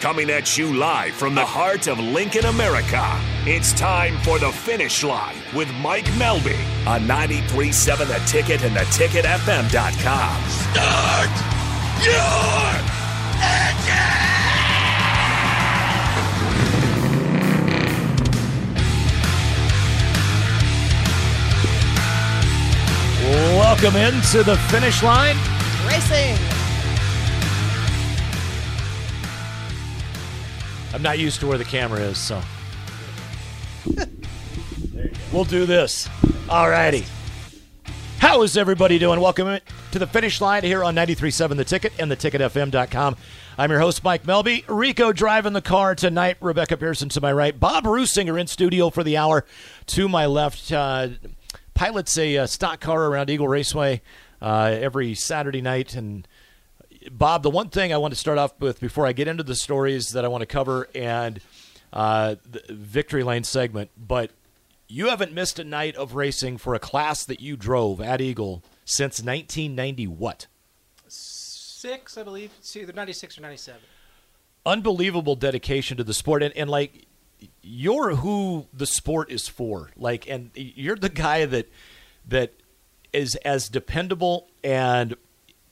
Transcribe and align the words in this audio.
Coming 0.00 0.30
at 0.30 0.56
you 0.56 0.72
live 0.72 1.12
from 1.12 1.34
the 1.34 1.44
heart 1.44 1.86
of 1.86 1.98
Lincoln, 1.98 2.46
America. 2.46 3.04
It's 3.44 3.74
time 3.74 4.16
for 4.20 4.38
the 4.38 4.50
finish 4.50 5.04
line 5.04 5.36
with 5.54 5.70
Mike 5.74 6.06
Melbye 6.16 6.56
on 6.86 7.02
93.7 7.02 8.08
The 8.08 8.18
Ticket 8.26 8.62
and 8.64 8.74
theticketfm.com. 8.74 10.42
Start 10.48 11.30
your 12.02 12.80
engine! 13.44 14.30
Welcome 23.58 23.96
into 23.96 24.42
the 24.44 24.56
finish 24.70 25.02
line. 25.02 25.36
Racing. 25.86 26.49
I'm 30.92 31.02
not 31.02 31.18
used 31.18 31.40
to 31.40 31.46
where 31.46 31.58
the 31.58 31.64
camera 31.64 32.00
is, 32.00 32.18
so 32.18 32.40
we'll 35.32 35.44
do 35.44 35.66
this. 35.66 36.08
Alrighty. 36.46 37.08
How 38.18 38.42
is 38.42 38.56
everybody 38.56 38.98
doing? 38.98 39.20
Welcome 39.20 39.60
to 39.92 39.98
the 39.98 40.06
finish 40.06 40.40
line 40.40 40.62
here 40.62 40.84
on 40.84 40.94
93.7 40.94 41.56
The 41.56 41.64
Ticket 41.64 41.92
and 41.98 42.10
theticketfm.com. 42.10 43.16
I'm 43.56 43.70
your 43.70 43.80
host, 43.80 44.04
Mike 44.04 44.24
Melbye. 44.24 44.64
Rico 44.68 45.12
driving 45.12 45.52
the 45.52 45.62
car 45.62 45.94
tonight. 45.94 46.36
Rebecca 46.40 46.76
Pearson 46.76 47.08
to 47.10 47.20
my 47.20 47.32
right. 47.32 47.58
Bob 47.58 47.84
Ruisinger 47.84 48.38
in 48.40 48.46
studio 48.46 48.90
for 48.90 49.04
the 49.04 49.16
hour 49.16 49.44
to 49.86 50.08
my 50.08 50.26
left. 50.26 50.72
Uh, 50.72 51.08
pilots 51.74 52.18
a 52.18 52.38
uh, 52.38 52.46
stock 52.46 52.80
car 52.80 53.06
around 53.06 53.30
Eagle 53.30 53.48
Raceway 53.48 54.02
uh, 54.42 54.76
every 54.78 55.14
Saturday 55.14 55.62
night. 55.62 55.94
And 55.94 56.26
Bob, 57.10 57.42
the 57.42 57.50
one 57.50 57.68
thing 57.68 57.92
I 57.92 57.96
want 57.96 58.12
to 58.12 58.20
start 58.20 58.38
off 58.38 58.52
with 58.60 58.80
before 58.80 59.06
I 59.06 59.12
get 59.12 59.28
into 59.28 59.42
the 59.42 59.54
stories 59.54 60.10
that 60.10 60.24
I 60.24 60.28
want 60.28 60.42
to 60.42 60.46
cover 60.46 60.88
and 60.94 61.40
uh, 61.92 62.36
the 62.48 62.62
Victory 62.68 63.22
Lane 63.22 63.44
segment, 63.44 63.90
but 63.96 64.30
you 64.86 65.08
haven't 65.08 65.32
missed 65.32 65.58
a 65.58 65.64
night 65.64 65.96
of 65.96 66.14
racing 66.14 66.58
for 66.58 66.74
a 66.74 66.78
class 66.78 67.24
that 67.24 67.40
you 67.40 67.56
drove 67.56 68.00
at 68.00 68.20
Eagle 68.20 68.62
since 68.84 69.22
1990. 69.22 70.06
What? 70.08 70.46
Six, 71.08 72.18
I 72.18 72.22
believe. 72.22 72.50
It's 72.58 72.76
either 72.76 72.92
96 72.92 73.38
or 73.38 73.42
97. 73.42 73.80
Unbelievable 74.66 75.36
dedication 75.36 75.96
to 75.96 76.04
the 76.04 76.12
sport, 76.12 76.42
and, 76.42 76.54
and 76.56 76.68
like 76.68 77.06
you're 77.62 78.16
who 78.16 78.66
the 78.74 78.86
sport 78.86 79.30
is 79.30 79.48
for. 79.48 79.90
Like, 79.96 80.28
and 80.28 80.50
you're 80.54 80.96
the 80.96 81.08
guy 81.08 81.46
that 81.46 81.70
that 82.28 82.52
is 83.12 83.36
as 83.36 83.68
dependable, 83.68 84.48
and 84.62 85.16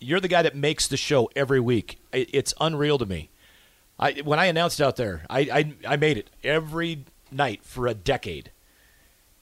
you're 0.00 0.20
the 0.20 0.28
guy 0.28 0.42
that 0.42 0.54
makes 0.56 0.86
the 0.88 0.96
show 0.96 1.30
every 1.36 1.60
week. 1.60 1.98
It, 2.12 2.30
it's 2.32 2.54
unreal 2.60 2.98
to 2.98 3.06
me. 3.06 3.30
I 3.98 4.12
when 4.24 4.38
I 4.38 4.46
announced 4.46 4.80
out 4.80 4.96
there, 4.96 5.22
I, 5.28 5.40
I 5.86 5.92
I 5.94 5.96
made 5.96 6.18
it 6.18 6.30
every 6.44 7.04
night 7.32 7.64
for 7.64 7.86
a 7.86 7.94
decade, 7.94 8.50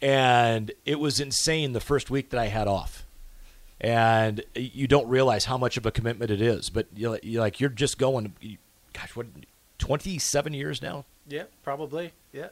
and 0.01 0.71
it 0.85 0.99
was 1.01 1.21
insane 1.21 1.73
the 1.73 1.81
first 1.81 2.11
week 2.11 2.31
that 2.31 2.41
I 2.41 2.47
had 2.47 2.69
off. 2.69 3.05
And 3.81 4.43
you 4.55 4.87
don't 4.87 5.07
realize 5.09 5.45
how 5.45 5.59
much 5.59 5.77
of 5.77 5.85
a 5.85 5.91
commitment 5.91 6.31
it 6.31 6.41
is, 6.41 6.71
but 6.71 6.87
you're, 6.97 7.19
you're 7.23 7.43
like 7.43 7.61
you're 7.61 7.69
just 7.71 7.99
going. 7.99 8.33
Gosh, 8.95 9.15
what? 9.15 9.27
Twenty-seven 9.79 10.55
years 10.55 10.81
now. 10.81 11.05
Yeah, 11.29 11.43
probably. 11.63 12.13
Yeah. 12.33 12.49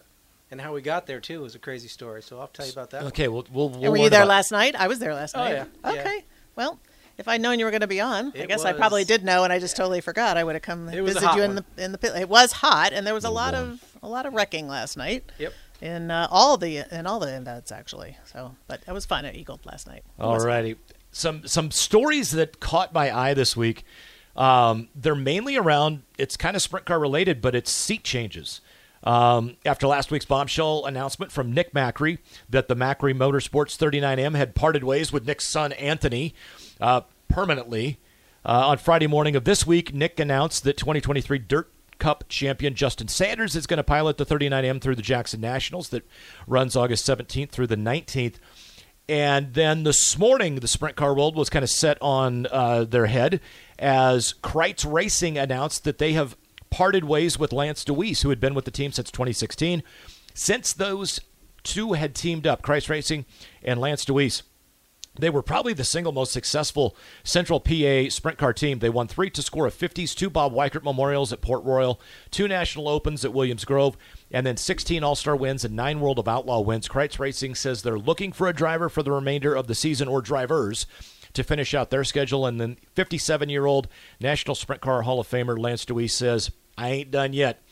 And 0.51 0.61
how 0.61 0.75
we 0.75 0.83
got 0.83 1.07
there 1.07 1.21
too 1.21 1.41
was 1.41 1.55
a 1.55 1.59
crazy 1.59 1.89
story. 1.89 2.21
So 2.23 2.39
I'll 2.39 2.49
tell 2.49 2.67
you 2.67 2.73
about 2.73 2.91
that. 2.91 2.99
one. 2.99 3.07
Okay, 3.09 3.29
we'll 3.29 3.47
we'll. 3.51 3.71
we'll 3.71 3.83
And 3.85 3.93
were 3.93 3.97
you 3.97 4.11
there 4.11 4.21
about- 4.25 4.29
last 4.29 4.53
night? 4.53 4.75
I 4.77 4.89
was 4.89 4.99
there 4.99 5.15
last 5.15 5.35
Oh, 5.35 5.43
night. 5.43 5.53
yeah. 5.53 5.65
Yeah. 5.95 6.01
Okay. 6.01 6.25
Well, 6.57 6.79
if 7.19 7.29
I'd 7.29 7.41
known 7.41 7.59
you 7.59 7.65
were 7.65 7.70
going 7.70 7.81
to 7.83 7.87
be 7.87 8.01
on, 8.01 8.33
I 8.34 8.39
It 8.41 8.48
guess 8.48 8.65
I 8.65 8.73
probably 8.73 9.05
did 9.05 9.25
know, 9.25 9.45
and 9.45 9.53
I 9.53 9.59
just 9.59 9.77
totally 9.77 10.01
forgot. 10.01 10.37
I 10.37 10.45
would 10.45 10.55
have 10.55 10.62
come 10.62 10.89
It 10.89 11.01
was 11.01 11.12
a 11.12 11.15
visit 11.20 11.27
hot 11.29 11.37
you 11.37 11.43
in 11.43 11.55
one. 11.55 11.65
the 11.77 11.84
in 11.84 11.93
the 11.93 11.98
pit. 11.98 12.12
It 12.17 12.29
was 12.29 12.53
hot, 12.53 12.93
and 12.93 13.07
there 13.07 13.15
was 13.15 13.25
a 13.25 13.31
lot 13.31 13.55
of 13.55 13.83
a 14.03 14.09
lot 14.09 14.27
of 14.27 14.34
wrecking 14.34 14.69
last 14.69 14.97
night. 14.97 15.31
Yep. 15.39 15.53
In 15.81 16.11
uh, 16.11 16.29
all 16.31 16.57
the 16.57 16.85
in 16.91 17.07
all 17.07 17.19
the 17.20 17.35
events 17.37 17.70
actually. 17.73 18.17
So, 18.33 18.55
but 18.69 18.81
it 18.87 18.92
was 18.92 19.05
fun 19.05 19.25
at 19.25 19.35
Eagle 19.35 19.61
last 19.64 19.86
night. 19.86 20.02
It 20.19 20.23
was 20.23 20.42
fun. 20.45 20.51
Alrighty, 20.52 20.77
some 21.13 21.47
some 21.47 21.70
stories 21.70 22.30
that 22.33 22.61
caught 22.61 22.92
my 22.95 23.14
eye 23.17 23.35
this 23.35 23.57
week. 23.57 23.85
Um, 24.36 24.89
they're 24.95 25.14
mainly 25.14 25.57
around. 25.57 26.02
It's 26.19 26.36
kind 26.36 26.57
of 26.57 26.63
sprint 26.63 26.86
car 26.86 26.98
related, 26.98 27.41
but 27.41 27.55
it's 27.55 27.70
seat 27.70 28.02
changes. 28.05 28.61
Um, 29.05 29.57
after 29.67 29.86
last 29.86 30.11
week's 30.11 30.25
bombshell 30.25 30.86
announcement 30.86 31.31
from 31.31 31.52
Nick 31.52 31.75
Macri 31.75 32.19
that 32.48 32.69
the 32.69 32.75
Macri 32.75 33.14
Motorsports 33.14 33.77
39M 33.77 34.35
had 34.35 34.55
parted 34.55 34.83
ways 34.83 35.13
with 35.13 35.27
Nick's 35.27 35.46
son 35.46 35.73
Anthony 35.75 36.35
uh, 36.80 37.02
permanently, 37.29 37.98
uh, 38.45 38.68
on 38.68 38.79
Friday 38.79 39.07
morning 39.07 39.36
of 39.36 39.45
this 39.45 39.67
week, 39.67 39.95
Nick 39.95 40.20
announced 40.20 40.64
that 40.64 40.77
2023 40.77 41.39
Dirt 41.39 41.70
Cup 41.98 42.24
champion 42.29 42.74
Justin 42.74 43.08
Sanders 43.08 43.57
is 43.57 43.67
going 43.67 43.79
to 43.79 43.85
pilot 43.85 44.18
the 44.18 44.27
39M 44.27 44.80
through 44.80 44.96
the 44.96 45.02
Jackson 45.02 45.40
Nationals 45.40 45.89
that 45.90 46.07
runs 46.46 46.77
August 46.77 47.07
17th 47.07 47.51
through 47.51 47.68
the 47.68 47.77
19th. 47.77 48.34
And 49.08 49.55
then 49.55 49.84
this 49.84 50.18
morning, 50.18 50.57
the 50.57 50.68
sprint 50.68 50.96
car 50.96 51.14
world 51.14 51.36
was 51.36 51.51
kind 51.51 51.63
of 51.63 51.70
set 51.70 51.98
on 52.01 52.46
uh, 52.51 52.84
their 52.84 53.07
head 53.07 53.40
as 53.79 54.34
Kreitz 54.42 54.90
Racing 54.90 55.39
announced 55.39 55.84
that 55.84 55.98
they 55.98 56.13
have 56.13 56.36
parted 56.70 57.05
ways 57.05 57.39
with 57.39 57.52
Lance 57.52 57.84
Dewease, 57.84 58.23
who 58.23 58.30
had 58.30 58.40
been 58.40 58.55
with 58.55 58.64
the 58.64 58.70
team 58.70 58.92
since 58.92 59.11
2016. 59.11 59.83
Since 60.33 60.73
those 60.73 61.20
two 61.63 61.92
had 61.92 62.14
teamed 62.14 62.46
up, 62.46 62.63
Kreitz 62.63 62.89
Racing 62.89 63.27
and 63.63 63.80
Lance 63.80 64.05
Dewease, 64.05 64.42
they 65.17 65.30
were 65.30 65.42
probably 65.42 65.73
the 65.73 65.85
single 65.85 66.13
most 66.13 66.33
successful 66.33 66.97
Central 67.23 67.61
PA 67.61 68.08
sprint 68.08 68.36
car 68.36 68.52
team. 68.52 68.80
They 68.80 68.89
won 68.89 69.07
three 69.07 69.30
Tuscarora 69.30 69.70
50s, 69.70 70.14
two 70.14 70.29
Bob 70.29 70.52
Weikert 70.52 70.83
Memorials 70.83 71.33
at 71.33 71.41
Port 71.41 71.64
Royal, 71.64 72.01
two 72.30 72.48
National 72.48 72.89
Opens 72.89 73.25
at 73.25 73.33
Williams 73.33 73.64
Grove, 73.64 73.97
and 74.30 74.47
then 74.47 74.57
16 74.57 75.05
All 75.05 75.14
Star 75.14 75.36
wins 75.36 75.64
and 75.64 75.77
nine 75.77 76.01
World 76.01 76.19
of 76.19 76.27
Outlaw 76.27 76.61
wins. 76.61 76.89
Kreitz 76.89 77.19
Racing 77.19 77.55
says 77.55 77.83
they're 77.83 77.98
looking 77.98 78.33
for 78.33 78.48
a 78.48 78.52
driver 78.52 78.89
for 78.89 79.02
the 79.02 79.13
remainder 79.13 79.55
of 79.55 79.69
the 79.69 79.75
season 79.75 80.08
or 80.08 80.20
drivers 80.20 80.86
to 81.35 81.45
finish 81.45 81.75
out 81.75 81.91
their 81.91 82.05
schedule. 82.05 82.46
And 82.46 82.61
then 82.61 82.77
57 82.95 83.48
year 83.48 83.67
old 83.67 83.89
National 84.20 84.55
Sprint 84.55 84.83
Car 84.83 85.02
Hall 85.02 85.20
of 85.20 85.29
Famer 85.29 85.58
Lance 85.58 85.85
Dewease 85.85 86.11
says, 86.11 86.51
I 86.77 86.91
ain't 86.91 87.11
done 87.11 87.33
yet. 87.33 87.63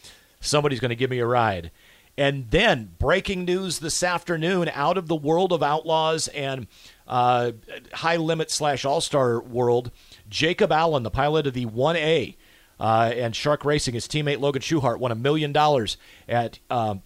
Somebody's 0.41 0.81
going 0.81 0.91
to 0.91 0.97
give 0.97 1.11
me 1.11 1.19
a 1.21 1.27
ride. 1.27 1.71
And 2.19 2.51
then 2.51 2.95
breaking 2.99 3.47
news 3.47 3.79
this 3.79 4.03
afternoon 4.03 4.71
out 4.75 4.99
of 4.99 5.09
the 5.09 5.17
world 5.17 5.53
of 5.53 5.63
outlaws 5.63 6.29
and 6.29 6.67
uh, 7.13 7.53
high 7.93 8.17
limit 8.17 8.51
slash 8.51 8.87
all 8.87 9.03
star 9.03 9.39
world. 9.39 9.91
Jacob 10.31 10.73
Allen, 10.73 11.03
the 11.03 11.11
pilot 11.11 11.47
of 11.47 11.53
the 11.53 11.67
1A 11.67 12.37
uh, 12.81 13.13
and 13.15 13.37
Shark 13.37 13.67
Racing, 13.67 13.93
his 13.93 14.09
teammate 14.09 14.41
Logan 14.41 14.63
Schuchart 14.63 14.99
won 14.99 15.13
a 15.13 15.15
million 15.15 15.53
dollars 15.53 15.99
at 16.27 16.59
um, 16.71 17.03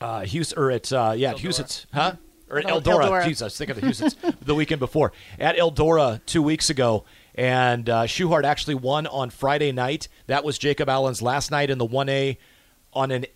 uh, 0.00 0.22
Houston 0.22 0.58
or 0.58 0.70
at 0.70 0.90
uh, 0.90 1.12
yeah, 1.14 1.32
at 1.32 1.38
Houston's, 1.40 1.86
huh? 1.92 2.14
Or 2.48 2.60
at 2.60 2.70
El- 2.70 2.80
Eldora. 2.80 3.04
Eldora. 3.04 3.24
Jesus, 3.26 3.42
I 3.42 3.44
was 3.44 3.58
thinking 3.58 3.76
of 3.76 3.82
Houston's 3.82 4.16
the 4.40 4.54
weekend 4.54 4.80
before 4.80 5.12
at 5.38 5.56
Eldora 5.56 6.24
two 6.24 6.42
weeks 6.42 6.70
ago. 6.70 7.04
And 7.34 7.90
uh, 7.90 8.04
Schuchart 8.04 8.44
actually 8.44 8.76
won 8.76 9.06
on 9.06 9.28
Friday 9.28 9.70
night. 9.70 10.08
That 10.28 10.44
was 10.44 10.56
Jacob 10.56 10.88
Allen's 10.88 11.20
last 11.20 11.50
night 11.50 11.68
in 11.68 11.76
the 11.76 11.86
1A 11.86 12.38
on 12.94 13.10
an 13.10 13.26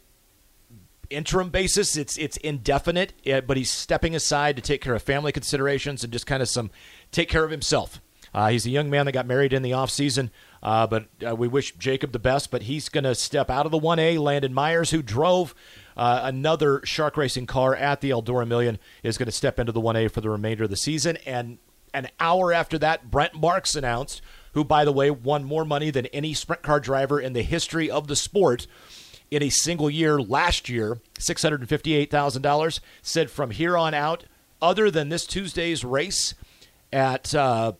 interim 1.14 1.50
basis. 1.50 1.96
It's 1.96 2.16
it's 2.16 2.36
indefinite, 2.38 3.12
eh, 3.24 3.40
but 3.40 3.56
he's 3.56 3.70
stepping 3.70 4.14
aside 4.14 4.56
to 4.56 4.62
take 4.62 4.80
care 4.80 4.94
of 4.94 5.02
family 5.02 5.32
considerations 5.32 6.04
and 6.04 6.12
just 6.12 6.26
kind 6.26 6.42
of 6.42 6.48
some 6.48 6.70
take 7.10 7.28
care 7.28 7.44
of 7.44 7.50
himself. 7.50 8.00
Uh, 8.34 8.48
he's 8.48 8.66
a 8.66 8.70
young 8.70 8.90
man 8.90 9.06
that 9.06 9.12
got 9.12 9.26
married 9.26 9.52
in 9.52 9.62
the 9.62 9.72
off 9.72 9.90
season, 9.90 10.28
uh, 10.60 10.86
but 10.88 11.06
uh, 11.26 11.36
we 11.36 11.46
wish 11.46 11.76
Jacob 11.76 12.10
the 12.10 12.18
best. 12.18 12.50
But 12.50 12.62
he's 12.62 12.88
going 12.88 13.04
to 13.04 13.14
step 13.14 13.48
out 13.48 13.64
of 13.64 13.70
the 13.72 13.78
1A. 13.78 14.18
Landon 14.18 14.52
Myers, 14.52 14.90
who 14.90 15.02
drove 15.02 15.54
uh, 15.96 16.20
another 16.24 16.80
shark 16.84 17.16
racing 17.16 17.46
car 17.46 17.76
at 17.76 18.00
the 18.00 18.10
Eldora 18.10 18.46
Million, 18.46 18.80
is 19.04 19.16
going 19.16 19.26
to 19.26 19.32
step 19.32 19.60
into 19.60 19.70
the 19.70 19.80
1A 19.80 20.10
for 20.10 20.20
the 20.20 20.30
remainder 20.30 20.64
of 20.64 20.70
the 20.70 20.76
season. 20.76 21.16
And 21.24 21.58
an 21.92 22.08
hour 22.18 22.52
after 22.52 22.76
that, 22.78 23.08
Brent 23.08 23.34
Marks 23.34 23.76
announced, 23.76 24.20
who, 24.52 24.64
by 24.64 24.84
the 24.84 24.92
way, 24.92 25.12
won 25.12 25.44
more 25.44 25.64
money 25.64 25.90
than 25.90 26.06
any 26.06 26.34
sprint 26.34 26.62
car 26.62 26.80
driver 26.80 27.20
in 27.20 27.34
the 27.34 27.42
history 27.42 27.88
of 27.88 28.08
the 28.08 28.16
sport 28.16 28.66
in 29.34 29.42
a 29.42 29.50
single 29.50 29.90
year 29.90 30.20
last 30.20 30.68
year, 30.68 31.00
$658,000, 31.18 32.80
said 33.02 33.30
from 33.30 33.50
here 33.50 33.76
on 33.76 33.94
out, 33.94 34.24
other 34.62 34.90
than 34.90 35.08
this 35.08 35.26
Tuesday's 35.26 35.84
race 35.84 36.34
at 36.92 37.34
uh, 37.34 37.72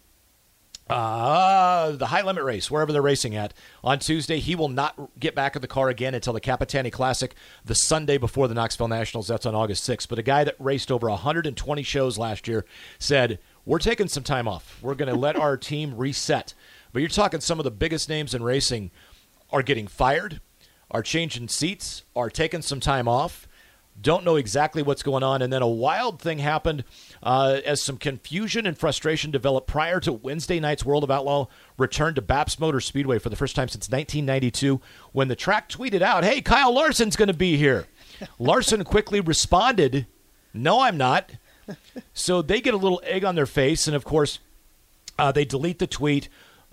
uh, 0.91 1.93
the 1.93 2.07
high 2.07 2.23
limit 2.23 2.45
race, 2.45 2.71
wherever 2.71 2.93
they're 2.93 3.01
racing 3.01 3.37
at, 3.37 3.55
on 3.83 3.99
Tuesday, 3.99 4.39
he 4.39 4.55
will 4.55 4.69
not 4.69 5.11
get 5.19 5.35
back 5.35 5.55
in 5.57 5.63
the 5.63 5.69
car 5.69 5.89
again 5.89 6.15
until 6.15 6.33
the 6.33 6.41
Capitani 6.41 6.93
Classic 6.93 7.35
the 7.65 7.75
Sunday 7.75 8.19
before 8.19 8.49
the 8.49 8.55
Knoxville 8.55 8.89
Nationals. 8.89 9.29
That's 9.29 9.47
on 9.47 9.55
August 9.55 9.89
6th. 9.89 10.09
But 10.09 10.19
a 10.19 10.23
guy 10.23 10.45
that 10.45 10.57
raced 10.59 10.91
over 10.91 11.09
120 11.09 11.83
shows 11.85 12.19
last 12.19 12.49
year 12.49 12.65
said, 12.99 13.39
We're 13.65 13.79
taking 13.79 14.09
some 14.09 14.25
time 14.25 14.49
off. 14.49 14.79
We're 14.83 14.95
going 14.95 15.13
to 15.13 15.19
let 15.19 15.37
our 15.37 15.57
team 15.57 15.97
reset. 15.97 16.53
But 16.93 17.01
you're 17.01 17.09
talking 17.09 17.41
some 17.41 17.59
of 17.59 17.65
the 17.65 17.71
biggest 17.71 18.09
names 18.09 18.35
in 18.35 18.43
racing 18.43 18.91
are 19.51 19.63
getting 19.63 19.87
fired, 19.87 20.41
are 20.95 21.03
changing 21.03 21.49
seats, 21.49 22.05
are 22.15 22.31
taking 22.31 22.63
some 22.63 22.79
time 22.79 23.09
off. 23.09 23.49
Don't 24.01 24.25
know 24.25 24.37
exactly 24.37 24.81
what's 24.81 25.03
going 25.03 25.25
on. 25.25 25.43
And 25.43 25.53
then 25.53 25.61
a 25.61 25.69
wild 25.69 26.21
thing 26.21 26.39
happened 26.39 26.85
uh, 27.21 27.61
as 27.67 27.83
some 27.83 27.97
confusion 27.97 28.65
and 28.65 28.79
frustration 28.79 29.33
developed 29.33 29.67
prior 29.67 29.99
to 30.01 30.13
Wednesday 30.13 30.61
night's 30.61 30.85
World 30.85 31.03
of 31.03 31.11
Outlaw 31.11 31.49
return 31.77 32.15
to 32.15 32.23
Baps 32.23 32.61
Motor 32.61 32.81
Speedway 32.81 33.19
for 33.19 33.29
the 33.29 33.37
first 33.37 33.57
time 33.57 33.67
since 33.67 33.89
1992 33.91 34.81
when 35.11 35.27
the 35.27 35.37
track 35.37 35.69
tweeted 35.69 36.01
out, 36.01 36.23
Hey, 36.23 36.41
Kyle 36.41 36.73
Larson's 36.73 37.17
going 37.17 37.29
to 37.29 37.35
be 37.35 37.57
here. 37.57 37.87
Larson 38.39 38.85
quickly 38.85 39.21
responded, 39.21 40.07
No, 40.53 40.81
I'm 40.81 40.97
not. 40.97 41.33
So 42.13 42.41
they 42.41 42.61
get 42.61 42.75
a 42.75 42.79
little 42.79 43.03
egg 43.05 43.25
on 43.25 43.35
their 43.35 43.47
face. 43.47 43.89
And 43.89 43.97
of 43.97 44.05
course, 44.05 44.39
uh, 45.19 45.33
they 45.33 45.45
delete 45.45 45.81
the 45.81 45.89
tweet. 45.89 46.29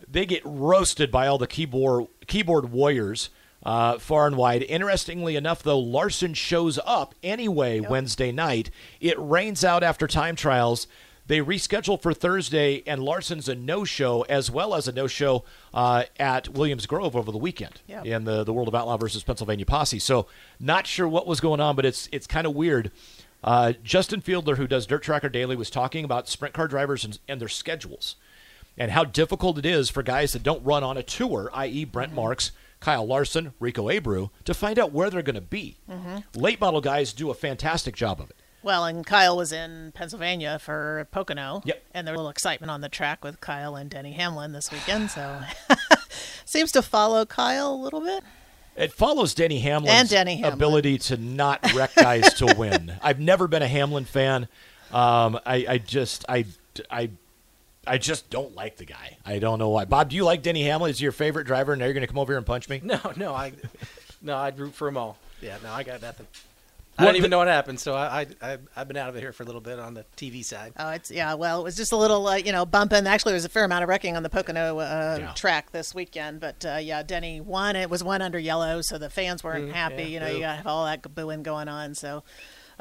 They 0.08 0.26
get 0.28 0.42
roasted 0.46 1.12
by 1.12 1.26
all 1.26 1.40
the 1.40 1.48
keyboard 1.48 2.08
keyboard 2.28 2.72
warriors 2.72 3.30
uh, 3.63 3.98
far 4.00 4.28
and 4.28 4.36
wide. 4.38 4.63
Interestingly 4.63 5.36
enough, 5.36 5.62
though, 5.63 5.80
Larson 5.80 6.34
shows 6.34 6.80
up 6.86 7.13
anyway 7.24 7.80
Wednesday 7.80 8.31
night. 8.31 8.69
It 9.00 9.16
rains 9.19 9.63
out 9.63 9.84
after 9.84 10.08
time 10.08 10.36
trials. 10.36 10.88
They 11.28 11.40
reschedule 11.40 12.02
for 12.02 12.13
Thursday, 12.13 12.84
and 12.86 13.02
Larson's 13.02 13.48
a 13.48 13.56
no-show 13.56 14.24
as 14.24 14.52
well 14.52 14.74
as 14.75 14.88
a 14.88 14.92
no-show 14.92 15.46
uh, 15.74 16.04
at 16.19 16.50
Williams 16.50 16.86
Grove 16.88 17.16
over 17.16 17.31
the 17.31 17.38
weekend 17.38 17.80
Yep. 17.88 18.06
in 18.06 18.24
the 18.25 18.44
the 18.44 18.52
World 18.52 18.68
of 18.68 18.75
Outlaw 18.75 18.98
versus 18.98 19.24
Pennsylvania 19.24 19.66
Posse. 19.66 20.00
So, 20.00 20.28
not 20.60 20.88
sure 20.88 21.08
what 21.08 21.28
was 21.28 21.40
going 21.40 21.62
on, 21.62 21.75
but 21.75 21.86
it's 21.86 22.10
it's 22.12 22.28
kind 22.28 22.46
of 22.48 22.54
weird. 22.56 22.92
Uh, 23.44 23.74
Justin 23.84 24.19
Fielder, 24.22 24.56
who 24.56 24.68
does 24.68 24.86
Dirt 24.86 25.04
Tracker 25.04 25.30
Daily, 25.30 25.56
was 25.56 25.69
talking 25.69 26.04
about 26.04 26.28
sprint 26.28 26.54
car 26.54 26.68
drivers 26.68 27.06
and, 27.06 27.18
and 27.28 27.40
their 27.40 27.48
schedules 27.48 28.16
and 28.78 28.92
how 28.92 29.04
difficult 29.04 29.58
it 29.58 29.66
is 29.66 29.90
for 29.90 30.04
guys 30.04 30.34
that 30.34 30.44
don't 30.44 30.63
run 30.66 30.84
on 30.84 30.98
a 30.98 31.04
tour, 31.04 31.50
i.e., 31.54 31.84
Brent 31.86 32.13
Marks, 32.13 32.52
Kyle 32.81 33.06
Larson, 33.07 33.54
Rico 33.60 33.88
Abreu, 33.89 34.30
to 34.44 34.54
find 34.54 34.78
out 34.78 34.92
where 34.92 35.10
they're 35.10 35.22
going 35.22 35.36
to 35.36 35.42
be. 35.42 35.78
Late 36.36 36.60
model 36.60 36.81
guys 36.81 37.13
do 37.13 37.30
a 37.30 37.33
fantastic 37.33 37.95
job 37.95 38.19
of 38.19 38.30
it. 38.30 38.36
Well, 38.63 38.86
and 38.86 39.06
Kyle 39.06 39.38
was 39.38 39.51
in 39.51 39.92
Pennsylvania 39.94 40.60
for 40.60 41.07
Pocono. 41.12 41.62
Yep. 41.66 41.83
And 41.94 42.06
there 42.06 42.13
was 42.13 42.18
a 42.18 42.22
little 42.22 42.30
excitement 42.31 42.69
on 42.69 42.81
the 42.81 42.89
track 42.89 43.24
with 43.24 43.39
Kyle 43.42 43.75
and 43.75 43.89
Denny 43.89 44.12
Hamlin 44.12 44.51
this 44.51 44.72
weekend. 44.72 45.10
So 45.10 45.39
seems 46.45 46.72
to 46.74 46.81
follow 46.81 47.25
Kyle 47.25 47.72
a 47.74 47.75
little 47.75 48.01
bit. 48.01 48.24
It 48.75 48.94
follows 48.94 49.34
Denny 49.34 49.60
Hamlin's 49.60 49.94
And 49.94 50.10
Denny 50.10 50.36
Hamlin. 50.38 50.54
ability 50.54 50.98
to 51.00 51.18
not 51.18 51.74
wreck 51.74 51.94
guys 51.95 52.34
to 52.36 52.54
win. 52.57 52.94
I've 53.01 53.19
never 53.19 53.48
been 53.48 53.62
a 53.63 53.68
Hamlin 53.68 54.06
fan. 54.06 54.48
Um, 54.92 55.39
I, 55.45 55.66
I 55.68 55.77
just, 55.80 56.25
I, 56.30 56.45
I, 56.89 57.10
I 57.88 57.98
just 57.98 58.30
don't 58.30 58.56
like 58.56 58.78
the 58.78 58.86
guy. 58.86 59.18
I 59.25 59.39
don't 59.39 59.57
know 59.60 59.69
why. 59.69 59.86
Bob, 59.86 60.10
do 60.10 60.16
you 60.16 60.24
like 60.24 60.44
Denny 60.44 60.63
Hamlin? 60.63 60.92
Is 60.92 61.00
he 61.00 61.04
your 61.04 61.12
favorite 61.12 61.45
driver? 61.45 61.74
And 61.74 61.80
now 61.80 61.86
you're 61.86 61.94
going 61.95 62.01
to 62.01 62.07
come 62.07 62.19
over 62.19 62.31
here 62.33 62.38
and 62.38 62.45
punch 62.45 62.69
me? 62.69 62.80
No, 62.83 63.00
no, 63.16 63.33
I, 63.33 63.54
no, 64.22 64.38
I'd 64.38 64.60
root 64.60 64.74
for 64.75 64.86
them 64.86 64.98
all. 64.98 65.18
Yeah, 65.42 65.57
no, 65.63 65.72
I 65.72 65.81
got 65.83 66.01
nothing. 66.01 66.28
I 67.00 67.06
don't 67.06 67.16
even 67.16 67.31
know 67.31 67.39
what 67.39 67.48
happened, 67.48 67.80
so 67.80 67.95
I, 67.95 68.28
I, 68.44 68.57
I've 68.75 68.88
been 68.88 68.98
out 68.98 69.10
of 69.10 69.16
it 69.16 69.22
here 69.22 69.31
for 69.31 69.42
a 69.42 69.45
little 69.48 69.62
bit 69.62 69.80
on 69.80 69.95
the 69.95 70.06
TV 70.18 70.45
side. 70.45 70.74
Oh, 70.78 70.89
it's 70.89 71.10
yeah. 71.10 71.33
Well, 71.33 71.60
it 71.62 71.63
was 71.63 71.75
just 71.75 71.94
a 71.94 71.95
little, 71.95 72.28
uh, 72.28 72.36
you 72.36 72.51
know, 72.51 72.63
bumping. 72.63 73.07
Actually, 73.07 73.31
there 73.31 73.38
was 73.38 73.45
a 73.45 73.50
fair 73.50 73.63
amount 73.63 73.81
of 73.81 73.89
wrecking 73.89 74.16
on 74.16 74.22
the 74.22 74.30
Pocono 74.30 74.77
uh, 74.77 75.18
Yeah. 75.19 75.31
track 75.34 75.72
this 75.72 75.95
weekend. 75.95 76.42
But 76.42 76.63
uh, 76.63 76.77
yeah, 76.80 77.01
Denny 77.01 77.42
won. 77.42 77.75
It 77.75 77.89
was 77.89 78.04
one 78.04 78.22
under 78.22 78.38
yellow, 78.38 78.81
so 78.81 79.00
the 79.00 79.10
fans 79.10 79.44
weren't 79.44 79.69
Mm, 79.69 79.74
happy. 79.74 79.95
yeah, 80.04 80.07
you 80.10 80.19
know, 80.19 80.27
boo. 80.27 80.34
you 80.36 80.39
got 80.42 80.51
to 80.51 80.56
have 80.57 80.68
all 80.68 80.86
that 80.86 81.16
booing 81.16 81.42
going 81.42 81.69
on. 81.69 81.95
So 81.95 82.24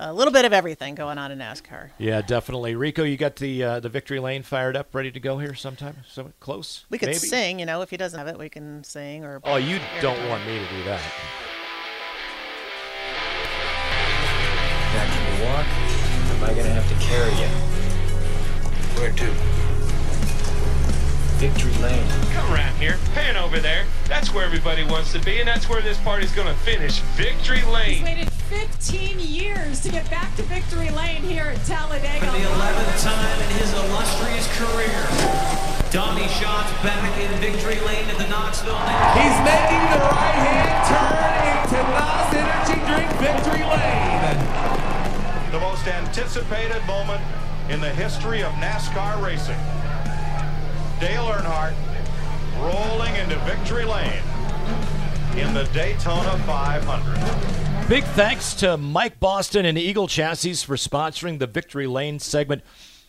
a 0.01 0.13
little 0.13 0.33
bit 0.33 0.45
of 0.47 0.53
everything 0.53 0.95
going 0.95 1.19
on 1.19 1.31
in 1.31 1.39
NASCAR. 1.39 1.91
Yeah, 1.99 2.23
definitely. 2.23 2.75
Rico, 2.75 3.05
you 3.05 3.17
got 3.17 3.37
the 3.37 3.63
uh, 3.63 3.81
the 3.81 3.91
victory 3.91 4.19
lane 4.19 4.43
fired 4.43 4.77
up, 4.77 4.95
ready 4.95 5.11
to 5.11 5.21
go 5.21 5.39
here 5.39 5.55
sometime? 5.55 5.97
So 6.09 6.33
close? 6.41 6.87
We 6.89 6.99
could 6.99 7.09
Maybe? 7.09 7.19
sing, 7.19 7.61
you 7.61 7.67
know, 7.67 7.83
if 7.83 7.91
he 7.91 7.97
doesn't 7.97 8.19
have 8.19 8.29
it, 8.29 8.39
we 8.39 8.49
can 8.49 8.83
sing 8.83 9.25
or. 9.25 9.41
Oh, 9.45 9.57
you 9.57 9.79
don't 10.01 10.29
want 10.29 10.45
me 10.47 10.59
to 10.59 10.67
do 10.69 10.85
that. 10.85 11.03
Now 14.95 15.05
can 15.07 15.39
you 15.39 15.45
walk? 15.45 15.67
Am 15.67 16.45
I 16.45 16.55
gonna 16.55 16.71
have 16.71 16.89
to 16.89 16.95
carry 17.05 17.33
you? 17.33 17.49
Where 18.99 19.13
to? 19.13 19.31
Victory 21.37 21.73
Lane. 21.83 22.07
Come 22.35 22.53
around 22.53 22.77
here, 22.77 22.99
pan 23.15 23.37
over 23.37 23.61
there. 23.61 23.87
That's 24.09 24.33
where 24.33 24.45
everybody 24.45 24.85
wants 24.85 25.13
to 25.13 25.19
be, 25.21 25.39
and 25.39 25.49
that's 25.49 25.69
where 25.69 25.81
this 25.81 25.99
party's 25.99 26.33
gonna 26.33 26.55
finish. 26.57 27.01
Victory 27.17 27.59
He's 27.59 27.67
Lane. 27.67 28.29
Waited 28.51 28.69
15 28.71 29.21
years 29.21 29.81
to 29.81 29.91
get 29.91 30.09
back 30.11 30.35
to 30.37 30.43
victory 30.43 30.91
lane 30.91 31.23
here 31.23 31.45
at 31.45 31.65
Talladega. 31.67 32.27
For 32.27 32.33
the 32.33 32.47
11th 32.47 33.03
time 33.03 33.43
in 33.43 33.51
his 33.57 33.73
illustrious 33.75 34.47
career, 34.59 35.01
Donny 35.91 36.27
Schatz 36.29 36.71
back 36.83 37.19
in 37.19 37.31
victory 37.41 37.79
lane 37.87 38.09
at 38.09 38.19
the 38.19 38.27
Knoxville. 38.29 38.79
He's 39.19 39.39
making 39.45 39.85
the 39.93 40.03
right 40.03 40.39
hand 40.41 40.71
turn 40.89 41.31
into 41.59 41.79
NOS 41.95 42.35
Energy 42.35 42.79
Drink 42.87 43.11
Victory 43.21 43.65
Lane. 43.67 44.11
the 45.53 45.61
most 45.61 45.87
anticipated 45.87 46.85
moment 46.87 47.23
in 47.69 47.81
the 47.81 47.91
history 47.91 48.43
of 48.43 48.53
NASCAR 48.55 49.23
racing. 49.23 49.59
Dale 50.99 51.27
Earnhardt 51.27 51.75
rolling 52.59 53.15
into 53.17 53.37
victory 53.41 53.85
lane 53.85 54.23
in 55.37 55.55
the 55.55 55.65
Daytona 55.73 56.39
500. 56.47 57.70
Big 57.91 58.05
thanks 58.05 58.55
to 58.55 58.77
Mike 58.77 59.19
Boston 59.19 59.67
and 59.67 59.77
Eagle 59.77 60.07
Chassis 60.07 60.55
for 60.55 60.77
sponsoring 60.77 61.41
the 61.41 61.49
Victory 61.49 61.89
Lane 61.89 62.21
segment. 62.21 62.63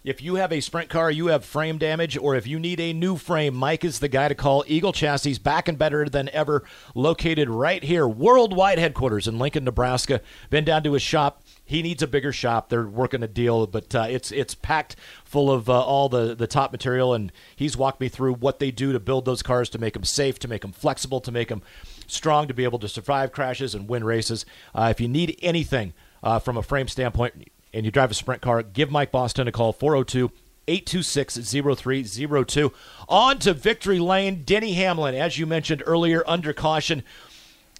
If 0.03 0.23
you 0.23 0.35
have 0.37 0.51
a 0.51 0.59
sprint 0.59 0.89
car, 0.89 1.11
you 1.11 1.27
have 1.27 1.45
frame 1.45 1.77
damage, 1.77 2.17
or 2.17 2.33
if 2.33 2.47
you 2.47 2.57
need 2.57 2.79
a 2.79 2.91
new 2.91 3.15
frame, 3.15 3.53
Mike 3.53 3.85
is 3.85 3.99
the 3.99 4.07
guy 4.07 4.27
to 4.27 4.33
call. 4.33 4.63
Eagle 4.65 4.91
Chassis, 4.91 5.37
back 5.37 5.67
and 5.67 5.77
better 5.77 6.09
than 6.09 6.29
ever, 6.29 6.63
located 6.95 7.47
right 7.47 7.83
here, 7.83 8.07
worldwide 8.07 8.79
headquarters 8.79 9.27
in 9.27 9.37
Lincoln, 9.37 9.65
Nebraska. 9.65 10.19
Been 10.49 10.65
down 10.65 10.81
to 10.81 10.93
his 10.93 11.03
shop. 11.03 11.43
He 11.63 11.83
needs 11.83 12.01
a 12.01 12.07
bigger 12.07 12.33
shop. 12.33 12.69
They're 12.69 12.87
working 12.87 13.21
a 13.21 13.27
deal, 13.27 13.67
but 13.67 13.93
uh, 13.93 14.07
it's 14.09 14.31
it's 14.31 14.55
packed 14.55 14.95
full 15.23 15.51
of 15.51 15.69
uh, 15.69 15.79
all 15.79 16.09
the 16.09 16.33
the 16.33 16.47
top 16.47 16.71
material, 16.71 17.13
and 17.13 17.31
he's 17.55 17.77
walked 17.77 18.01
me 18.01 18.09
through 18.09 18.33
what 18.33 18.57
they 18.57 18.71
do 18.71 18.91
to 18.93 18.99
build 18.99 19.25
those 19.25 19.43
cars 19.43 19.69
to 19.69 19.77
make 19.77 19.93
them 19.93 20.03
safe, 20.03 20.39
to 20.39 20.47
make 20.47 20.63
them 20.63 20.71
flexible, 20.71 21.21
to 21.21 21.31
make 21.31 21.49
them 21.49 21.61
strong, 22.11 22.47
to 22.47 22.53
be 22.53 22.63
able 22.63 22.79
to 22.79 22.87
survive 22.87 23.31
crashes 23.31 23.75
and 23.75 23.87
win 23.87 24.03
races. 24.03 24.45
Uh, 24.73 24.87
if 24.91 24.99
you 24.99 25.07
need 25.07 25.37
anything 25.41 25.93
uh, 26.23 26.39
from 26.39 26.57
a 26.57 26.63
frame 26.63 26.87
standpoint, 26.87 27.49
and 27.73 27.85
you 27.85 27.91
drive 27.91 28.11
a 28.11 28.13
sprint 28.13 28.41
car, 28.41 28.63
give 28.63 28.91
Mike 28.91 29.11
Boston 29.11 29.47
a 29.47 29.51
call 29.51 29.73
402 29.73 30.31
826 30.67 31.51
0302. 31.81 32.73
On 33.09 33.39
to 33.39 33.53
victory 33.53 33.99
lane. 33.99 34.43
Denny 34.43 34.73
Hamlin, 34.73 35.15
as 35.15 35.37
you 35.37 35.45
mentioned 35.45 35.83
earlier, 35.85 36.23
under 36.27 36.53
caution. 36.53 37.03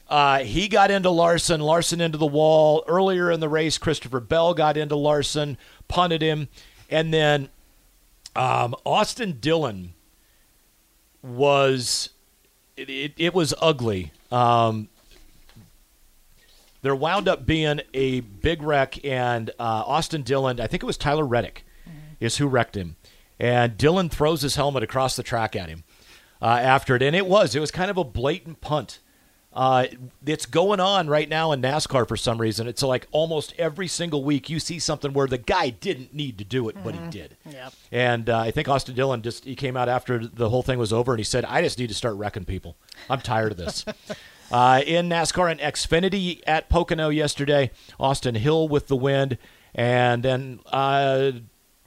Uh, 0.09 0.39
he 0.39 0.67
got 0.67 0.91
into 0.91 1.09
Larson, 1.09 1.61
Larson 1.61 2.01
into 2.01 2.17
the 2.17 2.25
wall. 2.25 2.83
Earlier 2.87 3.31
in 3.31 3.39
the 3.39 3.47
race, 3.47 3.77
Christopher 3.77 4.19
Bell 4.19 4.53
got 4.53 4.75
into 4.75 4.95
Larson, 4.95 5.57
punted 5.87 6.21
him. 6.21 6.49
And 6.89 7.13
then 7.13 7.49
um, 8.35 8.75
Austin 8.85 9.37
Dillon 9.39 9.93
was, 11.21 12.09
it, 12.75 12.89
it, 12.89 13.13
it 13.15 13.33
was 13.33 13.53
ugly. 13.61 14.11
Um, 14.31 14.89
there 16.81 16.95
wound 16.95 17.27
up 17.27 17.45
being 17.45 17.81
a 17.93 18.21
big 18.21 18.61
wreck, 18.63 19.03
and 19.05 19.49
uh, 19.51 19.83
Austin 19.85 20.23
Dillon, 20.23 20.59
I 20.59 20.67
think 20.67 20.81
it 20.81 20.87
was 20.87 20.97
Tyler 20.97 21.25
Reddick, 21.25 21.63
is 22.19 22.37
who 22.37 22.47
wrecked 22.47 22.75
him. 22.75 22.95
And 23.39 23.77
Dillon 23.77 24.09
throws 24.09 24.41
his 24.41 24.55
helmet 24.55 24.83
across 24.83 25.15
the 25.15 25.23
track 25.23 25.55
at 25.55 25.69
him 25.69 25.83
uh, 26.41 26.45
after 26.45 26.95
it, 26.95 27.01
and 27.01 27.15
it 27.15 27.27
was 27.27 27.55
it 27.55 27.59
was 27.59 27.71
kind 27.71 27.91
of 27.91 27.97
a 27.97 28.03
blatant 28.03 28.61
punt. 28.61 28.99
Uh, 29.53 29.87
it's 30.25 30.45
going 30.45 30.79
on 30.79 31.07
right 31.07 31.27
now 31.27 31.51
in 31.51 31.61
NASCAR 31.61 32.07
for 32.07 32.15
some 32.15 32.39
reason. 32.39 32.67
It's 32.67 32.81
like 32.81 33.07
almost 33.11 33.53
every 33.57 33.87
single 33.87 34.23
week 34.23 34.49
you 34.49 34.59
see 34.59 34.79
something 34.79 35.11
where 35.11 35.27
the 35.27 35.37
guy 35.37 35.71
didn't 35.71 36.13
need 36.13 36.37
to 36.37 36.45
do 36.45 36.69
it, 36.69 36.77
but 36.83 36.95
he 36.95 37.01
did. 37.09 37.35
Yep. 37.49 37.73
And 37.91 38.29
uh, 38.29 38.39
I 38.39 38.51
think 38.51 38.69
Austin 38.69 38.95
Dillon 38.95 39.21
just 39.21 39.43
he 39.43 39.55
came 39.55 39.75
out 39.75 39.89
after 39.89 40.25
the 40.25 40.49
whole 40.49 40.63
thing 40.63 40.79
was 40.79 40.93
over 40.93 41.11
and 41.11 41.19
he 41.19 41.25
said, 41.25 41.43
"I 41.45 41.61
just 41.61 41.77
need 41.77 41.89
to 41.89 41.93
start 41.93 42.15
wrecking 42.15 42.45
people. 42.45 42.77
I'm 43.09 43.19
tired 43.19 43.51
of 43.51 43.57
this." 43.57 43.83
uh, 44.51 44.81
in 44.85 45.09
NASCAR 45.09 45.51
and 45.51 45.59
Xfinity 45.59 46.41
at 46.47 46.69
Pocono 46.69 47.09
yesterday, 47.09 47.71
Austin 47.99 48.35
Hill 48.35 48.69
with 48.69 48.87
the 48.87 48.95
wind, 48.95 49.37
and 49.75 50.23
then 50.23 50.61
uh, 50.67 51.33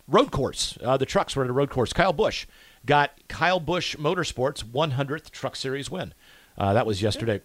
road 0.06 0.30
course. 0.30 0.76
Uh, 0.83 0.99
the 0.99 1.06
trucks 1.06 1.35
were 1.35 1.44
at 1.44 1.50
a 1.50 1.54
road 1.54 1.71
course. 1.71 1.94
Kyle 1.94 2.12
Busch 2.12 2.44
got 2.85 3.12
Kyle 3.28 3.61
Busch 3.61 3.97
Motorsports 3.97 4.62
100th 4.62 5.30
Truck 5.30 5.56
Series 5.56 5.90
win. 5.90 6.12
Uh, 6.59 6.75
that 6.75 6.87
was 6.87 7.02
yesterday. 7.02 7.40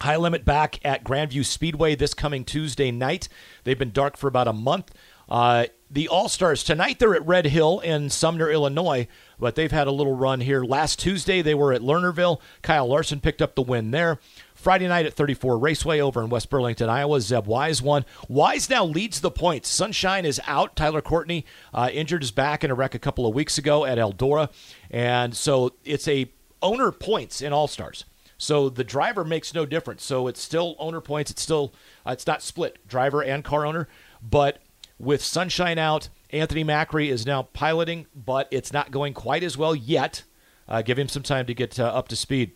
High 0.00 0.16
Limit 0.16 0.44
back 0.44 0.78
at 0.84 1.04
Grandview 1.04 1.44
Speedway 1.44 1.94
this 1.94 2.14
coming 2.14 2.44
Tuesday 2.44 2.90
night. 2.90 3.28
They've 3.64 3.78
been 3.78 3.92
dark 3.92 4.16
for 4.16 4.28
about 4.28 4.48
a 4.48 4.52
month. 4.52 4.92
Uh, 5.28 5.66
the 5.90 6.08
All 6.08 6.28
Stars 6.28 6.64
tonight 6.64 6.98
they're 6.98 7.14
at 7.14 7.26
Red 7.26 7.46
Hill 7.46 7.80
in 7.80 8.10
Sumner, 8.10 8.50
Illinois, 8.50 9.06
but 9.38 9.54
they've 9.54 9.70
had 9.70 9.86
a 9.86 9.92
little 9.92 10.16
run 10.16 10.40
here. 10.40 10.64
Last 10.64 10.98
Tuesday 10.98 11.40
they 11.40 11.54
were 11.54 11.72
at 11.72 11.80
Lernerville. 11.80 12.40
Kyle 12.62 12.86
Larson 12.86 13.20
picked 13.20 13.40
up 13.40 13.54
the 13.54 13.62
win 13.62 13.90
there. 13.90 14.18
Friday 14.54 14.88
night 14.88 15.06
at 15.06 15.14
34 15.14 15.58
Raceway 15.58 16.00
over 16.00 16.22
in 16.22 16.30
West 16.30 16.50
Burlington, 16.50 16.88
Iowa. 16.88 17.20
Zeb 17.20 17.46
Wise 17.46 17.80
won. 17.80 18.04
Wise 18.28 18.68
now 18.68 18.84
leads 18.84 19.20
the 19.20 19.30
points. 19.30 19.68
Sunshine 19.68 20.24
is 20.24 20.40
out. 20.46 20.74
Tyler 20.74 21.02
Courtney 21.02 21.44
uh, 21.72 21.90
injured 21.92 22.22
his 22.22 22.30
back 22.30 22.64
in 22.64 22.70
a 22.70 22.74
wreck 22.74 22.94
a 22.94 22.98
couple 22.98 23.26
of 23.26 23.34
weeks 23.34 23.56
ago 23.56 23.84
at 23.84 23.98
Eldora, 23.98 24.50
and 24.90 25.36
so 25.36 25.74
it's 25.84 26.08
a 26.08 26.30
owner 26.60 26.90
points 26.90 27.40
in 27.40 27.52
All 27.52 27.68
Stars. 27.68 28.04
So 28.38 28.68
the 28.68 28.84
driver 28.84 29.24
makes 29.24 29.54
no 29.54 29.66
difference. 29.66 30.04
So 30.04 30.26
it's 30.26 30.40
still 30.40 30.76
owner 30.78 31.00
points. 31.00 31.30
It's 31.30 31.42
still 31.42 31.74
uh, 32.06 32.12
it's 32.12 32.26
not 32.26 32.42
split 32.42 32.86
driver 32.86 33.22
and 33.22 33.44
car 33.44 33.66
owner, 33.66 33.88
but 34.22 34.60
with 34.98 35.22
sunshine 35.22 35.78
out, 35.78 36.08
Anthony 36.30 36.64
Macri 36.64 37.08
is 37.08 37.26
now 37.26 37.42
piloting, 37.42 38.06
but 38.14 38.48
it's 38.50 38.72
not 38.72 38.90
going 38.90 39.14
quite 39.14 39.42
as 39.42 39.56
well 39.56 39.74
yet. 39.74 40.24
Uh, 40.66 40.82
give 40.82 40.98
him 40.98 41.08
some 41.08 41.22
time 41.22 41.46
to 41.46 41.54
get 41.54 41.78
uh, 41.78 41.84
up 41.84 42.08
to 42.08 42.16
speed. 42.16 42.52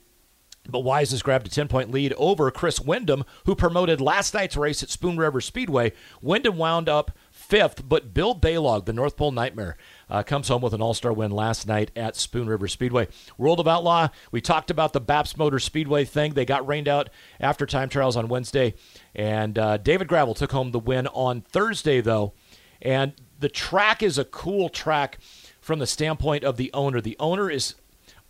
But 0.69 0.81
Wise 0.81 1.13
has 1.13 1.23
grabbed 1.23 1.47
a 1.47 1.51
10 1.51 1.69
point 1.69 1.91
lead 1.91 2.13
over 2.19 2.51
Chris 2.51 2.79
Windom, 2.81 3.25
who 3.47 3.55
promoted 3.55 4.01
last 4.01 4.35
night's 4.35 4.57
race 4.57 4.83
at 4.83 4.91
Spoon 4.91 5.17
River 5.17 5.41
Speedway. 5.41 5.93
Wyndham 6.21 6.59
wound 6.59 6.89
up 6.89 7.13
fifth, 7.31 7.89
but 7.89 8.13
Bill 8.13 8.35
Balog, 8.35 8.85
the 8.85 8.93
North 8.93 9.17
Pole 9.17 9.33
Nightmare, 9.33 9.77
uh, 10.11 10.23
comes 10.23 10.49
home 10.49 10.63
with 10.63 10.75
an 10.75 10.83
all 10.83 10.95
star 10.95 11.13
win 11.13 11.31
last 11.31 11.67
night 11.67 11.91
at 11.97 12.17
Spoon 12.17 12.49
River 12.49 12.69
Speedway. 12.69 13.09
World 13.37 13.61
of 13.61 13.69
Outlaw, 13.69 14.09
we 14.31 14.41
talked 14.41 14.71
about 14.71 14.93
the 14.93 15.01
Baps 15.01 15.37
Motor 15.37 15.59
Speedway 15.59 16.05
thing. 16.05 16.35
They 16.35 16.45
got 16.45 16.67
rained 16.67 16.89
out 16.89 17.11
after 17.41 17.67
time 17.67 17.89
trials 17.89 18.17
on 18.17 18.29
Wednesday, 18.29 18.75
and 19.15 19.59
uh, 19.59 19.77
David 19.77 20.09
Gravel 20.09 20.35
took 20.35 20.53
home 20.53 20.71
the 20.71 20.79
win 20.79 21.07
on 21.09 21.43
Thursday, 21.43 22.01
though. 22.01 22.33
And 22.81 23.15
the 23.39 23.49
track 23.49 24.03
is 24.03 24.19
a 24.19 24.25
cool 24.25 24.69
track 24.69 25.19
from 25.61 25.79
the 25.79 25.87
standpoint 25.87 26.45
of 26.45 26.57
the 26.57 26.73
owner. 26.73 27.01
The 27.01 27.17
owner 27.19 27.51
is 27.51 27.75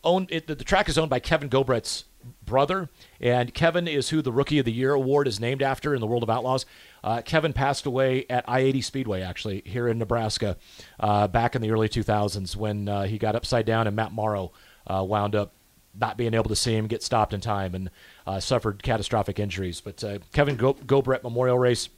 owned, 0.02 0.28
it, 0.30 0.46
the 0.46 0.56
track 0.56 0.88
is 0.88 0.98
owned 0.98 1.10
by 1.10 1.20
Kevin 1.20 1.48
Gobrecht's 1.48 2.04
brother, 2.44 2.88
and 3.20 3.54
Kevin 3.54 3.86
is 3.86 4.10
who 4.10 4.22
the 4.22 4.32
Rookie 4.32 4.58
of 4.58 4.64
the 4.64 4.72
Year 4.72 4.92
award 4.92 5.28
is 5.28 5.40
named 5.40 5.62
after 5.62 5.94
in 5.94 6.00
the 6.00 6.06
world 6.06 6.22
of 6.22 6.30
outlaws. 6.30 6.66
Uh, 7.02 7.22
Kevin 7.22 7.52
passed 7.52 7.86
away 7.86 8.26
at 8.28 8.44
I 8.48 8.60
80 8.60 8.80
Speedway, 8.82 9.22
actually, 9.22 9.62
here 9.64 9.88
in 9.88 9.98
Nebraska, 9.98 10.56
uh, 11.00 11.28
back 11.28 11.54
in 11.54 11.62
the 11.62 11.70
early 11.70 11.88
2000s 11.88 12.56
when 12.56 12.88
uh, 12.88 13.04
he 13.04 13.18
got 13.18 13.36
upside 13.36 13.66
down 13.66 13.86
and 13.86 13.96
Matt 13.96 14.12
Morrow 14.12 14.52
uh, 14.86 15.04
wound 15.06 15.34
up 15.34 15.52
not 15.98 16.16
being 16.16 16.34
able 16.34 16.48
to 16.48 16.56
see 16.56 16.74
him 16.74 16.86
get 16.86 17.02
stopped 17.02 17.32
in 17.32 17.40
time 17.40 17.74
and 17.74 17.90
uh, 18.26 18.38
suffered 18.40 18.82
catastrophic 18.82 19.38
injuries. 19.38 19.80
But 19.80 20.02
uh, 20.04 20.18
Kevin 20.32 20.56
Go- 20.56 20.74
Gobrecht 20.74 21.22
Memorial 21.22 21.58
Race 21.58 21.88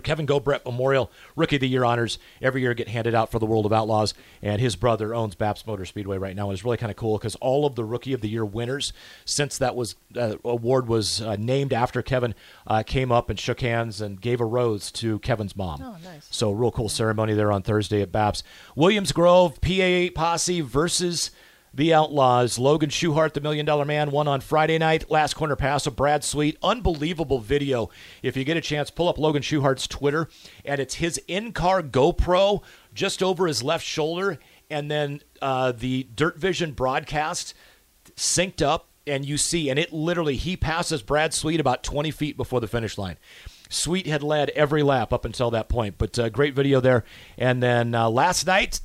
Kevin 0.00 0.26
Gobrecht 0.26 0.64
Memorial 0.64 1.10
Rookie 1.36 1.56
of 1.56 1.60
the 1.60 1.68
Year 1.68 1.84
honors 1.84 2.18
every 2.40 2.62
year 2.62 2.74
get 2.74 2.88
handed 2.88 3.14
out 3.14 3.30
for 3.30 3.38
the 3.38 3.46
World 3.46 3.66
of 3.66 3.72
Outlaws, 3.72 4.14
and 4.42 4.60
his 4.60 4.76
brother 4.76 5.14
owns 5.14 5.34
Baps 5.34 5.66
Motor 5.66 5.84
Speedway 5.84 6.18
right 6.18 6.36
now. 6.36 6.48
And 6.48 6.54
it's 6.54 6.64
really 6.64 6.76
kind 6.76 6.90
of 6.90 6.96
cool 6.96 7.18
because 7.18 7.34
all 7.36 7.66
of 7.66 7.74
the 7.74 7.84
Rookie 7.84 8.12
of 8.12 8.20
the 8.20 8.28
Year 8.28 8.44
winners, 8.44 8.92
since 9.24 9.58
that 9.58 9.74
was 9.76 9.96
uh, 10.16 10.36
award 10.44 10.88
was 10.88 11.20
uh, 11.20 11.36
named 11.38 11.72
after 11.72 12.02
Kevin, 12.02 12.34
uh, 12.66 12.82
came 12.82 13.12
up 13.12 13.30
and 13.30 13.38
shook 13.38 13.60
hands 13.60 14.00
and 14.00 14.20
gave 14.20 14.40
a 14.40 14.46
rose 14.46 14.90
to 14.92 15.18
Kevin's 15.20 15.56
mom. 15.56 15.82
Oh, 15.82 15.96
nice. 16.04 16.26
So 16.30 16.50
real 16.50 16.70
cool 16.70 16.88
ceremony 16.88 17.34
there 17.34 17.52
on 17.52 17.62
Thursday 17.62 18.02
at 18.02 18.12
Baps. 18.12 18.42
Williams 18.74 19.12
Grove 19.12 19.60
PA8 19.60 20.14
Posse 20.14 20.60
versus 20.60 21.30
the 21.74 21.92
Outlaws. 21.92 22.58
Logan 22.58 22.90
Schuchart, 22.90 23.32
the 23.32 23.40
Million 23.40 23.66
Dollar 23.66 23.84
Man, 23.84 24.10
won 24.10 24.28
on 24.28 24.40
Friday 24.40 24.78
night. 24.78 25.10
Last 25.10 25.34
corner 25.34 25.56
pass 25.56 25.86
of 25.86 25.96
Brad 25.96 26.22
Sweet. 26.22 26.56
Unbelievable 26.62 27.40
video. 27.40 27.90
If 28.22 28.36
you 28.36 28.44
get 28.44 28.56
a 28.56 28.60
chance, 28.60 28.90
pull 28.90 29.08
up 29.08 29.18
Logan 29.18 29.42
Schuchart's 29.42 29.88
Twitter, 29.88 30.28
and 30.64 30.80
it's 30.80 30.94
his 30.94 31.18
in 31.26 31.52
car 31.52 31.82
GoPro 31.82 32.62
just 32.94 33.22
over 33.22 33.46
his 33.46 33.62
left 33.62 33.84
shoulder, 33.84 34.38
and 34.70 34.90
then 34.90 35.20
uh, 35.42 35.72
the 35.72 36.04
Dirt 36.14 36.38
Vision 36.38 36.72
broadcast 36.72 37.54
synced 38.16 38.62
up, 38.62 38.88
and 39.06 39.24
you 39.24 39.36
see, 39.36 39.68
and 39.68 39.78
it 39.78 39.92
literally, 39.92 40.36
he 40.36 40.56
passes 40.56 41.02
Brad 41.02 41.34
Sweet 41.34 41.60
about 41.60 41.82
20 41.82 42.10
feet 42.12 42.36
before 42.36 42.60
the 42.60 42.68
finish 42.68 42.96
line. 42.96 43.16
Sweet 43.68 44.06
had 44.06 44.22
led 44.22 44.50
every 44.50 44.84
lap 44.84 45.12
up 45.12 45.24
until 45.24 45.50
that 45.50 45.68
point, 45.68 45.96
but 45.98 46.16
uh, 46.18 46.28
great 46.28 46.54
video 46.54 46.80
there. 46.80 47.04
And 47.36 47.60
then 47.60 47.94
uh, 47.94 48.08
last 48.08 48.46
night, 48.46 48.80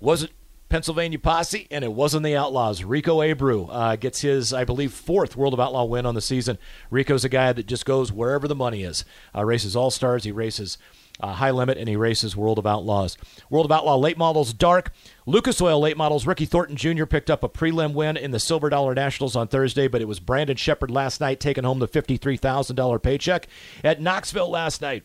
wasn't 0.00 0.32
Pennsylvania 0.74 1.20
Posse, 1.20 1.68
and 1.70 1.84
it 1.84 1.92
wasn't 1.92 2.24
the 2.24 2.34
Outlaws. 2.34 2.82
Rico 2.82 3.20
Abreu 3.20 3.68
uh, 3.70 3.94
gets 3.94 4.22
his, 4.22 4.52
I 4.52 4.64
believe, 4.64 4.92
fourth 4.92 5.36
World 5.36 5.54
of 5.54 5.60
Outlaw 5.60 5.84
win 5.84 6.04
on 6.04 6.16
the 6.16 6.20
season. 6.20 6.58
Rico's 6.90 7.24
a 7.24 7.28
guy 7.28 7.52
that 7.52 7.66
just 7.66 7.86
goes 7.86 8.10
wherever 8.10 8.48
the 8.48 8.56
money 8.56 8.82
is. 8.82 9.04
Uh, 9.32 9.44
races 9.44 9.76
All 9.76 9.92
Stars, 9.92 10.24
he 10.24 10.32
races 10.32 10.76
uh, 11.20 11.34
High 11.34 11.52
Limit, 11.52 11.78
and 11.78 11.88
he 11.88 11.94
races 11.94 12.36
World 12.36 12.58
of 12.58 12.66
Outlaws. 12.66 13.16
World 13.48 13.66
of 13.66 13.70
Outlaw 13.70 13.94
late 13.94 14.18
models 14.18 14.52
dark. 14.52 14.90
Lucas 15.26 15.62
Oil 15.62 15.78
late 15.78 15.96
models. 15.96 16.26
Ricky 16.26 16.44
Thornton 16.44 16.74
Jr. 16.74 17.04
picked 17.04 17.30
up 17.30 17.44
a 17.44 17.48
prelim 17.48 17.94
win 17.94 18.16
in 18.16 18.32
the 18.32 18.40
Silver 18.40 18.68
Dollar 18.68 18.96
Nationals 18.96 19.36
on 19.36 19.46
Thursday, 19.46 19.86
but 19.86 20.02
it 20.02 20.08
was 20.08 20.18
Brandon 20.18 20.56
Sheppard 20.56 20.90
last 20.90 21.20
night 21.20 21.38
taking 21.38 21.62
home 21.62 21.78
the 21.78 21.86
$53,000 21.86 23.00
paycheck. 23.00 23.46
At 23.84 24.00
Knoxville 24.00 24.50
last 24.50 24.82
night, 24.82 25.04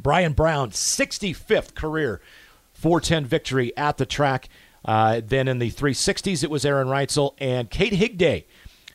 Brian 0.00 0.32
Brown, 0.32 0.70
65th 0.70 1.74
career 1.74 2.22
410 2.72 3.26
victory 3.26 3.76
at 3.76 3.98
the 3.98 4.06
track. 4.06 4.48
Uh, 4.88 5.20
then 5.22 5.48
in 5.48 5.58
the 5.58 5.70
360s, 5.70 6.42
it 6.42 6.48
was 6.48 6.64
Aaron 6.64 6.88
Reutzel 6.88 7.34
and 7.36 7.70
Kade 7.70 7.92
Higday 7.92 8.44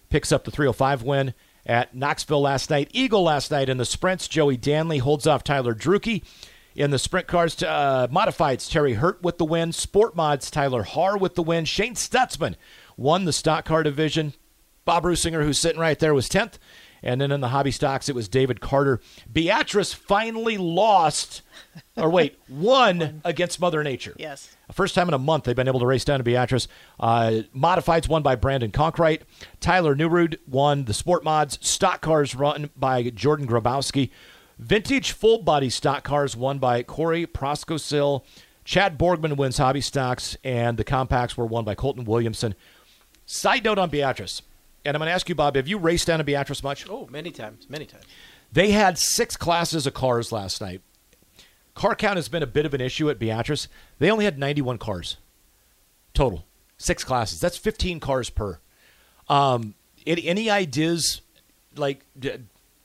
picks 0.10 0.32
up 0.32 0.44
the 0.44 0.50
305 0.50 1.04
win 1.04 1.36
at 1.68 1.94
Knoxville 1.94 2.42
last 2.42 2.72
night. 2.72 2.90
Eagle 2.94 3.22
last 3.22 3.52
night 3.52 3.70
in 3.70 3.78
the 3.78 3.86
sprints. 3.86 4.28
Joey 4.28 4.58
Danley 4.58 4.98
holds 4.98 5.28
off 5.28 5.44
Tyler 5.44 5.76
Drueke. 5.76 6.24
In 6.76 6.90
the 6.90 6.98
sprint 6.98 7.28
cars, 7.28 7.62
uh, 7.62 8.08
modifieds, 8.12 8.72
Terry 8.72 8.94
Hurt 8.94 9.22
with 9.22 9.38
the 9.38 9.46
win. 9.46 9.72
Sport 9.72 10.16
mods, 10.16 10.50
Tyler 10.50 10.82
Haar 10.82 11.16
with 11.16 11.36
the 11.36 11.44
win. 11.44 11.64
Shane 11.64 11.94
Stutzman 11.94 12.56
won 12.98 13.26
the 13.26 13.34
stock 13.34 13.64
car 13.64 13.84
division. 13.84 14.34
Bob 14.86 15.04
Ruisinger, 15.04 15.44
who's 15.44 15.60
sitting 15.60 15.80
right 15.80 16.00
there, 16.00 16.16
was 16.16 16.28
10th. 16.28 16.54
And 17.04 17.20
then 17.20 17.32
in 17.32 17.42
the 17.42 17.50
hobby 17.50 17.72
stocks, 17.72 18.08
it 18.08 18.16
was 18.16 18.30
David 18.30 18.62
Carter. 18.62 19.02
Beatrice 19.32 19.94
finally 19.94 20.58
lost, 20.58 21.42
or 21.98 22.10
wait, 22.10 22.40
won 22.50 23.22
against 23.26 23.60
Mother 23.60 23.84
Nature. 23.84 24.16
Yes. 24.18 24.56
First 24.72 24.96
time 24.96 25.08
in 25.10 25.14
a 25.14 25.20
month 25.20 25.44
they've 25.44 25.56
been 25.56 25.68
able 25.68 25.82
to 25.82 25.86
race 25.86 26.06
down 26.06 26.20
to 26.20 26.24
Beatrice. 26.24 26.68
Uh, 27.00 27.42
Modifieds 27.56 28.08
won 28.08 28.24
by 28.24 28.36
Brandon 28.36 28.72
Conkright. 28.72 29.22
Tyler 29.60 29.96
Newrood 29.96 30.40
won 30.48 30.86
the 30.86 30.94
Sport 30.94 31.24
Mods. 31.24 31.60
Stock 31.62 32.02
cars 32.02 32.34
run 32.34 32.70
by 32.76 33.04
Jordan 33.10 33.48
Grabowski. 33.48 34.10
Vintage 34.58 35.12
full 35.12 35.42
body 35.42 35.70
stock 35.70 36.04
cars 36.04 36.38
won 36.38 36.60
by 36.60 36.84
Corey 36.84 37.28
Proskosil. 37.28 38.24
Chad 38.64 38.98
Borgman 38.98 39.36
wins 39.36 39.58
hobby 39.58 39.82
stocks, 39.82 40.38
and 40.44 40.78
the 40.78 40.84
compacts 40.84 41.36
were 41.36 41.46
won 41.46 41.66
by 41.66 41.76
Colton 41.76 42.06
Williamson. 42.06 42.56
Side 43.26 43.66
note 43.66 43.78
on 43.78 43.90
Beatrice, 43.90 44.42
and 44.86 44.96
I'm 44.96 45.00
going 45.00 45.08
to 45.08 45.14
ask 45.14 45.30
you, 45.30 45.36
Bob, 45.36 45.56
have 45.56 45.68
you 45.68 45.78
raced 45.78 46.08
down 46.08 46.20
to 46.20 46.24
Beatrice 46.24 46.64
much? 46.64 46.90
Oh, 46.90 47.08
many 47.12 47.32
times, 47.32 47.68
many 47.70 47.86
times. 47.86 48.04
They 48.52 48.72
had 48.72 48.98
six 48.98 49.36
classes 49.36 49.88
of 49.88 49.94
cars 49.94 50.32
last 50.32 50.62
night. 50.62 50.82
Car 51.74 51.96
count 51.96 52.18
has 52.18 52.30
been 52.30 52.44
a 52.44 52.48
bit 52.48 52.66
of 52.66 52.74
an 52.74 52.82
issue 52.82 53.10
at 53.10 53.18
Beatrice. 53.18 53.68
They 53.98 54.12
only 54.12 54.26
had 54.26 54.38
91 54.38 54.78
cars 54.78 55.18
total, 56.14 56.46
six 56.78 57.04
classes. 57.04 57.40
That's 57.40 57.58
15 57.58 58.00
cars 58.00 58.30
per. 58.30 58.60
Um, 59.28 59.74
any, 60.06 60.28
any 60.28 60.50
ideas, 60.50 61.22
like 61.76 62.06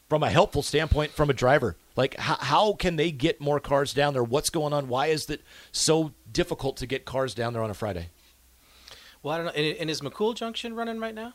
from 0.09 0.23
a 0.23 0.31
helpful 0.31 0.63
standpoint, 0.63 1.13
from 1.13 1.31
a 1.31 1.35
driver? 1.35 1.77
Like, 1.97 2.17
how, 2.17 2.37
how 2.37 2.73
can 2.75 2.97
they 2.97 3.11
get 3.11 3.41
more 3.41 3.61
cars 3.61 3.93
down 3.93 4.15
there? 4.15 4.23
What's 4.25 4.51
going 4.51 4.73
on? 4.73 4.89
Why 4.89 5.09
is 5.09 5.29
it 5.29 5.43
so 5.73 6.13
difficult 6.31 6.77
to 6.79 6.87
get 6.87 7.05
cars 7.05 7.35
down 7.35 7.53
there 7.53 7.63
on 7.63 7.71
a 7.71 7.75
Friday? 7.75 8.09
Well, 9.23 9.35
I 9.35 9.37
don't 9.37 9.47
know. 9.47 9.53
And, 9.53 9.77
and 9.79 9.91
is 9.91 10.01
McCool 10.01 10.35
Junction 10.35 10.75
running 10.75 11.01
right 11.01 11.15
now? 11.15 11.35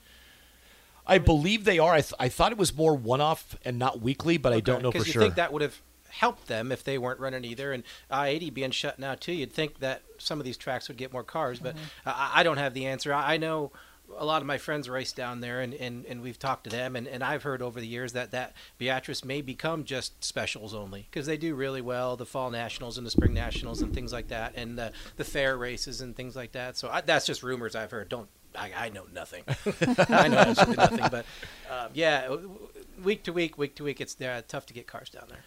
I 1.05 1.17
believe 1.17 1.65
they 1.65 1.79
are. 1.79 1.93
I, 1.93 2.01
th- 2.01 2.13
I 2.19 2.29
thought 2.29 2.51
it 2.51 2.57
was 2.57 2.75
more 2.75 2.95
one 2.95 3.21
off 3.21 3.55
and 3.65 3.77
not 3.77 4.01
weekly, 4.01 4.37
but 4.37 4.53
I 4.53 4.59
don't 4.59 4.81
know 4.81 4.89
for 4.91 4.99
Because 4.99 5.07
you 5.07 5.13
sure. 5.13 5.21
think 5.21 5.35
that 5.35 5.51
would 5.51 5.61
have 5.61 5.81
helped 6.09 6.47
them 6.47 6.71
if 6.71 6.83
they 6.83 6.97
weren't 6.97 7.19
running 7.19 7.43
either. 7.43 7.73
And 7.73 7.83
I-80 8.09 8.53
being 8.53 8.71
shut 8.71 8.99
now 8.99 9.15
too, 9.15 9.33
you'd 9.33 9.51
think 9.51 9.79
that 9.79 10.03
some 10.17 10.39
of 10.39 10.45
these 10.45 10.57
tracks 10.57 10.87
would 10.87 10.97
get 10.97 11.11
more 11.11 11.23
cars. 11.23 11.59
But 11.59 11.75
Mm-hmm. 11.75 12.09
I, 12.09 12.31
I 12.35 12.43
don't 12.43 12.57
have 12.57 12.73
the 12.73 12.85
answer. 12.85 13.13
I, 13.13 13.33
I 13.33 13.37
know 13.37 13.71
a 14.17 14.25
lot 14.25 14.41
of 14.41 14.45
my 14.45 14.57
friends 14.59 14.87
race 14.87 15.11
down 15.11 15.39
there, 15.41 15.59
and, 15.61 15.73
and, 15.73 16.05
and 16.05 16.21
we've 16.21 16.37
talked 16.37 16.65
to 16.65 16.69
them, 16.69 16.95
and, 16.95 17.07
and 17.07 17.23
I've 17.23 17.41
heard 17.41 17.61
over 17.63 17.79
the 17.79 17.87
years 17.87 18.13
that 18.13 18.31
that 18.31 18.53
Beatrice 18.77 19.25
may 19.25 19.41
become 19.41 19.85
just 19.85 20.23
specials 20.23 20.73
only 20.75 21.07
because 21.09 21.25
they 21.25 21.37
do 21.37 21.55
really 21.55 21.81
well, 21.81 22.15
the 22.15 22.25
fall 22.25 22.51
nationals 22.51 22.97
and 22.99 23.07
the 23.07 23.11
spring 23.11 23.33
nationals 23.33 23.81
and 23.81 23.91
things 23.93 24.13
like 24.13 24.27
that, 24.27 24.53
and 24.55 24.77
the 24.77 24.91
the 25.15 25.23
fair 25.23 25.57
races 25.57 26.01
and 26.01 26.15
things 26.15 26.35
like 26.35 26.51
that. 26.51 26.77
So 26.77 26.89
I, 26.89 27.01
that's 27.01 27.25
just 27.25 27.41
rumors 27.43 27.75
I've 27.75 27.89
heard. 27.91 28.09
Don't 28.09 28.27
I, 28.55 28.71
I 28.77 28.89
know 28.89 29.05
nothing. 29.13 29.43
I 30.09 30.27
know 30.27 30.37
absolutely 30.37 30.75
nothing. 30.75 31.05
But 31.11 31.25
um, 31.71 31.89
yeah, 31.93 32.35
week 33.03 33.23
to 33.23 33.33
week, 33.33 33.57
week 33.57 33.75
to 33.75 33.83
week, 33.83 34.01
it's 34.01 34.19
uh, 34.19 34.41
tough 34.47 34.65
to 34.67 34.73
get 34.73 34.87
cars 34.87 35.09
down 35.09 35.25
there. 35.29 35.39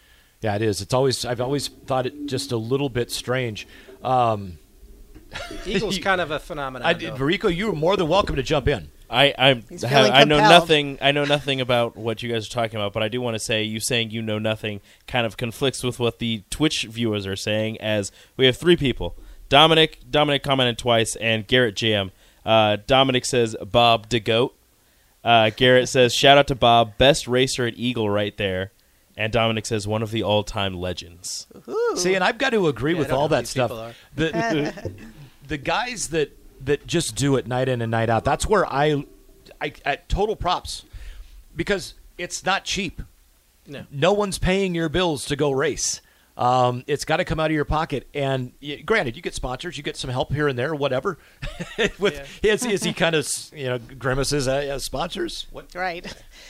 Yeah, 0.43 0.57
it 0.57 0.63
is. 0.63 0.81
It's 0.81 0.95
always 0.95 1.25
I've 1.25 1.41
always 1.41 1.69
thought 1.69 2.07
it 2.07 2.27
just 2.27 2.53
a 2.53 2.57
little 2.57 2.89
bit 2.89 3.11
strange. 3.11 3.67
Um, 4.03 4.59
Eagles 5.67 5.99
kind 5.99 6.21
of 6.21 6.31
a 6.31 6.39
phenomenon. 6.39 6.87
I, 6.87 6.93
though. 6.95 7.17
Rico, 7.17 7.49
you 7.49 7.71
are 7.71 7.75
more 7.75 7.97
than 7.97 8.09
welcome 8.09 8.37
to 8.37 8.43
jump 8.43 8.69
in. 8.69 8.91
I 9.09 9.35
I, 9.39 9.55
He's 9.69 9.83
have, 9.83 10.11
I 10.11 10.25
know 10.25 10.39
nothing. 10.39 10.99
I 11.01 11.13
know 11.13 11.25
nothing 11.25 11.61
about 11.61 11.97
what 11.97 12.23
you 12.23 12.33
guys 12.33 12.47
are 12.47 12.51
talking 12.51 12.77
about, 12.77 12.93
but 12.93 13.03
I 13.03 13.09
do 13.09 13.21
want 13.21 13.35
to 13.35 13.39
say 13.39 13.63
you 13.63 13.81
saying 13.81 14.11
you 14.11 14.21
know 14.21 14.39
nothing 14.39 14.81
kind 15.07 15.27
of 15.27 15.37
conflicts 15.37 15.83
with 15.83 15.99
what 15.99 16.19
the 16.19 16.43
Twitch 16.51 16.83
viewers 16.85 17.27
are 17.27 17.37
saying. 17.37 17.81
As 17.81 18.11
we 18.37 18.47
have 18.47 18.57
three 18.57 18.77
people: 18.77 19.17
Dominic, 19.49 20.01
Dominic 20.11 20.43
commented 20.43 20.79
twice, 20.79 21.17
and 21.17 21.47
Garrett 21.47 21.77
Jam. 21.77 22.11
Uh, 22.47 22.77
Dominic 22.87 23.25
says 23.25 23.57
Bob 23.61 24.09
DeGoat. 24.09 24.53
Uh, 25.25 25.51
Garrett 25.57 25.89
says 25.89 26.15
shout 26.15 26.39
out 26.39 26.47
to 26.47 26.55
Bob, 26.55 26.97
best 26.97 27.27
racer 27.27 27.67
at 27.67 27.75
Eagle 27.77 28.09
right 28.09 28.37
there. 28.37 28.71
And 29.17 29.33
Dominic 29.33 29.67
says 29.67 29.89
one 29.89 30.03
of 30.03 30.11
the 30.13 30.23
all-time 30.23 30.75
legends. 30.75 31.47
See, 31.97 32.15
and 32.15 32.23
I've 32.23 32.39
got 32.39 32.51
to 32.51 32.69
agree 32.69 32.93
Yeah, 32.93 32.99
with 33.01 33.13
all 33.13 33.29
that 33.29 33.47
stuff. 33.49 33.95
The, 34.15 34.93
the 35.49 35.57
guys 35.59 36.09
that 36.09 36.37
that 36.65 36.87
just 36.87 37.15
do 37.17 37.37
it 37.37 37.47
night 37.47 37.69
in 37.69 37.83
and 37.83 37.91
night 37.91 38.09
out. 38.11 38.25
That's 38.25 38.47
where 38.47 38.67
I 38.67 39.05
I, 39.61 39.73
at 39.85 40.09
total 40.09 40.37
props 40.37 40.85
because 41.57 41.95
it's 42.19 42.45
not 42.45 42.65
cheap. 42.65 43.03
No. 43.67 43.87
No 43.91 44.13
one's 44.13 44.39
paying 44.39 44.75
your 44.75 44.89
bills 44.89 45.25
to 45.27 45.35
go 45.37 45.51
race. 45.51 46.01
Um, 46.37 46.85
it's 46.87 47.05
got 47.07 47.17
to 47.17 47.25
come 47.25 47.41
out 47.41 47.47
of 47.51 47.55
your 47.55 47.65
pocket. 47.65 48.07
And 48.13 48.53
y- 48.63 48.83
granted, 48.85 49.17
you 49.17 49.23
get 49.23 49.35
sponsors, 49.35 49.77
you 49.79 49.83
get 49.83 49.97
some 49.97 50.11
help 50.11 50.33
here 50.33 50.49
and 50.49 50.59
there, 50.59 50.75
whatever. 50.75 51.19
With 51.99 52.29
is, 52.43 52.65
is 52.67 52.83
he 52.85 52.93
kind 52.93 53.15
of 53.15 53.27
you 53.55 53.67
know 53.67 53.79
grimaces 53.79 54.47
at 54.47 54.65
uh, 54.69 54.79
sponsors? 54.79 55.47
What, 55.51 55.75
Right. 55.75 56.07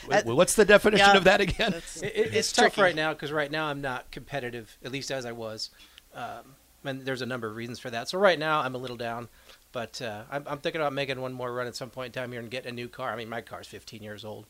what- 0.07 0.27
what's 0.27 0.55
the 0.55 0.65
definition 0.65 1.07
Yeah. 1.07 1.17
of 1.17 1.25
that 1.25 1.41
again? 1.41 1.73
It, 1.75 1.85
it- 2.03 2.13
it's, 2.17 2.37
It's 2.37 2.53
tough 2.53 2.75
tricky. 2.75 2.83
right 2.83 2.97
now 2.97 3.13
because 3.13 3.31
right 3.31 3.51
now 3.51 3.67
I'm 3.67 3.81
not 3.81 4.11
competitive, 4.11 4.77
at 4.85 4.91
least 4.93 5.11
as 5.11 5.25
I 5.25 5.33
was. 5.33 5.71
Um, 6.15 6.57
and 6.85 7.03
there's 7.03 7.23
a 7.23 7.27
number 7.27 7.47
of 7.49 7.55
reasons 7.57 7.79
for 7.79 7.91
that. 7.91 8.09
So 8.09 8.19
right 8.19 8.39
now 8.39 8.61
I'm 8.61 8.75
a 8.75 8.79
little 8.79 8.97
down, 8.97 9.29
but 9.73 10.01
uh, 10.03 10.23
I'm, 10.31 10.45
I'm 10.47 10.59
thinking 10.59 10.81
about 10.81 10.93
making 10.95 11.21
one 11.21 11.33
more 11.33 11.53
run 11.53 11.67
at 11.67 11.77
some 11.77 11.91
point 11.91 12.15
in 12.17 12.21
time 12.21 12.33
here 12.33 12.41
and 12.41 12.51
getting 12.51 12.71
a 12.71 12.75
new 12.75 12.89
car. 12.89 13.13
I 13.13 13.17
mean, 13.17 13.29
my 13.29 13.41
car's 13.41 13.67
15 13.67 14.03
years 14.03 14.25
old, 14.25 14.47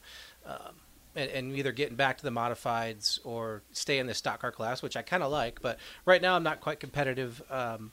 um, 0.46 0.76
and, 1.16 1.30
and 1.30 1.56
either 1.56 1.72
getting 1.72 1.96
back 1.96 2.18
to 2.18 2.22
the 2.24 2.30
modifieds 2.30 3.18
or 3.24 3.62
stay 3.72 3.98
in 3.98 4.06
the 4.06 4.14
stock 4.14 4.40
car 4.40 4.52
class, 4.52 4.82
which 4.82 4.96
I 4.96 5.02
kind 5.02 5.22
of 5.22 5.32
like. 5.32 5.60
But 5.62 5.78
right 6.04 6.20
now 6.22 6.36
I'm 6.36 6.42
not 6.42 6.60
quite 6.60 6.78
competitive, 6.78 7.42
um, 7.50 7.92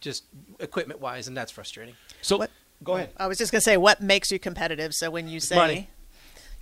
just 0.00 0.24
equipment 0.58 1.00
wise, 1.00 1.28
and 1.28 1.36
that's 1.36 1.52
frustrating. 1.52 1.94
So 2.22 2.38
What- 2.38 2.50
go 2.82 2.94
ahead. 2.94 3.10
I 3.16 3.26
was 3.28 3.38
just 3.38 3.52
going 3.52 3.60
to 3.60 3.64
say, 3.64 3.76
what 3.76 4.00
makes 4.00 4.32
you 4.32 4.38
competitive? 4.38 4.94
So 4.94 5.10
when 5.10 5.28
you 5.28 5.38
say 5.38 5.54
Money. 5.56 5.90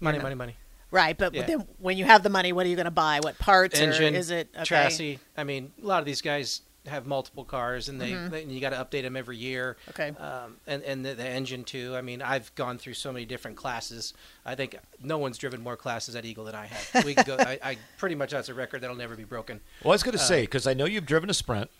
Money, 0.00 0.18
not- 0.18 0.22
money, 0.24 0.34
money. 0.34 0.56
right, 0.90 1.16
but 1.16 1.32
Yeah. 1.34 1.46
then 1.46 1.66
when 1.78 1.96
you 1.96 2.04
have 2.04 2.22
the 2.22 2.30
money, 2.30 2.52
what 2.52 2.66
are 2.66 2.68
you 2.68 2.76
going 2.76 2.84
to 2.86 2.90
buy? 2.90 3.20
What 3.22 3.38
parts? 3.38 3.78
engine, 3.78 4.14
or 4.14 4.18
is 4.18 4.30
it 4.30 4.48
okay? 4.54 4.64
chassis. 4.64 5.18
I 5.36 5.44
mean, 5.44 5.72
a 5.82 5.86
lot 5.86 6.00
of 6.00 6.06
these 6.06 6.20
guys 6.22 6.62
have 6.86 7.06
multiple 7.06 7.44
cars, 7.44 7.88
and 7.90 8.00
they, 8.00 8.12
Mhm. 8.12 8.30
they- 8.30 8.42
and 8.42 8.50
you 8.52 8.60
got 8.60 8.70
to 8.70 8.76
update 8.76 9.02
them 9.02 9.14
every 9.16 9.36
year. 9.36 9.76
Okay. 9.90 10.08
Um, 10.18 10.56
and 10.66 10.82
and 10.82 11.04
the, 11.04 11.14
the 11.14 11.26
engine 11.28 11.62
too. 11.64 11.94
I 11.94 12.00
mean, 12.00 12.22
I've 12.22 12.54
gone 12.54 12.78
through 12.78 12.94
so 12.94 13.12
many 13.12 13.24
different 13.26 13.56
classes. 13.56 14.14
I 14.46 14.54
think 14.54 14.76
no 15.02 15.18
one's 15.18 15.36
driven 15.38 15.60
more 15.62 15.76
classes 15.76 16.16
at 16.16 16.24
Eagle 16.24 16.44
than 16.44 16.54
I 16.54 16.66
have. 16.66 17.04
We 17.04 17.14
go. 17.14 17.36
I, 17.38 17.58
I 17.62 17.78
pretty 17.98 18.14
much 18.14 18.30
that's 18.30 18.48
a 18.48 18.54
record 18.54 18.80
that'll 18.80 18.96
never 18.96 19.14
be 19.14 19.24
broken. 19.24 19.60
Well, 19.84 19.92
I 19.92 19.94
was 19.94 20.02
going 20.02 20.16
to 20.16 20.22
Uh, 20.22 20.26
say 20.26 20.40
because 20.42 20.66
I 20.66 20.72
know 20.74 20.86
you've 20.86 21.06
driven 21.06 21.28
a 21.28 21.34
Sprint, 21.34 21.70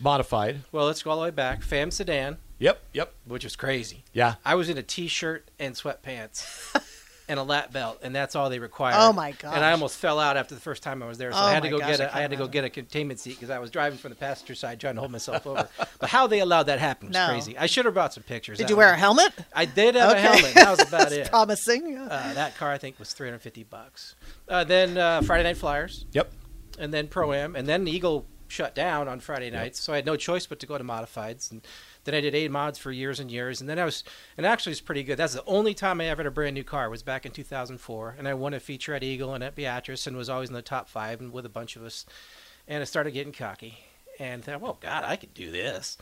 modified. 0.00 0.60
Well, 0.72 0.86
let's 0.86 1.02
go 1.02 1.10
all 1.10 1.16
the 1.18 1.22
way 1.24 1.30
back. 1.30 1.62
Fam 1.62 1.90
sedan, 1.90 2.38
Yep, 2.58 2.80
yep. 2.92 3.12
which 3.26 3.44
was 3.44 3.56
crazy. 3.56 4.02
Yeah. 4.12 4.36
I 4.44 4.54
was 4.54 4.68
in 4.68 4.78
a 4.78 4.82
t-shirt 4.82 5.48
and 5.58 5.74
sweatpants. 5.74 6.46
And 7.32 7.40
a 7.40 7.42
lap 7.42 7.72
belt, 7.72 8.00
and 8.02 8.14
that's 8.14 8.36
all 8.36 8.50
they 8.50 8.58
require. 8.58 8.92
Oh, 8.94 9.10
my 9.12 9.32
god! 9.32 9.54
And 9.54 9.64
I 9.64 9.72
almost 9.72 9.96
fell 9.96 10.20
out 10.20 10.36
after 10.36 10.54
the 10.54 10.60
first 10.60 10.82
time 10.82 11.02
I 11.02 11.06
was 11.06 11.16
there, 11.16 11.32
so 11.32 11.38
Oh, 11.38 11.42
I 11.46 11.52
had 11.54 11.62
to 11.62 11.70
go 11.70 11.78
gosh, 11.78 11.96
get 11.96 12.00
I 12.00 12.04
a, 12.04 12.06
I 12.06 12.10
can't 12.10 12.20
had 12.22 12.30
to 12.32 12.36
go 12.36 12.46
get 12.46 12.64
a 12.64 12.68
containment 12.68 13.20
seat 13.20 13.36
because 13.36 13.48
I 13.48 13.58
was 13.58 13.70
driving 13.70 13.98
from 13.98 14.10
the 14.10 14.16
passenger 14.16 14.54
side 14.54 14.78
trying 14.78 14.96
to 14.96 15.00
hold 15.00 15.12
myself 15.12 15.46
over. 15.46 15.66
But 15.98 16.10
how 16.10 16.26
they 16.26 16.40
allowed 16.40 16.64
that 16.64 16.78
happen 16.78 17.08
was 17.08 17.14
No. 17.14 17.28
crazy. 17.28 17.56
I 17.56 17.64
should 17.66 17.86
have 17.86 17.94
brought 17.94 18.12
some 18.12 18.22
pictures. 18.24 18.58
Did 18.58 18.68
you 18.68 18.76
wear 18.76 18.92
a 18.92 18.96
helmet? 18.98 19.32
I 19.54 19.64
did 19.64 19.94
have 19.94 20.10
Okay. 20.10 20.18
a 20.18 20.30
helmet. 20.30 20.54
That 20.54 20.70
was 20.70 20.80
about 20.88 21.00
That's 21.08 21.12
it. 21.12 21.30
Promising. 21.30 21.96
Uh, 21.96 22.32
that 22.34 22.54
car 22.56 22.70
I 22.70 22.76
think 22.78 22.98
was 22.98 23.12
350 23.14 23.64
bucks. 23.64 24.14
Uh, 24.48 24.64
then 24.64 24.98
uh, 24.98 25.22
Friday 25.22 25.44
Night 25.44 25.56
Flyers, 25.56 26.04
Yep. 26.12 26.30
and 26.78 26.92
then 26.92 27.08
Pro 27.08 27.32
Am, 27.32 27.56
and 27.56 27.66
then 27.66 27.88
Eagle 27.88 28.26
shut 28.48 28.74
down 28.74 29.08
on 29.08 29.18
Friday 29.20 29.48
nights, 29.50 29.80
so 29.80 29.94
I 29.94 29.96
had 29.96 30.04
no 30.04 30.14
choice 30.16 30.44
but 30.46 30.58
to 30.60 30.66
go 30.66 30.76
to 30.76 30.84
modifieds. 30.84 31.50
And 31.50 31.62
then 32.04 32.14
I 32.14 32.20
did 32.20 32.34
A 32.34 32.48
mods 32.48 32.78
for 32.78 32.90
years 32.90 33.20
and 33.20 33.30
years, 33.30 33.60
and 33.60 33.68
then 33.68 33.78
I 33.78 33.84
was, 33.84 34.04
and 34.36 34.44
actually 34.44 34.72
it's 34.72 34.80
pretty 34.80 35.02
good. 35.02 35.16
That's 35.16 35.34
the 35.34 35.44
only 35.44 35.74
time 35.74 36.00
I 36.00 36.06
ever 36.06 36.22
had 36.22 36.26
a 36.26 36.30
brand 36.30 36.54
new 36.54 36.64
car 36.64 36.90
was 36.90 37.02
back 37.02 37.24
in 37.24 37.32
2004, 37.32 38.16
and 38.18 38.26
I 38.26 38.34
won 38.34 38.54
a 38.54 38.60
feature 38.60 38.94
at 38.94 39.02
Eagle 39.02 39.34
and 39.34 39.44
at 39.44 39.54
Beatrice, 39.54 40.06
and 40.06 40.16
was 40.16 40.28
always 40.28 40.48
in 40.48 40.54
the 40.54 40.62
top 40.62 40.88
five 40.88 41.20
and 41.20 41.32
with 41.32 41.46
a 41.46 41.50
bunch 41.50 41.76
of 41.76 41.84
us. 41.84 42.06
And 42.66 42.80
I 42.80 42.84
started 42.84 43.12
getting 43.12 43.32
cocky, 43.32 43.78
and 44.18 44.44
thought, 44.44 44.60
well, 44.60 44.78
God, 44.80 45.04
I 45.04 45.16
could 45.16 45.34
do 45.34 45.50
this. 45.50 45.98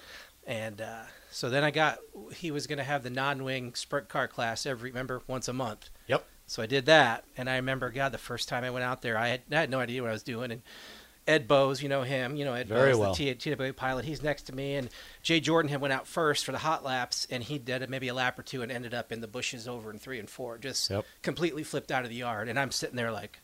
And 0.46 0.80
uh, 0.80 1.02
so 1.30 1.50
then 1.50 1.64
I 1.64 1.70
got, 1.70 1.98
he 2.34 2.50
was 2.50 2.66
going 2.66 2.78
to 2.78 2.84
have 2.84 3.02
the 3.02 3.10
non-wing 3.10 3.74
sprint 3.74 4.08
car 4.08 4.26
class 4.26 4.66
every, 4.66 4.90
remember, 4.90 5.22
once 5.26 5.48
a 5.48 5.52
month. 5.52 5.90
Yep. 6.06 6.24
So 6.46 6.62
I 6.62 6.66
did 6.66 6.86
that, 6.86 7.24
and 7.36 7.48
I 7.48 7.56
remember, 7.56 7.90
God, 7.90 8.10
the 8.10 8.18
first 8.18 8.48
time 8.48 8.64
I 8.64 8.70
went 8.70 8.84
out 8.84 9.02
there, 9.02 9.16
I 9.16 9.28
had, 9.28 9.42
I 9.52 9.60
had 9.60 9.70
no 9.70 9.78
idea 9.78 10.02
what 10.02 10.08
I 10.08 10.14
was 10.14 10.24
doing. 10.24 10.50
And 10.50 10.62
Ed 11.26 11.46
Bowes, 11.46 11.82
you 11.82 11.88
know 11.88 12.02
him, 12.02 12.34
you 12.34 12.44
know 12.44 12.54
Ed 12.54 12.68
Very 12.68 12.92
Bowes, 12.92 12.98
well. 12.98 13.14
the 13.14 13.34
TWA 13.34 13.72
pilot. 13.72 14.04
He's 14.04 14.22
next 14.22 14.42
to 14.44 14.54
me, 14.54 14.74
and 14.74 14.88
Jay 15.22 15.38
Jordan 15.38 15.70
had 15.70 15.80
went 15.80 15.92
out 15.92 16.06
first 16.06 16.44
for 16.44 16.52
the 16.52 16.58
hot 16.58 16.82
laps, 16.84 17.26
and 17.30 17.42
he 17.42 17.58
did 17.58 17.88
maybe 17.88 18.08
a 18.08 18.14
lap 18.14 18.38
or 18.38 18.42
two, 18.42 18.62
and 18.62 18.72
ended 18.72 18.94
up 18.94 19.12
in 19.12 19.20
the 19.20 19.28
bushes 19.28 19.68
over 19.68 19.90
in 19.90 19.98
three 19.98 20.18
and 20.18 20.28
four, 20.28 20.58
just 20.58 20.90
Yep. 20.90 21.04
completely 21.22 21.62
flipped 21.62 21.92
out 21.92 22.02
of 22.04 22.10
the 22.10 22.16
yard. 22.16 22.48
And 22.48 22.58
I'm 22.58 22.70
sitting 22.72 22.96
there 22.96 23.12
like, 23.12 23.38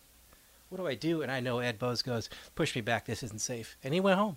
what 0.68 0.78
do 0.78 0.86
I 0.86 0.94
do? 0.94 1.22
And 1.22 1.30
I 1.30 1.38
know 1.40 1.58
Ed 1.60 1.78
Bowes 1.78 2.02
goes, 2.02 2.28
push 2.56 2.74
me 2.74 2.80
back, 2.80 3.04
this 3.06 3.22
isn't 3.22 3.40
safe, 3.40 3.76
and 3.84 3.94
he 3.94 4.00
went 4.00 4.18
home. 4.18 4.36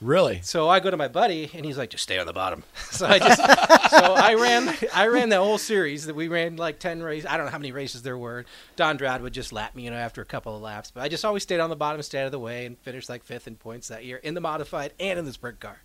Really? 0.00 0.40
So 0.42 0.68
I 0.68 0.78
go 0.78 0.90
to 0.90 0.96
my 0.96 1.08
buddy, 1.08 1.50
and 1.52 1.64
he's 1.64 1.76
like, 1.76 1.90
"Just 1.90 2.04
stay 2.04 2.18
on 2.18 2.26
the 2.26 2.32
bottom." 2.32 2.62
So 2.90 3.06
I 3.06 3.18
just, 3.18 3.38
so 3.38 4.14
I 4.14 4.34
ran, 4.34 4.74
I 4.94 5.06
ran 5.06 5.28
the 5.28 5.36
whole 5.36 5.58
series. 5.58 6.06
That 6.06 6.16
we 6.16 6.26
ran 6.26 6.56
like 6.56 6.78
ten 6.78 7.02
races. 7.02 7.26
I 7.28 7.36
don't 7.36 7.46
know 7.46 7.52
how 7.52 7.58
many 7.58 7.70
races 7.70 8.02
there 8.02 8.18
were. 8.18 8.44
Don 8.76 8.96
Drad 8.96 9.22
would 9.22 9.32
just 9.32 9.52
lap 9.52 9.74
me, 9.76 9.84
you 9.84 9.90
know, 9.90 9.96
after 9.96 10.20
a 10.20 10.24
couple 10.24 10.56
of 10.56 10.62
laps. 10.62 10.90
But 10.90 11.02
I 11.02 11.08
just 11.08 11.24
always 11.24 11.42
stayed 11.44 11.60
on 11.60 11.70
the 11.70 11.76
bottom, 11.76 12.00
stayed 12.02 12.22
out 12.22 12.26
of 12.26 12.32
the 12.32 12.38
way, 12.40 12.66
and 12.66 12.78
finished 12.78 13.08
like 13.08 13.22
fifth 13.22 13.46
in 13.46 13.56
points 13.56 13.88
that 13.88 14.04
year 14.04 14.16
in 14.16 14.34
the 14.34 14.40
modified 14.40 14.94
and 14.98 15.18
in 15.18 15.24
the 15.24 15.32
sprint 15.32 15.60
car. 15.60 15.78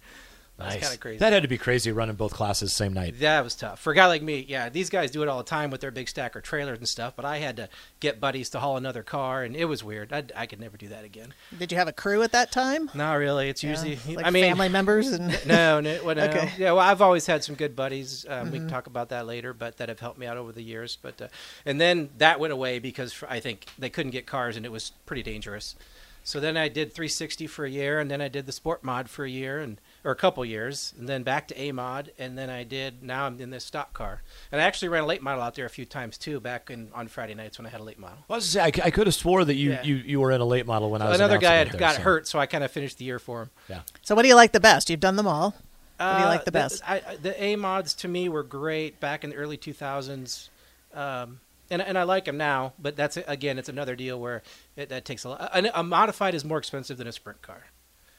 That's 0.58 0.76
kind 0.76 0.94
of 0.94 1.00
crazy. 1.00 1.18
That 1.18 1.34
had 1.34 1.42
to 1.42 1.50
be 1.50 1.58
crazy 1.58 1.92
running 1.92 2.16
both 2.16 2.32
classes 2.34 2.74
same 2.74 2.94
night. 2.94 3.20
That 3.20 3.44
was 3.44 3.56
tough 3.56 3.80
for 3.80 3.92
a 3.92 3.96
guy 3.96 4.06
like 4.06 4.22
me. 4.22 4.46
Yeah, 4.48 4.70
these 4.70 4.90
guys 4.90 5.10
do 5.10 5.24
it 5.24 5.28
all 5.28 5.40
the 5.40 5.44
time 5.44 5.72
with 5.72 5.82
their 5.82 5.90
big 5.90 6.08
stacker 6.08 6.42
trailers 6.42 6.78
and 6.78 6.88
stuff. 6.88 7.16
But 7.16 7.26
I 7.26 7.38
had 7.40 7.58
to 7.58 7.70
get 8.00 8.20
buddies 8.20 8.50
to 8.52 8.60
haul 8.60 8.78
another 8.78 9.02
car, 9.02 9.44
and 9.44 9.56
it 9.56 9.66
was 9.66 9.84
weird. 9.84 10.14
I, 10.14 10.24
I 10.36 10.46
could 10.46 10.60
never 10.60 10.78
do 10.78 10.88
that 10.90 11.04
again. 11.06 11.34
Did 11.58 11.72
you 11.72 11.78
have 11.80 11.88
a 11.88 11.92
crew 11.92 12.22
at 12.22 12.32
that 12.34 12.52
time? 12.52 12.92
Not 12.94 13.14
really. 13.16 13.50
It's 13.50 13.64
Yeah, 13.64 13.72
usually. 13.72 14.16
like 14.16 14.28
I 14.28 14.30
mean, 14.30 14.44
family 14.44 14.70
members 14.70 15.08
and 15.08 15.28
no, 15.48 15.80
no, 15.82 16.02
well, 16.06 16.16
no. 16.16 16.24
Okay. 16.26 16.52
Yeah, 16.60 16.74
well, 16.74 16.82
I've 16.88 17.02
always 17.02 17.26
had 17.26 17.44
some 17.44 17.56
good 17.56 17.76
buddies. 17.76 18.26
Um, 18.30 18.52
We 18.52 18.60
can 18.60 18.68
Mhm. 18.68 18.72
talk 18.72 18.86
about 18.88 19.10
that 19.10 19.26
later, 19.26 19.54
but 19.54 19.78
that 19.78 19.90
have 19.90 20.00
helped 20.00 20.20
me 20.20 20.28
out 20.28 20.38
over 20.38 20.52
the 20.52 20.64
years. 20.64 20.98
But 21.02 21.20
uh, 21.20 21.28
and 21.66 21.82
then 21.82 22.10
that 22.20 22.40
went 22.40 22.54
away 22.54 22.78
because 22.78 23.12
for, 23.12 23.28
I 23.30 23.40
think 23.40 23.66
they 23.80 23.90
couldn't 23.90 24.12
get 24.12 24.28
cars, 24.28 24.56
and 24.56 24.66
it 24.68 24.72
was 24.72 24.92
pretty 25.08 25.24
dangerous. 25.24 25.76
So 26.24 26.40
then 26.40 26.56
I 26.56 26.70
did 26.70 26.94
360 26.94 27.48
for 27.48 27.66
a 27.66 27.70
year, 27.70 28.00
and 28.00 28.10
then 28.10 28.22
I 28.22 28.28
did 28.30 28.46
the 28.46 28.52
sport 28.54 28.84
mod 28.84 29.10
for 29.10 29.26
a 29.26 29.30
year, 29.30 29.60
and 29.60 29.82
or 30.06 30.12
a 30.12 30.16
couple 30.16 30.44
years, 30.44 30.94
and 31.00 31.08
then 31.08 31.24
back 31.24 31.48
to 31.48 31.60
A 31.62 31.72
mod, 31.72 32.12
and 32.20 32.38
then 32.38 32.50
I 32.50 32.64
did. 32.64 33.04
Now 33.04 33.26
I'm 33.26 33.40
in 33.40 33.50
this 33.52 33.64
stock 33.64 33.94
car, 33.94 34.22
and 34.52 34.60
I 34.60 34.66
actually 34.66 34.90
ran 34.90 35.04
a 35.04 35.06
late 35.06 35.22
model 35.22 35.42
out 35.42 35.56
there 35.56 35.66
a 35.66 35.70
few 35.70 35.86
times 35.86 36.18
too, 36.18 36.40
back 36.40 36.70
in 36.70 36.90
on 36.94 37.08
Friday 37.08 37.34
nights 37.36 37.58
when 37.58 37.66
I 37.66 37.70
had 37.70 37.80
a 37.80 37.84
late 37.84 38.00
model. 38.00 38.18
I 38.30 38.34
was 38.36 38.54
gonna 38.54 38.72
say, 38.74 38.82
I, 38.82 38.88
I 38.88 38.92
could 38.92 39.08
have 39.08 39.14
swore 39.16 39.46
that 39.46 39.56
you, 39.56 39.72
Yeah. 39.72 39.84
you, 39.84 39.96
you 39.96 40.20
were 40.20 40.32
in 40.32 40.42
a 40.42 40.46
late 40.46 40.66
model 40.66 40.90
when 40.92 41.02
I 41.02 41.10
was 41.10 41.16
Another 41.20 41.38
guy 41.38 41.54
had 41.56 41.72
there, 41.72 41.80
got 41.80 41.96
so- 41.96 42.02
hurt, 42.02 42.28
so 42.28 42.40
I 42.40 42.46
kind 42.46 42.64
of 42.64 42.72
finished 42.72 42.98
the 42.98 43.06
year 43.06 43.20
for 43.20 43.44
him. 43.44 43.50
Yeah. 43.70 43.82
So 44.02 44.14
what 44.16 44.24
do 44.24 44.28
you 44.28 44.36
like 44.36 44.52
the 44.52 44.60
best? 44.60 44.90
You've 44.90 45.00
done 45.00 45.16
them 45.16 45.28
all. 45.28 45.56
What 45.98 46.14
do 46.16 46.20
you 46.20 46.26
Uh, 46.26 46.30
like 46.30 46.44
the 46.46 46.52
best? 46.52 46.82
I, 46.86 47.02
I, 47.08 47.16
the 47.16 47.42
A 47.42 47.56
mods 47.56 47.94
to 47.96 48.08
me 48.10 48.28
were 48.28 48.44
great 48.44 49.00
back 49.00 49.24
in 49.24 49.30
the 49.30 49.36
early 49.38 49.58
2000s, 49.58 50.50
um, 50.94 51.40
and 51.70 51.82
and 51.82 51.98
I 51.98 52.04
like 52.04 52.26
them 52.26 52.36
now. 52.36 52.74
But 52.78 52.96
that's 52.98 53.16
again, 53.16 53.58
it's 53.58 53.70
another 53.70 53.96
deal 53.96 54.20
where 54.20 54.44
it, 54.76 54.90
that 54.90 55.06
takes 55.06 55.24
a 55.24 55.30
lot. 55.30 55.42
A, 55.54 55.80
a 55.80 55.84
modified 55.84 56.34
is 56.36 56.44
more 56.44 56.58
expensive 56.58 56.98
than 56.98 57.08
a 57.08 57.12
sprint 57.14 57.42
car. 57.42 57.64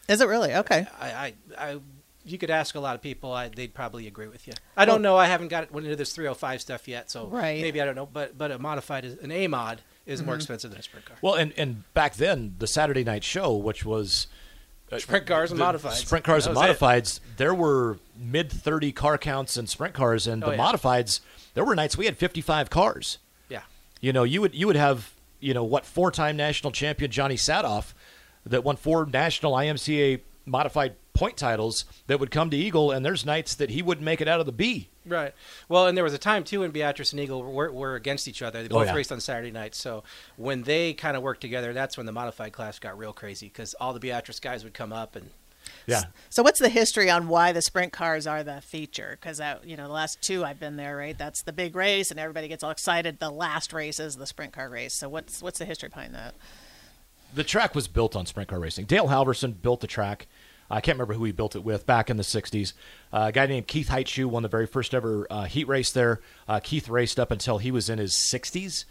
Is 0.08 0.20
it 0.20 0.28
really? 0.28 0.54
Okay. 0.54 0.86
I, 1.00 1.06
I, 1.08 1.34
I 1.58 1.78
you 2.26 2.38
could 2.38 2.50
ask 2.50 2.74
a 2.74 2.80
lot 2.80 2.94
of 2.94 3.02
people, 3.02 3.32
I, 3.32 3.48
they'd 3.48 3.74
probably 3.74 4.06
agree 4.06 4.28
with 4.28 4.46
you. 4.46 4.54
I 4.76 4.84
don't 4.86 5.02
know. 5.02 5.16
I 5.16 5.26
haven't 5.26 5.48
got 5.48 5.70
into 5.72 5.94
this 5.96 6.14
305 6.14 6.60
stuff 6.60 6.88
yet, 6.88 7.10
so 7.10 7.26
Right. 7.26 7.60
maybe 7.60 7.80
I 7.82 7.84
don't 7.84 7.94
know. 7.96 8.06
But 8.06 8.36
but 8.38 8.50
a 8.50 8.58
modified 8.58 9.04
is 9.04 9.18
an 9.18 9.30
A 9.30 9.46
mod 9.46 9.82
is 10.06 10.22
more 10.22 10.34
Mhm. 10.34 10.38
expensive 10.38 10.70
than 10.70 10.80
a 10.80 10.82
sprint 10.82 11.06
car. 11.06 11.16
Well, 11.22 11.34
and, 11.34 11.52
and 11.58 11.84
back 11.94 12.14
then, 12.16 12.54
the 12.58 12.66
Saturday 12.66 13.04
night 13.04 13.24
show, 13.24 13.52
which 13.54 13.84
was 13.84 14.26
uh, 14.92 14.98
Sprint 14.98 15.26
cars 15.26 15.50
and 15.50 15.58
the 15.60 15.64
modifieds. 15.64 15.92
Sprint 16.06 16.24
cars 16.24 16.46
and 16.46 16.54
was 16.56 16.64
it. 16.64 16.78
modifieds. 16.78 17.20
There 17.38 17.54
were 17.54 17.98
mid 18.18 18.50
thirty 18.52 18.92
car 18.92 19.16
counts 19.18 19.56
in 19.56 19.66
sprint 19.66 19.94
cars, 19.94 20.26
and 20.26 20.42
Oh, 20.44 20.50
the 20.50 20.56
yeah. 20.56 20.62
modifieds. 20.62 21.20
There 21.54 21.64
were 21.64 21.74
nights 21.74 21.96
we 21.96 22.04
had 22.06 22.16
fifty 22.18 22.40
five 22.42 22.68
cars. 22.70 23.18
Yeah. 23.48 23.62
You 24.00 24.12
know, 24.12 24.24
you 24.24 24.40
would 24.42 24.54
you 24.54 24.66
would 24.66 24.76
have 24.76 25.12
you 25.40 25.52
know 25.54 25.64
what 25.64 25.84
four 25.86 26.10
time 26.10 26.36
national 26.36 26.70
champion 26.72 27.10
Johnny 27.10 27.36
Saathoff 27.36 27.92
that 28.46 28.64
won 28.64 28.76
four 28.76 29.06
national 29.06 29.52
IMCA 29.54 30.20
modified 30.46 30.94
point 31.14 31.36
titles 31.36 31.84
that 32.08 32.18
would 32.20 32.30
come 32.30 32.50
to 32.50 32.56
Eagle, 32.56 32.90
and 32.90 33.04
there's 33.04 33.24
nights 33.24 33.54
that 33.54 33.70
he 33.70 33.80
wouldn't 33.82 34.04
make 34.04 34.20
it 34.20 34.28
out 34.28 34.40
of 34.40 34.46
the 34.46 34.52
B. 34.52 34.88
Right. 35.06 35.32
Well, 35.68 35.86
and 35.86 35.96
there 35.96 36.02
was 36.04 36.12
a 36.14 36.18
time 36.18 36.44
too 36.44 36.60
when 36.60 36.70
Beatrice 36.70 37.12
and 37.12 37.20
Eagle 37.20 37.42
were, 37.42 37.70
were 37.70 37.94
against 37.94 38.26
each 38.26 38.42
other. 38.42 38.62
They 38.62 38.68
Oh, 38.74 38.78
both 38.80 38.86
yeah. 38.88 38.94
raced 38.94 39.12
on 39.12 39.20
Saturday 39.20 39.50
nights. 39.50 39.78
So 39.78 40.02
when 40.36 40.62
they 40.62 40.92
kind 40.94 41.16
of 41.16 41.22
worked 41.22 41.40
together, 41.40 41.72
that's 41.72 41.96
when 41.96 42.06
the 42.06 42.12
modified 42.12 42.52
class 42.52 42.78
got 42.78 42.98
real 42.98 43.12
crazy 43.12 43.46
because 43.48 43.74
all 43.74 43.92
the 43.92 44.00
Beatrice 44.00 44.40
guys 44.40 44.64
would 44.64 44.74
come 44.74 44.92
up 44.92 45.14
and 45.14 45.30
Yeah. 45.86 46.04
So 46.30 46.42
what's 46.42 46.58
the 46.58 46.68
history 46.70 47.10
on 47.10 47.28
why 47.28 47.52
the 47.52 47.62
sprint 47.62 47.92
cars 47.92 48.26
are 48.26 48.42
the 48.42 48.60
feature? 48.60 49.16
Because 49.20 49.40
you 49.64 49.76
know 49.76 49.86
the 49.86 49.92
last 49.92 50.20
two 50.22 50.44
I've 50.44 50.58
been 50.58 50.76
there, 50.76 50.96
right? 50.96 51.16
That's 51.16 51.42
the 51.42 51.52
big 51.52 51.76
race, 51.76 52.10
and 52.10 52.18
everybody 52.18 52.48
gets 52.48 52.64
all 52.64 52.70
excited. 52.70 53.18
The 53.20 53.30
last 53.30 53.72
race 53.72 54.00
is 54.00 54.16
the 54.16 54.26
sprint 54.26 54.52
car 54.52 54.68
race. 54.68 54.94
So 54.94 55.08
what's 55.08 55.42
what's 55.42 55.58
the 55.58 55.64
history 55.66 55.90
behind 55.90 56.14
that? 56.14 56.34
The 57.34 57.44
track 57.44 57.74
was 57.74 57.88
built 57.88 58.14
on 58.16 58.26
sprint 58.26 58.48
car 58.48 58.58
racing. 58.60 58.86
Dale 58.86 59.06
Halverson 59.08 59.60
built 59.60 59.80
the 59.80 59.86
track. 59.86 60.26
I 60.70 60.80
can't 60.80 60.96
remember 60.96 61.14
who 61.14 61.24
he 61.24 61.32
built 61.32 61.54
it 61.56 61.62
with 61.62 61.86
back 61.86 62.08
in 62.08 62.16
the 62.16 62.22
60s. 62.22 62.72
Uh, 63.12 63.26
a 63.28 63.32
guy 63.32 63.46
named 63.46 63.66
Keith 63.66 63.88
Heitschuh 63.88 64.24
won 64.26 64.42
the 64.42 64.48
very 64.48 64.66
first 64.66 64.94
ever 64.94 65.26
uh, 65.30 65.44
heat 65.44 65.68
race 65.68 65.92
there. 65.92 66.20
Uh, 66.48 66.58
Keith 66.60 66.88
raced 66.88 67.20
up 67.20 67.30
until 67.30 67.58
he 67.58 67.70
was 67.70 67.90
in 67.90 67.98
his 67.98 68.12
60s. 68.14 68.84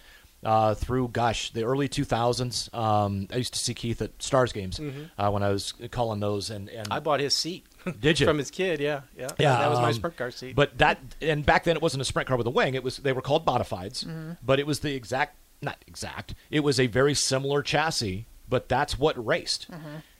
uh, 0.46 0.74
through, 0.76 1.08
gosh, 1.08 1.52
the 1.54 1.64
early 1.64 1.88
2000s. 1.88 2.74
Um, 2.74 3.30
I 3.32 3.38
used 3.38 3.54
to 3.54 3.60
see 3.60 3.74
Keith 3.74 4.02
at 4.02 4.12
Stars 4.22 4.52
games 4.52 4.78
Mhm. 4.78 5.10
uh, 5.18 5.32
when 5.32 5.42
I 5.42 5.50
was 5.50 5.74
calling 5.90 6.20
those. 6.20 6.50
And, 6.50 6.68
and 6.70 6.86
I 6.92 7.00
bought 7.00 7.22
his 7.22 7.34
seat. 7.34 7.66
Did 8.02 8.20
you? 8.20 8.26
From 8.26 8.40
his 8.40 8.52
kid, 8.52 8.82
yeah, 8.82 9.02
yeah. 9.18 9.30
Yeah, 9.40 9.58
that 9.58 9.70
was 9.70 9.80
my 9.80 9.88
um, 9.88 9.94
sprint 9.94 10.18
car 10.18 10.32
seat. 10.32 10.54
But 10.54 10.78
that 10.80 11.00
and 11.22 11.46
back 11.46 11.64
then 11.64 11.78
it 11.78 11.82
wasn't 11.82 12.02
a 12.02 12.06
sprint 12.06 12.28
car 12.28 12.36
with 12.38 12.46
a 12.48 12.50
wing. 12.50 12.74
It 12.76 12.84
was 12.84 12.98
they 12.98 13.14
were 13.14 13.22
called 13.22 13.46
modifieds, 13.46 14.04
Mhm. 14.06 14.38
but 14.44 14.60
it 14.60 14.68
was 14.68 14.82
the 14.82 14.94
exact 14.94 15.38
not 15.62 15.78
exact. 15.88 16.36
It 16.52 16.60
was 16.60 16.78
a 16.78 16.88
very 16.88 17.14
similar 17.14 17.62
chassis, 17.62 18.26
but 18.54 18.70
that's 18.70 19.00
what 19.00 19.16
raced. 19.26 19.66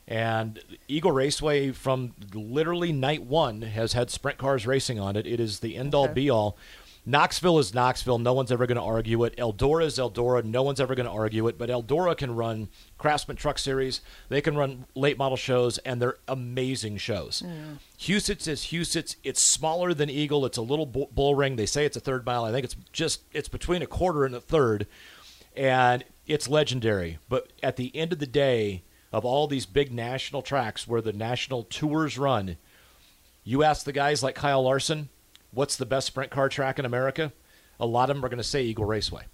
And 0.08 0.58
Eagle 0.88 1.12
Raceway 1.12 1.70
from 1.70 2.12
literally 2.34 2.90
night 2.92 3.22
one 3.22 3.62
has 3.62 3.92
had 3.92 4.10
sprint 4.10 4.38
cars 4.38 4.66
racing 4.66 4.98
on 4.98 5.14
it. 5.16 5.24
It 5.26 5.38
is 5.38 5.60
the 5.60 5.76
end 5.76 5.94
all 5.94 6.04
Okay. 6.06 6.14
be 6.14 6.30
all. 6.30 6.56
Knoxville 7.06 7.58
is 7.58 7.72
Knoxville. 7.74 8.18
No 8.18 8.32
one's 8.32 8.50
ever 8.50 8.66
going 8.66 8.76
to 8.76 8.82
argue 8.82 9.22
it. 9.24 9.36
Eldora 9.36 9.84
is 9.84 9.98
Eldora. 9.98 10.42
No 10.42 10.62
one's 10.62 10.80
ever 10.80 10.94
going 10.94 11.06
to 11.06 11.12
argue 11.12 11.46
it. 11.48 11.56
But 11.58 11.68
Eldora 11.68 12.16
can 12.16 12.34
run 12.34 12.68
Craftsman 12.98 13.36
Truck 13.36 13.58
Series. 13.58 14.00
They 14.30 14.40
can 14.40 14.56
run 14.56 14.86
late 14.94 15.16
model 15.18 15.36
shows, 15.36 15.76
and 15.78 16.00
they're 16.02 16.16
amazing 16.28 16.96
shows. 16.96 17.42
Huset's 18.00 18.48
is 18.48 18.62
Huset's. 18.64 19.16
It's 19.22 19.42
smaller 19.42 19.94
than 19.94 20.08
Eagle. 20.10 20.44
It's 20.46 20.56
a 20.58 20.62
little 20.62 20.86
bu- 20.86 21.06
bull 21.12 21.34
ring. 21.34 21.56
They 21.56 21.66
say 21.66 21.84
it's 21.86 21.96
a 21.96 22.00
third 22.00 22.24
mile. 22.26 22.44
I 22.44 22.52
think 22.52 22.64
it's 22.64 22.76
just 22.92 23.20
it's 23.32 23.48
between 23.50 23.80
a 23.82 23.86
quarter 23.86 24.24
and 24.24 24.34
a 24.34 24.40
third, 24.40 24.86
and 25.54 26.04
it's 26.26 26.48
legendary. 26.48 27.18
But 27.28 27.52
at 27.62 27.76
the 27.76 27.94
end 27.94 28.12
of 28.12 28.18
the 28.18 28.26
day, 28.26 28.82
of 29.12 29.24
all 29.24 29.46
these 29.46 29.66
big 29.66 29.92
national 29.92 30.42
tracks 30.42 30.88
where 30.88 31.00
the 31.00 31.12
national 31.12 31.64
tours 31.64 32.18
run, 32.18 32.56
you 33.44 33.62
ask 33.62 33.84
the 33.84 33.92
guys 33.92 34.22
like 34.22 34.34
Kyle 34.34 34.62
Larson, 34.62 35.08
what's 35.52 35.76
the 35.76 35.86
best 35.86 36.08
sprint 36.08 36.30
car 36.30 36.48
track 36.48 36.78
in 36.78 36.84
America? 36.84 37.32
A 37.78 37.86
lot 37.86 38.10
of 38.10 38.16
them 38.16 38.24
are 38.24 38.28
going 38.28 38.38
to 38.38 38.44
say 38.44 38.62
Eagle 38.62 38.84
Raceway. 38.84 39.24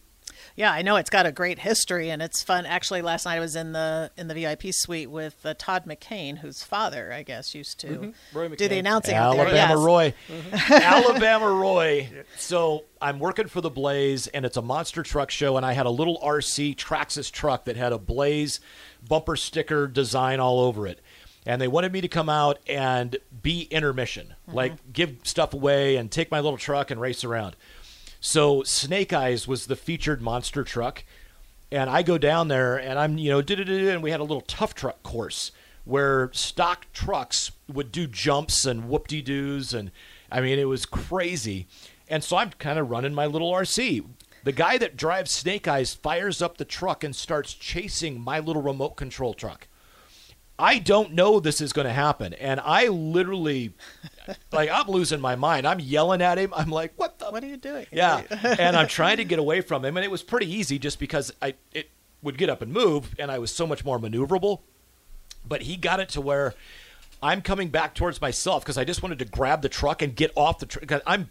Yeah, 0.61 0.73
I 0.73 0.83
know 0.83 0.96
it's 0.96 1.09
got 1.09 1.25
a 1.25 1.33
great 1.33 1.59
history 1.59 2.11
and 2.11 2.20
it's 2.20 2.42
fun. 2.42 2.66
Actually, 2.66 3.01
last 3.01 3.25
night 3.25 3.37
I 3.37 3.40
was 3.40 3.57
in 3.57 3.73
the 3.73 4.11
in 4.18 4.29
the 4.29 4.35
VIP 4.35 4.64
suite 4.75 5.11
with 5.11 5.35
uh, 5.42 5.55
Todd 5.57 5.87
McCain, 5.87 6.37
whose 6.37 6.62
father, 6.62 7.11
I 7.14 7.23
guess, 7.23 7.55
used 7.55 7.81
to 7.81 7.87
Mhm. 7.87 8.14
Roy 8.35 8.49
do 8.51 8.68
the 8.68 8.79
announcing 8.79 9.14
out 9.14 9.37
there. 9.37 9.46
Alabama 9.46 9.75
yes. 9.75 9.79
Roy. 9.87 10.14
Mm-hmm. 10.29 10.73
Alabama 10.75 11.49
Roy. 11.51 12.11
So 12.37 12.85
I'm 13.01 13.18
working 13.18 13.49
for 13.49 13.62
the 13.62 13.70
Blaze, 13.70 14.27
and 14.27 14.44
it's 14.44 14.59
a 14.59 14.62
monster 14.62 15.03
truck 15.03 15.31
show, 15.31 15.57
and 15.57 15.64
I 15.64 15.73
had 15.73 15.87
a 15.87 15.90
little 15.90 16.18
RC 16.23 16.77
Traxxas 16.77 17.33
truck 17.33 17.64
that 17.64 17.79
had 17.79 17.94
a 17.94 17.99
Blaze 17.99 18.61
bumper 19.09 19.37
sticker 19.37 19.87
design 19.87 20.40
all 20.40 20.61
over 20.61 20.87
it. 20.87 21.01
And 21.46 21.59
they 21.59 21.68
wanted 21.68 21.90
me 21.90 22.03
to 22.03 22.09
come 22.09 22.29
out 22.29 22.59
and 22.68 23.16
be 23.42 23.62
intermission, 23.70 24.35
like 24.46 24.75
give 24.92 25.16
stuff 25.23 25.55
away 25.55 25.96
and 25.96 26.11
take 26.11 26.31
my 26.31 26.40
little 26.40 26.59
truck 26.59 26.90
and 26.90 27.01
race 27.01 27.25
around. 27.25 27.57
So 28.20 28.62
Snake 28.62 29.14
Eyes 29.14 29.48
was 29.48 29.66
the 29.66 29.76
featured 29.76 30.20
monster 30.20 30.62
truck, 30.62 31.04
and 31.72 31.88
I 31.88 32.02
go 32.02 32.18
down 32.18 32.48
there 32.48 32.76
and 32.76 32.98
I'm 32.98 33.16
you 33.16 33.30
know 33.30 33.38
and 33.38 34.02
we 34.02 34.11
had 34.11 34.20
a 34.20 34.24
little 34.24 34.42
tough 34.42 34.74
truck 34.74 35.02
course 35.02 35.52
where 35.85 36.30
stock 36.35 36.87
trucks 36.92 37.50
would 37.72 37.90
do 37.90 38.06
jumps 38.06 38.66
and 38.66 38.88
whoop 38.88 39.09
de 39.09 39.22
doos 39.22 39.72
and 39.72 39.90
I 40.30 40.42
mean 40.42 40.59
it 40.59 40.68
was 40.68 40.85
crazy, 40.85 41.66
and 42.09 42.22
so 42.22 42.37
I'm 42.37 42.50
kind 42.50 42.78
of 42.78 42.90
running 42.90 43.14
my 43.14 43.24
little 43.26 43.52
RC. 43.52 44.04
The 44.44 44.52
guy 44.52 44.78
that 44.78 44.96
drives 44.96 45.30
Snake 45.30 45.66
Eyes 45.66 45.94
fires 45.94 46.42
up 46.42 46.59
the 46.59 46.64
truck 46.64 47.02
and 47.02 47.16
starts 47.16 47.54
chasing 47.54 48.20
my 48.20 48.38
little 48.38 48.62
remote 48.62 48.96
control 48.96 49.35
truck. 49.35 49.66
I 50.61 50.79
don't 50.79 51.12
know 51.14 51.40
this 51.40 51.61
is 51.61 51.73
going 51.73 51.87
to 51.87 51.92
happen. 51.92 52.35
And 52.35 52.61
I 52.61 52.88
literally, 52.88 53.73
like, 54.53 54.68
I'm 54.70 54.87
losing 54.88 55.20
my 55.20 55.35
mind. 55.37 55.66
I'm 55.66 55.81
yelling 55.81 56.20
at 56.23 56.38
him. 56.38 56.53
I'm 56.55 56.70
like, 56.70 56.92
what 56.96 57.18
the? 57.18 57.27
What 57.27 57.42
are 57.42 57.46
you 57.46 57.57
doing? 57.57 57.87
Yeah. 57.90 58.23
and 58.59 58.77
I'm 58.77 58.87
trying 58.88 59.16
to 59.16 59.25
get 59.25 59.38
away 59.38 59.61
from 59.62 59.85
him. 59.85 59.96
And 59.96 60.05
it 60.05 60.11
was 60.11 60.23
pretty 60.23 60.53
easy 60.53 60.79
just 60.79 60.99
because 60.99 61.33
I 61.40 61.55
it 61.73 61.90
would 62.23 62.37
get 62.37 62.51
up 62.51 62.61
and 62.61 62.73
move, 62.73 63.14
and 63.18 63.31
I 63.31 63.38
was 63.38 63.51
so 63.51 63.66
much 63.66 63.85
more 63.85 63.99
maneuverable. 63.99 64.61
But 65.49 65.62
he 65.62 65.77
got 65.77 66.01
it 66.01 66.11
to 66.11 66.20
where 66.20 66.55
I'm 67.23 67.40
coming 67.42 67.68
back 67.70 67.94
towards 67.94 68.20
myself 68.20 68.62
because 68.62 68.77
I 68.77 68.85
just 68.85 69.03
wanted 69.03 69.18
to 69.20 69.25
grab 69.25 69.62
the 69.62 69.68
truck 69.70 70.03
and 70.03 70.14
get 70.14 70.31
off 70.37 70.59
the 70.59 70.66
truck. 70.66 71.03
I'm, 71.07 71.31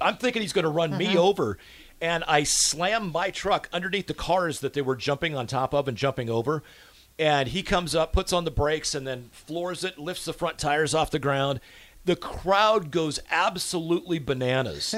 I'm 0.00 0.16
thinking 0.16 0.42
he's 0.42 0.52
going 0.52 0.64
to 0.64 0.70
run 0.70 0.96
me 0.96 1.08
Mhm. 1.14 1.16
over. 1.16 1.58
And 2.00 2.24
I 2.26 2.42
slammed 2.42 3.12
my 3.12 3.30
truck 3.30 3.68
underneath 3.72 4.08
the 4.08 4.14
cars 4.14 4.58
that 4.60 4.72
they 4.74 4.82
were 4.82 4.96
jumping 4.96 5.36
on 5.36 5.46
top 5.46 5.72
of 5.72 5.86
and 5.86 5.96
jumping 5.96 6.28
over. 6.28 6.62
And 7.18 7.48
he 7.48 7.62
comes 7.62 7.94
up, 7.94 8.12
puts 8.12 8.32
on 8.32 8.44
the 8.44 8.50
brakes, 8.50 8.94
and 8.94 9.06
then 9.06 9.28
floors 9.32 9.84
it, 9.84 9.98
lifts 9.98 10.24
the 10.24 10.32
front 10.32 10.58
tires 10.58 10.94
off 10.94 11.10
the 11.10 11.18
ground. 11.18 11.60
The 12.04 12.16
crowd 12.16 12.90
goes 12.90 13.20
absolutely 13.30 14.18
bananas. 14.18 14.94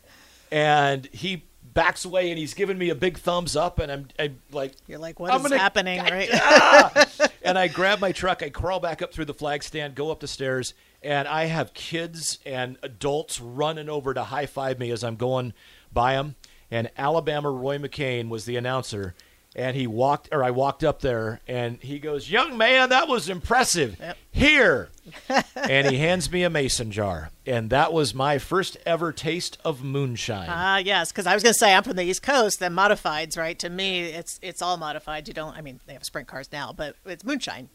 and 0.50 1.06
he 1.12 1.44
backs 1.74 2.04
away 2.04 2.30
and 2.30 2.38
he's 2.38 2.54
giving 2.54 2.78
me 2.78 2.88
a 2.88 2.94
big 2.94 3.18
thumbs 3.18 3.54
up. 3.54 3.78
And 3.78 3.92
I'm, 3.92 4.08
I'm 4.18 4.38
like, 4.50 4.72
You're 4.86 4.98
like, 4.98 5.20
what 5.20 5.34
is 5.34 5.42
gonna- 5.42 5.58
happening, 5.58 6.00
right? 6.00 6.28
Ah! 6.32 7.06
and 7.42 7.58
I 7.58 7.68
grab 7.68 8.00
my 8.00 8.12
truck, 8.12 8.42
I 8.42 8.50
crawl 8.50 8.80
back 8.80 9.02
up 9.02 9.12
through 9.12 9.26
the 9.26 9.34
flag 9.34 9.62
stand, 9.62 9.94
go 9.94 10.10
up 10.10 10.20
the 10.20 10.26
stairs, 10.28 10.74
and 11.02 11.28
I 11.28 11.44
have 11.44 11.74
kids 11.74 12.38
and 12.46 12.78
adults 12.82 13.40
running 13.40 13.88
over 13.88 14.14
to 14.14 14.24
high 14.24 14.46
five 14.46 14.78
me 14.78 14.90
as 14.90 15.04
I'm 15.04 15.16
going 15.16 15.52
by 15.92 16.14
them. 16.14 16.34
And 16.70 16.90
Alabama 16.98 17.50
Roy 17.50 17.78
McCain 17.78 18.28
was 18.28 18.44
the 18.44 18.56
announcer. 18.56 19.14
And 19.58 19.76
he 19.76 19.86
walked, 19.86 20.28
or 20.30 20.44
I 20.44 20.52
walked 20.52 20.84
up 20.84 21.00
there, 21.00 21.40
and 21.48 21.82
he 21.82 21.98
goes, 21.98 22.30
"Young 22.30 22.56
man, 22.56 22.90
that 22.90 23.08
was 23.08 23.28
impressive. 23.28 24.00
Here," 24.30 24.90
and 25.56 25.90
he 25.90 25.98
hands 25.98 26.30
me 26.30 26.44
a 26.44 26.50
mason 26.50 26.92
jar, 26.92 27.30
and 27.44 27.68
that 27.70 27.92
was 27.92 28.14
my 28.14 28.38
first 28.38 28.76
ever 28.86 29.12
taste 29.12 29.58
of 29.64 29.82
moonshine. 29.82 30.48
Ah, 30.48 30.78
yes, 30.78 31.10
because 31.10 31.26
I 31.26 31.34
was 31.34 31.42
going 31.42 31.54
to 31.54 31.58
say 31.58 31.74
I'm 31.74 31.82
from 31.82 31.96
the 31.96 32.04
East 32.04 32.22
Coast. 32.22 32.60
The 32.60 32.66
modifieds, 32.66 33.36
right? 33.36 33.58
To 33.58 33.68
me, 33.68 34.04
it's 34.04 34.38
it's 34.42 34.62
all 34.62 34.76
modified. 34.76 35.26
You 35.26 35.34
don't. 35.34 35.56
I 35.56 35.60
mean, 35.60 35.80
they 35.86 35.94
have 35.94 36.04
sprint 36.04 36.28
cars 36.28 36.50
now, 36.52 36.72
but 36.72 36.94
it's 37.04 37.24
moonshine 37.24 37.68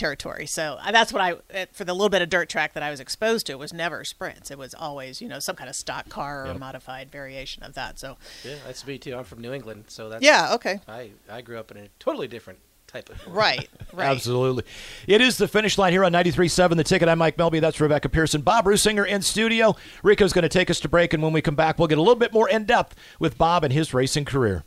territory. 0.00 0.46
So 0.46 0.78
uh, 0.82 0.90
that's 0.90 1.12
what 1.12 1.22
I 1.22 1.66
for 1.72 1.84
the 1.84 1.92
little 1.94 2.08
bit 2.08 2.22
of 2.22 2.28
dirt 2.28 2.48
track 2.48 2.72
that 2.72 2.82
I 2.82 2.90
was 2.90 2.98
exposed 2.98 3.46
to. 3.46 3.52
It 3.52 3.58
was 3.58 3.72
never 3.72 4.02
sprints. 4.04 4.50
It 4.50 4.58
was 4.58 4.74
always 4.74 5.20
you 5.22 5.28
know 5.28 5.38
some 5.38 5.54
kind 5.54 5.70
of 5.70 5.76
stock 5.76 6.08
car 6.08 6.44
or 6.44 6.46
Yep. 6.48 6.58
modified 6.58 7.10
variation 7.12 7.62
of 7.62 7.74
that. 7.74 7.98
So 8.00 8.16
Yeah, 8.44 8.56
that's 8.66 8.84
me 8.86 8.98
too. 8.98 9.14
I'm 9.16 9.24
from 9.24 9.40
New 9.40 9.52
England, 9.52 9.84
so 9.88 10.08
that's 10.08 10.24
Yeah, 10.24 10.54
okay. 10.54 10.80
I 10.88 11.10
I 11.30 11.42
grew 11.42 11.58
up 11.58 11.70
in 11.70 11.76
a 11.76 11.88
totally 12.00 12.26
different 12.26 12.58
type 12.86 13.08
of 13.08 13.24
right, 13.32 13.68
right. 13.92 14.08
Absolutely. 14.10 14.64
It 15.06 15.20
is 15.20 15.36
the 15.38 15.46
finish 15.46 15.78
line 15.78 15.92
here 15.92 16.02
on 16.04 16.12
93.7 16.12 16.76
The 16.76 16.82
Ticket. 16.82 17.08
I'm 17.08 17.18
Mike 17.18 17.36
Melbye. 17.36 17.60
That's 17.60 17.80
Rebecca 17.80 18.08
Pearson. 18.08 18.40
Bob 18.40 18.64
Ruisinger 18.64 19.06
in 19.06 19.22
studio. 19.22 19.76
Rico's 20.02 20.32
going 20.32 20.42
to 20.42 20.48
take 20.48 20.70
us 20.70 20.80
to 20.80 20.88
break, 20.88 21.12
and 21.14 21.22
when 21.22 21.32
we 21.32 21.40
come 21.40 21.54
back, 21.54 21.78
we'll 21.78 21.86
get 21.86 21.98
a 21.98 22.02
little 22.02 22.16
bit 22.16 22.32
more 22.32 22.48
in 22.48 22.64
depth 22.64 22.96
with 23.20 23.38
Bob 23.38 23.62
and 23.62 23.72
his 23.72 23.94
racing 23.94 24.24
career. 24.24 24.64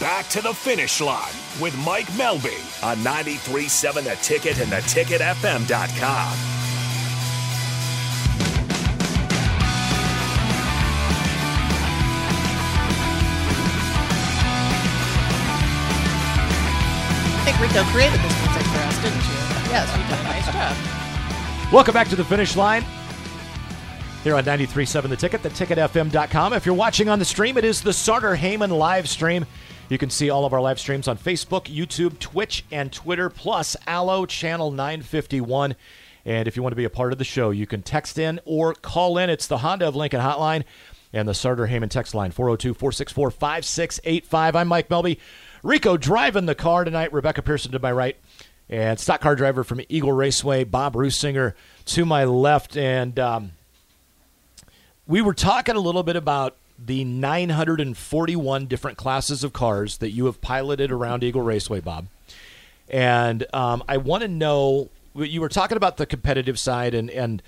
Back 0.00 0.28
to 0.28 0.40
the 0.40 0.54
finish 0.54 1.00
line 1.00 1.32
with 1.60 1.76
Mike 1.84 2.06
Melbye 2.12 2.84
on 2.84 2.98
93.7 2.98 4.04
The 4.04 4.14
Ticket 4.22 4.60
and 4.60 4.70
theticketfm.com. 4.70 6.38
I 17.34 17.44
think 17.44 17.60
Rico 17.60 17.82
created 17.90 18.20
this 18.20 18.38
music 18.40 18.62
for 18.70 18.78
us, 18.78 19.02
didn't 19.02 19.16
you? 19.16 19.38
Yes, 19.72 19.90
you 19.96 20.04
did 20.04 20.20
a 20.20 20.22
nice 20.22 20.46
job. 20.52 21.72
Welcome 21.72 21.94
back 21.94 22.06
to 22.10 22.16
the 22.16 22.24
finish 22.24 22.54
line. 22.54 22.84
Here 24.22 24.36
on 24.36 24.44
93.7 24.44 25.08
The 25.08 25.16
Ticket, 25.16 25.42
theticketfm.com. 25.42 26.52
If 26.52 26.66
you're 26.66 26.74
watching 26.76 27.08
on 27.08 27.18
the 27.18 27.24
stream, 27.24 27.58
it 27.58 27.64
is 27.64 27.82
the 27.82 27.92
Sarter 27.92 28.36
Heyman 28.36 28.70
live 28.70 29.08
stream. 29.08 29.44
You 29.88 29.96
can 29.96 30.10
see 30.10 30.28
all 30.28 30.44
of 30.44 30.52
our 30.52 30.60
live 30.60 30.78
streams 30.78 31.08
on 31.08 31.16
Facebook, 31.16 31.64
YouTube, 31.64 32.18
Twitch, 32.18 32.62
and 32.70 32.92
Twitter, 32.92 33.30
plus 33.30 33.74
Allo 33.86 34.26
Channel 34.26 34.70
951. 34.70 35.74
And 36.26 36.46
if 36.46 36.56
you 36.56 36.62
want 36.62 36.72
to 36.72 36.76
be 36.76 36.84
a 36.84 36.90
part 36.90 37.12
of 37.12 37.18
the 37.18 37.24
show, 37.24 37.48
you 37.50 37.66
can 37.66 37.80
text 37.80 38.18
in 38.18 38.38
or 38.44 38.74
call 38.74 39.16
in. 39.16 39.30
It's 39.30 39.46
the 39.46 39.58
Honda 39.58 39.88
of 39.88 39.96
Lincoln 39.96 40.20
hotline 40.20 40.64
and 41.14 41.26
the 41.26 41.32
Sarter 41.32 41.68
Heyman 41.68 41.88
text 41.88 42.14
line, 42.14 42.32
402 42.32 42.74
464 42.74 43.30
5685. 43.30 44.56
I'm 44.56 44.68
Mike 44.68 44.90
Melbye. 44.90 45.18
Rico 45.62 45.96
driving 45.96 46.44
the 46.44 46.54
car 46.54 46.84
tonight. 46.84 47.10
Rebecca 47.10 47.40
Pearson 47.40 47.72
to 47.72 47.78
my 47.78 47.90
right. 47.90 48.18
And 48.68 49.00
stock 49.00 49.22
car 49.22 49.36
driver 49.36 49.64
from 49.64 49.80
Eagle 49.88 50.12
Raceway, 50.12 50.64
Bob 50.64 50.92
Ruisinger 50.96 51.54
to 51.86 52.04
my 52.04 52.24
left. 52.24 52.76
And 52.76 53.18
um, 53.18 53.52
we 55.06 55.22
were 55.22 55.32
talking 55.32 55.76
a 55.76 55.80
little 55.80 56.02
bit 56.02 56.16
about 56.16 56.58
the 56.78 57.04
941 57.04 58.66
different 58.66 58.96
classes 58.96 59.42
of 59.42 59.52
cars 59.52 59.98
that 59.98 60.10
you 60.10 60.26
have 60.26 60.40
piloted 60.40 60.92
around 60.92 61.24
Eagle 61.24 61.42
Raceway, 61.42 61.80
Bob. 61.80 62.06
And 62.88 63.44
um, 63.52 63.82
I 63.88 63.96
want 63.96 64.22
to 64.22 64.28
know 64.28 64.90
you 65.14 65.40
were 65.40 65.48
talking 65.48 65.76
about 65.76 65.96
the 65.96 66.06
competitive 66.06 66.58
side, 66.58 66.94
and, 66.94 67.10
and 67.10 67.42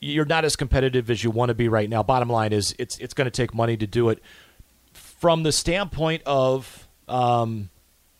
you're 0.00 0.24
not 0.24 0.44
as 0.44 0.56
competitive 0.56 1.10
as 1.10 1.22
you 1.22 1.30
want 1.30 1.50
to 1.50 1.54
be 1.54 1.68
right 1.68 1.88
now. 1.88 2.02
Bottom 2.02 2.28
line 2.28 2.52
is, 2.52 2.74
it's 2.78 2.98
it's 2.98 3.14
going 3.14 3.26
to 3.26 3.30
take 3.30 3.54
money 3.54 3.76
to 3.76 3.86
do 3.86 4.08
it. 4.08 4.20
From 4.92 5.44
the 5.44 5.52
standpoint 5.52 6.22
of 6.26 6.88
um, 7.08 7.70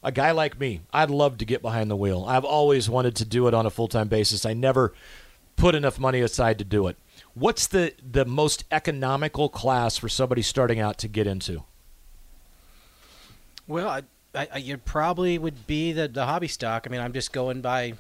a 0.03 0.13
guy 0.13 0.31
like 0.31 0.59
me, 0.59 0.81
I'd 0.93 1.11
love 1.11 1.39
to 1.39 1.45
get 1.45 1.61
behind 1.61 1.91
the 1.91 1.97
wheel. 1.97 2.25
I've 2.27 2.45
always 2.45 2.89
wanted 2.89 3.17
to 3.17 3.25
do 3.25 3.49
it 3.49 3.55
on 3.55 3.67
a 3.67 3.71
full 3.71 3.89
time 3.89 4.09
basis. 4.09 4.47
I 4.47 4.55
never 4.55 4.95
put 5.57 5.75
enough 5.75 5.99
money 5.99 6.21
aside 6.21 6.59
to 6.59 6.65
do 6.65 6.87
it. 6.87 6.97
What's 7.35 7.67
the 7.67 7.93
the 8.09 8.25
most 8.25 8.65
economical 8.71 9.49
class 9.49 9.97
for 9.97 10.09
somebody 10.09 10.43
starting 10.43 10.79
out 10.81 10.99
to 10.99 11.09
get 11.09 11.27
into? 11.27 11.65
Well, 13.67 13.89
I, 13.89 14.03
I, 14.35 14.49
I, 14.55 14.59
you 14.59 14.77
probably 14.77 15.39
would 15.39 15.67
be 15.67 15.93
the, 15.93 16.07
the 16.07 16.27
hobby 16.27 16.49
stock. 16.49 16.85
I 16.87 16.91
mean, 16.91 17.01
I'm 17.01 17.13
just 17.13 17.33
going 17.33 17.61
by 17.63 17.95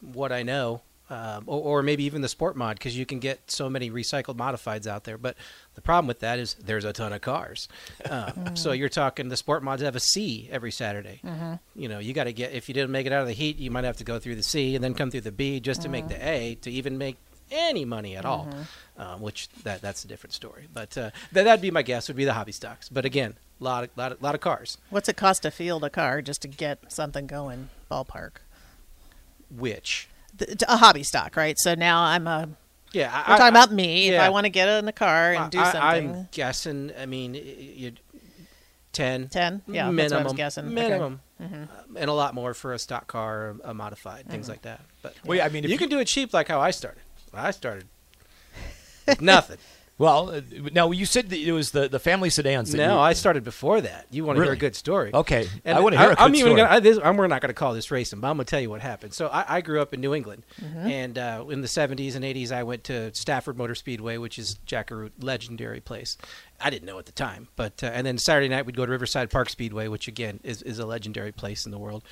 what 0.00 0.32
I 0.32 0.42
know, 0.42 0.80
um, 1.10 1.44
or, 1.46 1.60
or 1.60 1.82
maybe 1.82 2.04
even 2.04 2.22
the 2.22 2.28
sport 2.28 2.56
mod 2.56 2.76
because 2.78 2.96
you 2.96 3.04
can 3.04 3.18
get 3.18 3.50
so 3.50 3.68
many 3.68 3.90
recycled 3.90 4.36
modifieds 4.36 4.86
out 4.86 5.04
there. 5.04 5.18
But 5.18 5.36
the 5.74 5.82
problem 5.82 6.06
with 6.06 6.20
that 6.20 6.38
is 6.38 6.54
there's 6.54 6.84
a 6.86 6.92
ton 6.92 7.12
of 7.12 7.20
cars. 7.20 7.68
Um, 8.08 8.50
so 8.56 8.72
you're 8.72 8.88
talking 8.88 9.28
the 9.28 9.36
sport 9.36 9.62
mods 9.62 9.82
have 9.82 9.94
a 9.96 10.00
C 10.00 10.48
every 10.50 10.72
Saturday. 10.72 11.20
Mhm. 11.22 11.60
You 11.76 11.88
know, 11.88 11.98
you 11.98 12.14
got 12.14 12.24
to 12.24 12.32
get 12.32 12.52
if 12.52 12.68
you 12.68 12.74
didn't 12.74 12.90
make 12.90 13.06
it 13.06 13.12
out 13.12 13.20
of 13.20 13.28
the 13.28 13.34
heat, 13.34 13.58
you 13.58 13.70
might 13.70 13.84
have 13.84 13.98
to 13.98 14.04
go 14.04 14.18
through 14.18 14.36
the 14.36 14.42
C 14.42 14.74
and 14.74 14.82
then 14.82 14.94
come 14.94 15.10
through 15.10 15.20
the 15.20 15.30
B 15.32 15.60
just 15.60 15.82
to 15.82 15.88
make 15.88 16.08
the 16.08 16.26
A 16.26 16.54
to 16.62 16.70
even 16.70 16.96
make 16.96 17.16
any 17.52 17.84
money 17.84 18.16
at 18.16 18.24
all. 18.24 18.48
Um, 18.98 19.20
which 19.22 19.48
that 19.64 19.80
that's 19.80 20.04
a 20.04 20.08
different 20.08 20.32
story. 20.34 20.66
But 20.72 20.96
uh, 20.98 21.10
that 21.32 21.44
that'd 21.44 21.62
be 21.62 21.70
my 21.70 21.82
guess 21.82 22.08
would 22.08 22.16
be 22.16 22.24
the 22.24 22.32
hobby 22.34 22.52
stocks. 22.52 22.88
But 22.88 23.04
again, 23.04 23.34
a 23.60 23.64
lot 23.64 23.84
of 23.84 23.90
lot 23.96 24.12
of, 24.12 24.22
lot 24.22 24.34
of 24.34 24.40
cars. 24.40 24.78
What's 24.90 25.08
it 25.08 25.16
cost 25.16 25.42
to 25.42 25.50
field 25.50 25.84
a 25.84 25.90
car 25.90 26.20
just 26.22 26.42
to 26.42 26.48
get 26.48 26.92
something 26.92 27.26
going? 27.26 27.68
Ballpark. 27.90 28.32
Which 29.50 30.08
The, 30.36 30.64
a 30.68 30.76
hobby 30.78 31.02
stock, 31.02 31.36
right? 31.36 31.56
So 31.58 31.74
now 31.74 32.02
I'm 32.02 32.26
a. 32.26 32.48
Yeah, 32.92 33.10
we're 33.20 33.36
talking 33.38 33.44
I- 33.44 33.48
about 33.48 33.72
me. 33.72 34.08
If. 34.10 34.20
I 34.20 34.28
want 34.30 34.44
to 34.44 34.50
get 34.50 34.68
in 34.68 34.84
the 34.84 34.92
car 34.92 35.32
and 35.32 35.50
do 35.50 35.58
something, 35.58 35.80
I'm 35.82 36.28
guessing. 36.30 36.92
I 36.98 37.06
mean, 37.06 37.34
you 37.34 37.92
ten. 38.92 39.28
10? 39.28 39.62
Yeah, 39.66 39.84
that's 39.86 39.94
minimum. 39.94 40.16
what 40.18 40.20
I 40.20 40.24
was 40.24 40.32
guessing. 40.34 40.64
Okay. 40.66 40.74
Minimum, 40.74 41.20
Mhm. 41.42 41.62
Uh, 41.64 41.98
and 41.98 42.10
a 42.10 42.12
lot 42.12 42.34
more 42.34 42.52
for 42.52 42.74
a 42.74 42.78
stock 42.78 43.06
car, 43.06 43.56
a 43.64 43.72
modified, 43.72 44.28
things 44.28 44.46
Mhm. 44.46 44.50
like 44.50 44.62
that. 44.62 44.80
But 45.00 45.14
Well, 45.24 45.38
yeah, 45.38 45.46
I 45.46 45.48
mean, 45.48 45.64
if 45.64 45.70
you 45.70 45.74
you- 45.74 45.78
can 45.78 45.88
do 45.88 45.98
it 46.00 46.04
cheap, 46.06 46.34
like 46.34 46.48
how 46.48 46.60
I 46.60 46.70
started. 46.70 47.00
I 47.34 47.50
started 47.50 47.86
with 49.06 49.20
nothing. 49.20 49.58
Well, 49.98 50.30
uh, 50.30 50.40
now 50.72 50.90
you 50.90 51.04
said 51.06 51.28
that 51.30 51.38
it 51.38 51.52
was 51.52 51.70
the, 51.70 51.86
the 51.86 52.00
family 52.00 52.28
sedans. 52.28 52.72
That 52.72 52.78
No, 52.78 52.94
you, 52.94 52.98
I 53.00 53.12
started 53.12 53.44
before 53.44 53.82
that. 53.82 54.06
You 54.10 54.24
want 54.24 54.36
to 54.38 54.42
hear 54.42 54.52
a 54.52 54.56
good 54.56 54.74
story? 54.74 55.10
Okay, 55.14 55.46
And 55.64 55.76
I 55.78 55.80
want 55.80 55.92
to 55.92 56.00
hear 56.00 56.10
a 56.10 56.14
I'm 56.20 56.32
good 56.32 56.38
even 56.38 56.50
story. 56.52 56.62
Gonna, 56.62 56.74
I, 56.76 56.80
this, 56.80 56.98
I'm, 57.04 57.16
we're 57.16 57.28
not 57.28 57.40
going 57.40 57.50
to 57.50 57.54
call 57.54 57.72
this 57.74 57.88
racing, 57.90 58.18
but 58.18 58.28
I'm 58.28 58.36
going 58.36 58.46
to 58.46 58.50
tell 58.50 58.58
you 58.58 58.70
what 58.70 58.80
happened. 58.80 59.12
So 59.14 59.28
I, 59.28 59.44
I 59.58 59.60
grew 59.60 59.80
up 59.80 59.94
in 59.94 60.00
New 60.00 60.12
England, 60.12 60.44
Mhm. 60.60 60.90
and 60.90 61.18
uh, 61.18 61.44
in 61.50 61.60
the 61.60 61.68
70s 61.68 62.16
and 62.16 62.24
80s, 62.24 62.50
I 62.50 62.64
went 62.64 62.82
to 62.84 63.14
Stafford 63.14 63.56
Motor 63.56 63.76
Speedway, 63.76 64.16
which 64.16 64.40
is 64.40 64.54
Jackaroo 64.66 65.10
legendary 65.20 65.80
place. 65.80 66.16
I 66.60 66.70
didn't 66.70 66.86
know 66.86 66.98
at 66.98 67.06
the 67.06 67.12
time, 67.12 67.46
but 67.54 67.84
uh, 67.84 67.86
and 67.86 68.04
then 68.04 68.18
Saturday 68.18 68.48
night 68.48 68.66
we'd 68.66 68.76
go 68.76 68.86
to 68.86 68.90
Riverside 68.90 69.30
Park 69.30 69.50
Speedway, 69.50 69.86
which 69.88 70.08
again 70.08 70.40
is, 70.42 70.62
is 70.62 70.78
a 70.80 70.86
legendary 70.86 71.32
place 71.32 71.64
in 71.66 71.70
the 71.70 71.78
world. 71.78 72.02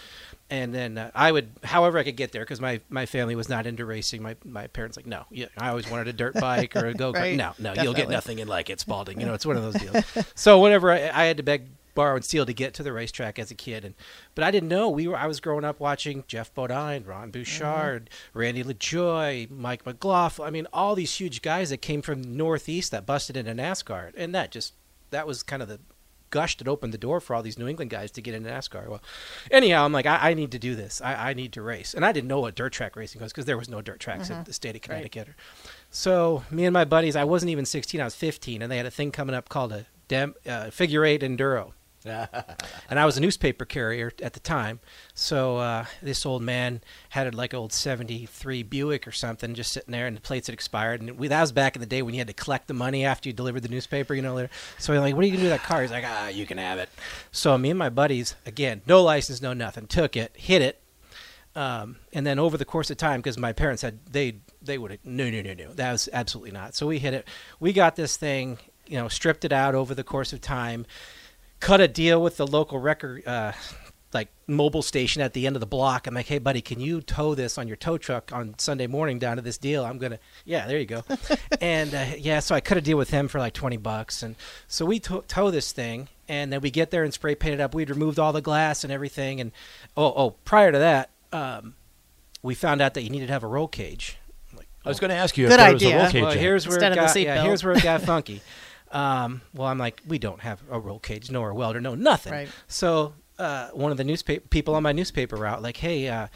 And 0.50 0.74
then 0.74 0.98
uh, 0.98 1.10
I 1.14 1.30
would, 1.30 1.48
however 1.62 1.96
I 1.96 2.02
could 2.02 2.16
get 2.16 2.32
there, 2.32 2.42
because 2.42 2.60
my, 2.60 2.80
my 2.88 3.06
family 3.06 3.36
was 3.36 3.48
not 3.48 3.66
into 3.66 3.84
racing. 3.84 4.20
My 4.20 4.36
my 4.44 4.66
parents 4.66 4.96
like, 4.96 5.06
no, 5.06 5.24
yeah, 5.30 5.46
I 5.56 5.68
always 5.68 5.88
wanted 5.88 6.08
a 6.08 6.12
dirt 6.12 6.34
bike 6.40 6.74
or 6.74 6.86
a 6.86 6.94
go 6.94 7.12
kart. 7.12 7.16
Right, 7.16 7.36
No, 7.36 7.52
no, 7.58 7.72
you'll 7.80 7.94
get 7.94 8.10
nothing 8.10 8.40
and 8.40 8.50
like 8.50 8.68
it, 8.68 8.80
Spalding. 8.80 9.20
You 9.20 9.26
know, 9.26 9.34
it's 9.34 9.46
one 9.46 9.56
of 9.56 9.62
those 9.62 9.74
deals. 9.74 10.04
so 10.34 10.58
whatever, 10.58 10.90
I, 10.90 11.08
I 11.08 11.24
had 11.26 11.36
to 11.36 11.44
beg, 11.44 11.68
borrow, 11.94 12.16
and 12.16 12.24
steal 12.24 12.44
to 12.46 12.52
get 12.52 12.74
to 12.74 12.82
the 12.82 12.92
racetrack 12.92 13.38
as 13.38 13.52
a 13.52 13.54
kid, 13.54 13.84
and 13.84 13.94
but 14.34 14.42
I 14.42 14.50
didn't 14.50 14.68
know 14.68 14.88
we 14.88 15.06
were. 15.06 15.16
I 15.16 15.28
was 15.28 15.38
growing 15.38 15.64
up 15.64 15.78
watching 15.78 16.24
Geoff 16.26 16.52
Bodine, 16.52 17.04
Ron 17.04 17.30
Bouchard, 17.30 18.10
Randy 18.34 18.64
LaJoie, 18.64 19.50
Mike 19.50 19.86
McLaughlin. 19.86 20.48
I 20.48 20.50
mean, 20.50 20.66
all 20.72 20.96
these 20.96 21.14
huge 21.14 21.42
guys 21.42 21.70
that 21.70 21.78
came 21.78 22.02
from 22.02 22.36
Northeast 22.36 22.90
that 22.90 23.06
busted 23.06 23.36
into 23.36 23.52
NASCAR, 23.52 24.12
and 24.16 24.34
that 24.34 24.50
just 24.50 24.74
that 25.10 25.28
was 25.28 25.44
kind 25.44 25.62
of 25.62 25.68
the 25.68 25.78
gush 26.30 26.56
and 26.58 26.68
opened 26.68 26.92
the 26.92 26.98
door 26.98 27.20
for 27.20 27.34
all 27.34 27.42
these 27.42 27.58
New 27.58 27.66
England 27.68 27.90
guys 27.90 28.10
to 28.12 28.22
get 28.22 28.34
into 28.34 28.48
NASCAR. 28.50 28.88
Well, 28.88 29.02
anyhow, 29.50 29.84
I'm 29.84 29.92
like, 29.92 30.06
I, 30.06 30.30
I 30.30 30.34
need 30.34 30.52
to 30.52 30.58
do 30.58 30.74
this. 30.74 31.00
I, 31.00 31.30
I 31.30 31.34
need 31.34 31.52
to 31.54 31.62
race, 31.62 31.94
and 31.94 32.04
I 32.04 32.12
didn't 32.12 32.28
know 32.28 32.40
what 32.40 32.54
dirt 32.54 32.72
track 32.72 32.96
racing 32.96 33.20
was 33.20 33.32
because 33.32 33.44
there 33.44 33.58
was 33.58 33.68
no 33.68 33.80
dirt 33.82 34.00
tracks 34.00 34.28
Mhm. 34.28 34.38
in 34.38 34.44
the 34.44 34.52
state 34.52 34.70
of 34.70 34.74
Right. 34.76 34.82
Connecticut. 34.82 35.28
So 35.90 36.44
me 36.50 36.64
and 36.64 36.72
my 36.72 36.84
buddies, 36.84 37.16
I 37.16 37.24
wasn't 37.24 37.50
even 37.50 37.64
16, 37.66 38.00
I 38.00 38.04
was 38.04 38.14
15, 38.14 38.62
and 38.62 38.70
they 38.70 38.76
had 38.76 38.86
a 38.86 38.90
thing 38.90 39.10
coming 39.10 39.34
up 39.34 39.48
called 39.48 39.72
a 39.72 39.86
dem, 40.08 40.34
uh, 40.46 40.70
figure 40.70 41.04
eight 41.04 41.22
enduro. 41.22 41.72
And 42.04 42.98
I 42.98 43.04
was 43.04 43.16
a 43.16 43.20
newspaper 43.20 43.64
carrier 43.64 44.10
at 44.22 44.32
the 44.32 44.40
time, 44.40 44.80
so 45.14 45.58
uh, 45.58 45.84
this 46.02 46.24
old 46.24 46.42
man 46.42 46.80
had 47.10 47.32
a, 47.32 47.36
like 47.36 47.52
an 47.52 47.58
old 47.58 47.72
'73 47.72 48.62
Buick 48.62 49.06
or 49.06 49.12
something, 49.12 49.54
just 49.54 49.72
sitting 49.72 49.92
there, 49.92 50.06
and 50.06 50.16
the 50.16 50.20
plates 50.20 50.46
had 50.46 50.54
expired. 50.54 51.00
And 51.00 51.18
we, 51.18 51.28
that 51.28 51.40
was 51.40 51.52
back 51.52 51.76
in 51.76 51.80
the 51.80 51.86
day 51.86 52.02
when 52.02 52.14
you 52.14 52.20
had 52.20 52.28
to 52.28 52.32
collect 52.32 52.68
the 52.68 52.74
money 52.74 53.04
after 53.04 53.28
you 53.28 53.32
delivered 53.32 53.62
the 53.62 53.68
newspaper, 53.68 54.14
you 54.14 54.22
know. 54.22 54.34
Later. 54.34 54.50
So 54.78 54.92
we're 54.92 55.00
like, 55.00 55.14
"What 55.14 55.24
are 55.24 55.26
you 55.26 55.32
gonna 55.32 55.44
do 55.44 55.50
with 55.50 55.60
that 55.60 55.66
car?" 55.66 55.82
He's 55.82 55.90
like, 55.90 56.04
"Ah, 56.06 56.28
you 56.28 56.46
can 56.46 56.58
have 56.58 56.78
it." 56.78 56.88
So 57.32 57.56
me 57.58 57.70
and 57.70 57.78
my 57.78 57.90
buddies, 57.90 58.34
again, 58.46 58.82
no 58.86 59.02
license, 59.02 59.42
no 59.42 59.52
nothing, 59.52 59.86
took 59.86 60.16
it, 60.16 60.32
hit 60.34 60.62
it, 60.62 60.82
um, 61.56 61.96
and 62.12 62.26
then 62.26 62.38
over 62.38 62.56
the 62.56 62.64
course 62.64 62.90
of 62.90 62.96
time, 62.96 63.20
because 63.20 63.36
my 63.36 63.52
parents 63.52 63.82
had 63.82 63.98
they 64.06 64.36
they 64.62 64.78
would 64.78 64.92
have 64.92 65.00
no 65.04 65.28
no 65.30 65.42
no 65.42 65.54
no 65.54 65.72
that 65.74 65.92
was 65.92 66.08
absolutely 66.12 66.52
not. 66.52 66.74
So 66.74 66.86
we 66.86 66.98
hit 66.98 67.14
it. 67.14 67.26
We 67.58 67.72
got 67.72 67.96
this 67.96 68.16
thing, 68.16 68.58
you 68.86 68.96
know, 68.96 69.08
stripped 69.08 69.44
it 69.44 69.52
out 69.52 69.74
over 69.74 69.94
the 69.94 70.04
course 70.04 70.32
of 70.32 70.40
time, 70.40 70.86
cut 71.61 71.81
a 71.81 71.88
deal 71.88 72.23
with 72.23 72.37
the 72.37 72.46
local 72.46 72.79
record. 72.79 73.27
Uh, 73.27 73.53
like 74.12 74.29
mobile 74.49 74.83
station 74.83 75.23
at 75.23 75.35
the 75.35 75.46
end 75.46 75.55
of 75.55 75.61
the 75.61 75.66
block. 75.66 76.07
I'm 76.07 76.14
like, 76.14 76.27
hey 76.27 76.38
buddy, 76.38 76.61
can 76.61 76.81
you 76.81 77.01
tow 77.01 77.35
this 77.35 77.59
on 77.59 77.68
your 77.68 77.77
tow 77.77 77.96
truck 77.96 78.33
on 78.33 78.59
Sunday 78.59 78.88
morning 78.88 79.18
down 79.18 79.37
to 79.37 79.42
this 79.42 79.57
deal? 79.57 79.85
I'm 79.85 79.99
gonna, 79.99 80.18
yeah, 80.44 80.66
there 80.66 80.79
you 80.79 80.87
go. 80.87 81.05
and 81.61 81.94
uh, 81.94 82.07
yeah, 82.18 82.40
so 82.40 82.55
I 82.55 82.61
cut 82.61 82.77
a 82.77 82.81
deal 82.81 82.99
with 82.99 83.11
him 83.11 83.29
for 83.29 83.38
like 83.38 83.53
20 83.53 83.77
bucks, 83.77 84.23
and 84.23 84.35
so 84.66 84.85
we 84.85 84.99
tow, 84.99 85.20
tow 85.29 85.51
this 85.53 85.70
thing, 85.70 86.09
and 86.29 86.53
then 86.53 86.61
we 86.61 86.73
get 86.73 86.90
there 86.90 87.05
and 87.05 87.14
spray 87.14 87.37
paint 87.37 87.55
it 87.55 87.61
up. 87.61 87.73
We'd 87.73 87.88
removed 87.90 88.18
all 88.18 88.33
the 88.33 88.42
glass 88.42 88.83
and 88.83 88.92
everything, 88.92 89.40
and 89.40 89.53
oh, 89.96 90.12
oh, 90.16 90.31
prior 90.44 90.73
to 90.73 90.79
that, 90.79 91.11
um, 91.33 91.75
we 92.42 92.55
found 92.55 92.81
out 92.83 92.94
that 92.94 93.03
you 93.03 93.11
needed 93.11 93.29
to 93.29 93.33
have 93.33 93.44
a 93.44 93.49
roll 93.49 93.68
cage. 93.68 94.16
I 94.85 94.88
was 94.88 94.99
going 94.99 95.11
to 95.11 95.16
ask 95.16 95.37
you 95.37 95.46
Good 95.46 95.53
if 95.53 95.59
there 95.59 95.73
was 95.75 95.83
idea. 95.83 95.96
a 95.96 96.03
roll 96.03 96.11
cage. 96.11 96.23
Well, 96.23 96.33
here's 96.33 96.66
where 96.66 96.77
Instead 96.77 96.92
it 96.92 96.94
got, 96.94 97.16
yeah, 97.16 97.42
here's 97.42 97.62
where 97.62 97.75
it 97.75 97.83
got 97.83 98.01
funky. 98.03 98.40
Um, 98.92 99.40
well, 99.55 99.68
I'm 99.68 99.79
like, 99.79 100.00
we 100.07 100.18
don't 100.18 100.40
have 100.40 100.61
a 100.70 100.79
roll 100.81 100.98
cage, 100.98 101.31
nor 101.31 101.50
a 101.50 101.55
welder, 101.55 101.81
no 101.81 101.94
nothing. 101.94 102.33
Right. 102.33 102.48
So 102.68 103.14
uh, 103.38 103.68
one 103.72 103.90
of 103.92 103.96
the 103.98 104.05
newspaper 104.05 104.46
people 104.48 104.74
on 104.74 104.83
my 104.83 104.92
newspaper 104.92 105.37
route, 105.37 105.62
like, 105.62 105.76
hey, 105.76 106.09
uh, 106.09 106.26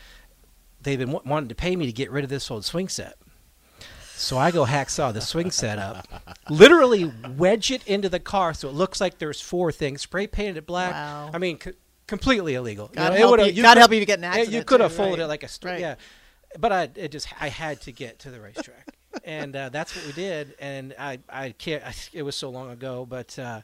they've 0.81 0.99
been 0.99 1.11
w- 1.13 1.29
wanting 1.29 1.49
to 1.49 1.55
pay 1.55 1.75
me 1.75 1.87
to 1.87 1.93
get 1.93 2.11
rid 2.11 2.23
of 2.25 2.31
this 2.31 2.51
old 2.51 2.65
swing 2.65 2.89
set. 2.89 3.17
So 4.17 4.39
I 4.39 4.53
go 4.53 4.65
hacksaw 4.65 5.13
the 5.13 5.21
swing 5.21 5.51
set 5.51 5.79
up, 5.79 6.07
literally 6.49 7.13
wedge 7.37 7.71
it 7.73 7.85
into 7.87 8.09
the 8.09 8.21
car 8.21 8.55
so 8.55 8.69
it 8.69 8.75
looks 8.75 9.01
like 9.01 9.19
there's 9.19 9.41
four 9.41 9.73
things, 9.73 10.03
spray 10.03 10.27
painted 10.29 10.57
it 10.57 10.67
black. 10.67 10.93
Wow. 10.93 11.31
I 11.35 11.39
mean, 11.39 11.59
c- 11.61 11.73
completely 12.07 12.55
illegal. 12.55 12.89
God 12.95 13.13
it 13.13 13.19
help 13.19 13.33
would've- 13.33 13.57
you- 13.57 13.63
God 13.63 13.73
could- 13.75 13.79
help 13.79 13.93
you 13.93 14.05
get 14.07 14.21
an 14.21 14.25
yeah, 14.25 14.43
You 14.43 14.63
could 14.63 14.81
have 14.81 14.93
folded 14.93 15.19
right. 15.19 15.25
it 15.25 15.29
like 15.29 15.43
a 15.43 15.49
str- 15.49 15.67
Right. 15.69 15.81
yeah, 15.81 15.95
but 16.59 16.71
I 16.71 16.89
it 16.95 17.11
just 17.11 17.27
I 17.41 17.49
had 17.49 17.81
to 17.83 17.93
get 17.93 18.21
to 18.21 18.31
the 18.31 18.41
racetrack, 18.41 18.94
and 19.25 19.55
uh, 19.55 19.69
that's 19.69 19.95
what 19.95 20.07
we 20.07 20.13
did. 20.13 20.55
And 20.59 20.95
I 20.99 21.19
I 21.29 21.51
can't. 21.51 21.85
I, 21.85 21.95
it 22.13 22.23
was 22.23 22.37
so 22.37 22.51
long 22.51 22.71
ago, 22.71 23.07
but 23.09 23.39
uh, 23.39 23.61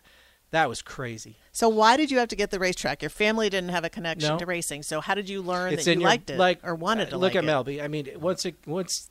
that 0.50 0.68
was 0.68 0.82
crazy. 0.82 1.36
So 1.52 1.68
why 1.68 1.96
did 1.96 2.10
you 2.10 2.18
have 2.18 2.28
to 2.28 2.36
get 2.36 2.50
the 2.50 2.58
racetrack? 2.58 3.02
Your 3.02 3.10
family 3.10 3.48
didn't 3.48 3.70
have 3.70 3.84
a 3.84 3.90
connection 3.90 4.30
No. 4.30 4.38
to 4.38 4.46
racing. 4.46 4.82
So 4.82 5.00
how 5.00 5.14
did 5.14 5.28
you 5.28 5.42
learn 5.42 5.72
it's 5.72 5.84
that 5.84 5.94
you 5.94 6.00
your, 6.00 6.08
liked 6.08 6.30
it 6.30 6.38
like 6.38 6.60
or 6.62 6.74
wanted 6.74 7.08
uh, 7.08 7.10
to 7.10 7.18
look 7.18 7.34
like 7.34 7.44
at 7.44 7.44
it? 7.44 7.46
Melbye. 7.46 7.82
I 7.82 7.88
mean, 7.88 8.08
once 8.20 8.44
it 8.44 8.56
once 8.66 9.10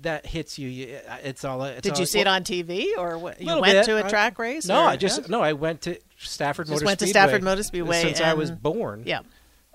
that 0.00 0.26
hits 0.26 0.58
you, 0.58 0.68
you 0.68 0.98
it's 1.22 1.44
all. 1.44 1.62
It's 1.64 1.82
Did 1.82 1.92
all, 1.94 2.00
you 2.00 2.06
see 2.06 2.20
it 2.20 2.26
on 2.26 2.42
TV 2.42 2.88
or 2.98 3.18
what, 3.18 3.40
you 3.40 3.46
went 3.60 3.64
bit. 3.72 3.84
to 3.86 4.04
a 4.04 4.08
track 4.08 4.38
race? 4.38 4.66
No, 4.66 4.82
or- 4.82 4.88
I 4.88 4.96
just 4.96 5.28
no. 5.28 5.40
I 5.40 5.52
went 5.52 5.82
to 5.82 5.98
Stafford 6.18 6.66
Just 6.66 6.74
Motor 6.74 6.86
went 6.86 6.98
to 7.00 7.06
Stafford 7.06 7.42
Motor 7.42 7.62
Speedway 7.62 8.02
since 8.02 8.20
I 8.20 8.34
was 8.34 8.50
born. 8.50 9.04
Yeah. 9.06 9.20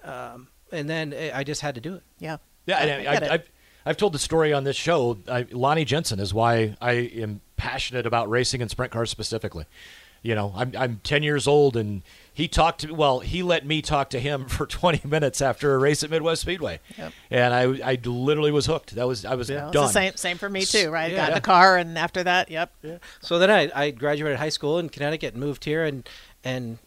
um, 0.03 0.49
and 0.71 0.89
then 0.89 1.13
uh, 1.13 1.31
I 1.33 1.43
just 1.43 1.61
had 1.61 1.75
to 1.75 1.81
do 1.81 1.95
it. 1.95 2.03
Yeah. 2.19 2.37
Yeah, 2.65 2.77
I 2.77 2.81
and 2.81 3.03
get 3.03 3.23
it. 3.23 3.31
I, 3.31 3.43
I've, 3.87 3.91
I've 3.91 3.97
told 3.97 4.13
the 4.13 4.19
story 4.19 4.53
on 4.53 4.63
this 4.63 4.75
show. 4.75 5.17
I, 5.27 5.45
Lonnie 5.51 5.85
Jensen 5.85 6.19
is 6.19 6.33
why 6.33 6.75
I 6.81 6.91
am 6.93 7.41
passionate 7.55 8.05
about 8.05 8.29
racing 8.29 8.61
and 8.61 8.69
sprint 8.69 8.91
cars 8.91 9.09
specifically. 9.09 9.65
You 10.23 10.35
know, 10.35 10.51
I'm 10.55 10.73
I'm 10.77 10.99
10 11.03 11.23
years 11.23 11.47
old, 11.47 11.77
and 11.77 12.01
he 12.33 12.47
talked 12.47 12.81
to 12.81 12.87
me. 12.87 12.93
well, 12.93 13.19
he 13.19 13.43
let 13.43 13.65
me 13.65 13.81
talk 13.81 14.09
to 14.09 14.19
him 14.19 14.45
for 14.49 14.65
20 14.65 15.07
minutes 15.07 15.41
after 15.41 15.73
a 15.73 15.77
race 15.77 16.03
at 16.03 16.09
Midwest 16.09 16.41
Speedway, 16.41 16.79
Yep. 16.97 17.13
and 17.31 17.53
I 17.53 17.91
I 17.91 17.99
literally 18.03 18.51
was 18.51 18.65
hooked. 18.65 18.95
That 18.95 19.07
was 19.07 19.23
I 19.25 19.35
was 19.35 19.49
Well, 19.49 19.67
it's 19.67 19.73
done. 19.73 19.83
the 19.85 19.91
same 19.93 20.15
same 20.15 20.37
for 20.37 20.49
me 20.49 20.65
too, 20.65 20.89
right? 20.89 21.11
Yeah. 21.11 21.17
Got 21.17 21.29
in 21.29 21.35
the 21.35 21.41
car 21.41 21.77
and 21.77 21.97
after 21.97 22.23
that, 22.23 22.49
yep. 22.51 22.73
So 23.21 23.39
then 23.39 23.49
I, 23.51 23.71
I 23.73 23.91
graduated 23.91 24.39
high 24.39 24.49
school 24.49 24.79
in 24.79 24.89
Connecticut 24.89 25.33
and 25.33 25.41
moved 25.41 25.63
here 25.65 25.85
and 25.85 26.07
and 26.43 26.79